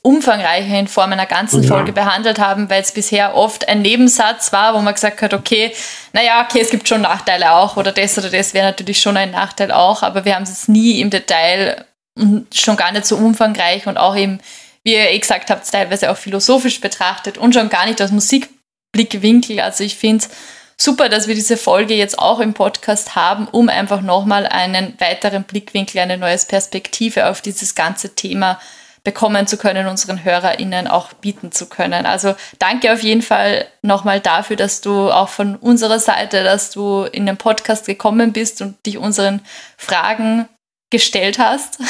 umfangreicher 0.03 0.77
in 0.77 0.89
Form 0.89 1.13
einer 1.13 1.25
ganzen 1.25 1.63
ja. 1.63 1.69
Folge 1.69 1.93
behandelt 1.93 2.37
haben, 2.37 2.69
weil 2.69 2.81
es 2.81 2.91
bisher 2.91 3.35
oft 3.35 3.69
ein 3.69 3.81
Nebensatz 3.81 4.51
war, 4.51 4.75
wo 4.75 4.79
man 4.79 4.93
gesagt 4.93 5.21
hat, 5.21 5.33
okay, 5.33 5.73
naja, 6.11 6.43
okay, 6.43 6.59
es 6.59 6.69
gibt 6.69 6.89
schon 6.89 7.01
Nachteile 7.01 7.53
auch 7.53 7.77
oder 7.77 7.93
das 7.93 8.17
oder 8.17 8.29
das 8.29 8.53
wäre 8.53 8.67
natürlich 8.67 9.01
schon 9.01 9.15
ein 9.15 9.31
Nachteil 9.31 9.71
auch, 9.71 10.03
aber 10.03 10.25
wir 10.25 10.35
haben 10.35 10.43
es 10.43 10.49
jetzt 10.49 10.69
nie 10.69 10.99
im 10.99 11.09
Detail 11.09 11.85
und 12.19 12.53
schon 12.53 12.75
gar 12.75 12.91
nicht 12.91 13.05
so 13.05 13.15
umfangreich 13.15 13.87
und 13.87 13.97
auch 13.97 14.15
eben, 14.17 14.41
wie 14.83 14.93
ihr 14.93 15.09
eh 15.09 15.17
gesagt 15.17 15.49
habt, 15.49 15.71
teilweise 15.71 16.11
auch 16.11 16.17
philosophisch 16.17 16.81
betrachtet 16.81 17.37
und 17.37 17.53
schon 17.53 17.69
gar 17.69 17.85
nicht 17.85 18.01
aus 18.01 18.11
Musikblickwinkel. 18.11 19.61
Also 19.61 19.85
ich 19.85 19.95
finde 19.95 20.25
es 20.25 20.29
super, 20.75 21.07
dass 21.07 21.29
wir 21.29 21.35
diese 21.35 21.55
Folge 21.55 21.93
jetzt 21.93 22.19
auch 22.19 22.41
im 22.41 22.53
Podcast 22.53 23.15
haben, 23.15 23.47
um 23.47 23.69
einfach 23.69 24.01
nochmal 24.01 24.47
einen 24.47 24.95
weiteren 24.99 25.45
Blickwinkel, 25.45 26.01
eine 26.01 26.17
neue 26.17 26.37
Perspektive 26.39 27.29
auf 27.29 27.39
dieses 27.39 27.73
ganze 27.73 28.15
Thema 28.15 28.59
zu 28.59 28.82
bekommen 29.03 29.47
zu 29.47 29.57
können, 29.57 29.87
unseren 29.87 30.23
HörerInnen 30.23 30.87
auch 30.87 31.13
bieten 31.13 31.51
zu 31.51 31.65
können. 31.67 32.05
Also 32.05 32.35
danke 32.59 32.93
auf 32.93 33.03
jeden 33.03 33.21
Fall 33.21 33.65
nochmal 33.81 34.21
dafür, 34.21 34.55
dass 34.55 34.81
du 34.81 35.11
auch 35.11 35.29
von 35.29 35.55
unserer 35.57 35.99
Seite, 35.99 36.43
dass 36.43 36.71
du 36.71 37.03
in 37.03 37.25
den 37.25 37.37
Podcast 37.37 37.85
gekommen 37.85 38.31
bist 38.31 38.61
und 38.61 38.75
dich 38.85 38.97
unseren 38.97 39.41
Fragen 39.77 40.47
gestellt 40.89 41.39
hast. 41.39 41.79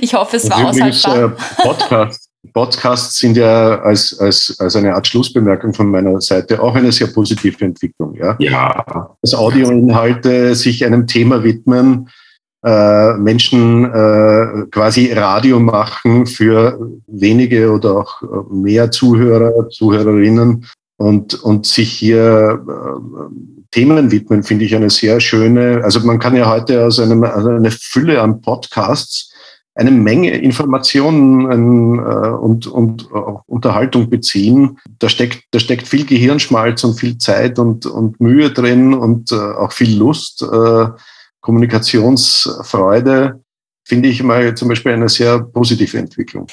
Ich 0.00 0.14
hoffe, 0.14 0.36
es 0.36 0.50
war 0.50 0.68
aushaltbar. 0.68 1.24
Äh, 1.24 1.62
Podcast, 1.62 2.30
Podcasts 2.52 3.18
sind 3.18 3.36
ja 3.36 3.80
als, 3.80 4.18
als, 4.18 4.56
als 4.58 4.74
eine 4.74 4.94
Art 4.94 5.06
Schlussbemerkung 5.06 5.72
von 5.74 5.90
meiner 5.90 6.20
Seite 6.20 6.60
auch 6.60 6.74
eine 6.74 6.90
sehr 6.90 7.06
positive 7.06 7.64
Entwicklung. 7.64 8.14
Ja. 8.16 8.36
ja. 8.38 9.14
Dass 9.22 9.34
Audioinhalte 9.34 10.54
sich 10.54 10.84
einem 10.84 11.06
Thema 11.06 11.44
widmen, 11.44 12.08
äh, 12.64 13.14
Menschen 13.14 13.84
äh, 13.84 14.66
quasi 14.70 15.12
Radio 15.12 15.58
machen 15.60 16.26
für 16.26 16.78
wenige 17.06 17.72
oder 17.72 17.98
auch 17.98 18.22
mehr 18.50 18.90
Zuhörer, 18.90 19.68
Zuhörerinnen 19.68 20.66
und, 20.96 21.34
und 21.42 21.66
sich 21.66 21.92
hier 21.92 22.62
äh, 22.68 23.62
Themen 23.70 24.10
widmen, 24.10 24.42
finde 24.42 24.64
ich 24.64 24.74
eine 24.74 24.90
sehr 24.90 25.18
schöne. 25.20 25.80
Also 25.82 26.00
man 26.00 26.18
kann 26.18 26.36
ja 26.36 26.48
heute 26.48 26.84
aus 26.84 27.00
einem, 27.00 27.24
also 27.24 27.48
eine 27.48 27.70
Fülle 27.70 28.20
an 28.20 28.40
Podcasts 28.40 29.32
eine 29.74 29.90
Menge 29.90 30.36
Informationen 30.38 31.98
äh, 31.98 32.28
und, 32.28 32.66
und 32.66 33.10
auch 33.12 33.42
Unterhaltung 33.46 34.10
beziehen. 34.10 34.78
Da 34.98 35.08
steckt, 35.08 35.44
da 35.52 35.58
steckt 35.58 35.88
viel 35.88 36.04
Gehirnschmalz 36.04 36.84
und 36.84 36.94
viel 36.94 37.16
Zeit 37.18 37.58
und, 37.58 37.86
und 37.86 38.20
Mühe 38.20 38.50
drin 38.50 38.92
und 38.92 39.32
äh, 39.32 39.36
auch 39.36 39.72
viel 39.72 39.96
Lust, 39.96 40.42
äh, 40.42 40.86
Kommunikationsfreude. 41.42 43.42
Finde 43.84 44.08
ich 44.08 44.22
mal 44.22 44.54
zum 44.54 44.68
Beispiel 44.68 44.92
eine 44.92 45.10
sehr 45.10 45.40
positive 45.40 45.98
Entwicklung. 45.98 46.46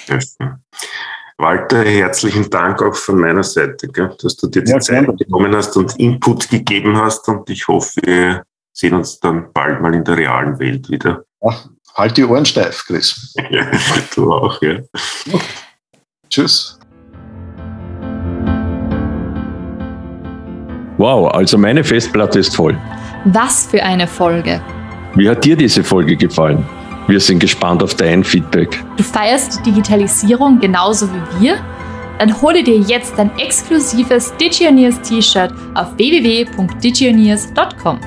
Walter, 1.37 1.85
herzlichen 1.85 2.49
Dank 2.49 2.81
auch 2.81 2.95
von 2.95 3.21
meiner 3.21 3.43
Seite, 3.43 3.87
gell, 3.87 4.13
dass 4.21 4.35
du 4.35 4.47
dir 4.47 4.61
die 4.61 4.71
ja, 4.71 4.79
Zeit 4.81 5.07
genommen 5.17 5.55
hast 5.55 5.77
und 5.77 5.97
Input 5.97 6.49
gegeben 6.49 6.97
hast. 6.97 7.25
Und 7.29 7.49
ich 7.49 7.65
hoffe, 7.69 8.01
wir 8.03 8.43
sehen 8.73 8.95
uns 8.95 9.17
dann 9.21 9.53
bald 9.53 9.81
mal 9.81 9.95
in 9.95 10.03
der 10.03 10.17
realen 10.17 10.59
Welt 10.59 10.89
wieder. 10.89 11.23
Ach, 11.41 11.69
Halt 11.95 12.15
die 12.15 12.23
Ohren 12.23 12.45
steif, 12.45 12.85
Chris. 12.85 13.35
Ja, 13.49 13.65
du 14.15 14.31
auch, 14.31 14.61
ja. 14.61 14.77
Tschüss. 16.29 16.79
Wow, 20.97 21.33
also 21.33 21.57
meine 21.57 21.83
Festplatte 21.83 22.39
ist 22.39 22.55
voll. 22.55 22.77
Was 23.25 23.67
für 23.67 23.83
eine 23.83 24.07
Folge. 24.07 24.61
Wie 25.15 25.29
hat 25.29 25.43
dir 25.43 25.55
diese 25.55 25.83
Folge 25.83 26.15
gefallen? 26.15 26.63
Wir 27.07 27.19
sind 27.19 27.39
gespannt 27.39 27.81
auf 27.81 27.95
dein 27.95 28.23
Feedback. 28.23 28.83
Du 28.97 29.03
feierst 29.03 29.65
die 29.65 29.71
Digitalisierung 29.71 30.59
genauso 30.59 31.09
wie 31.11 31.41
wir? 31.41 31.55
Dann 32.19 32.39
hole 32.41 32.63
dir 32.63 32.77
jetzt 32.77 33.13
dein 33.17 33.31
exklusives 33.39 34.33
Digioneers 34.37 35.01
T-Shirt 35.01 35.51
auf 35.73 35.97
www.digioneers.com. 35.97 37.99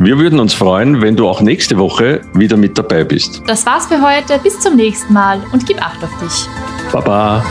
Wir 0.00 0.18
würden 0.18 0.40
uns 0.40 0.52
freuen, 0.52 1.00
wenn 1.00 1.16
du 1.16 1.28
auch 1.28 1.40
nächste 1.40 1.78
Woche 1.78 2.22
wieder 2.34 2.56
mit 2.56 2.76
dabei 2.76 3.04
bist. 3.04 3.40
Das 3.46 3.64
war's 3.64 3.86
für 3.86 4.02
heute. 4.02 4.38
Bis 4.42 4.58
zum 4.58 4.74
nächsten 4.76 5.12
Mal 5.12 5.40
und 5.52 5.64
gib 5.64 5.80
Acht 5.80 6.02
auf 6.02 6.10
dich. 6.20 6.48
Baba. 6.92 7.44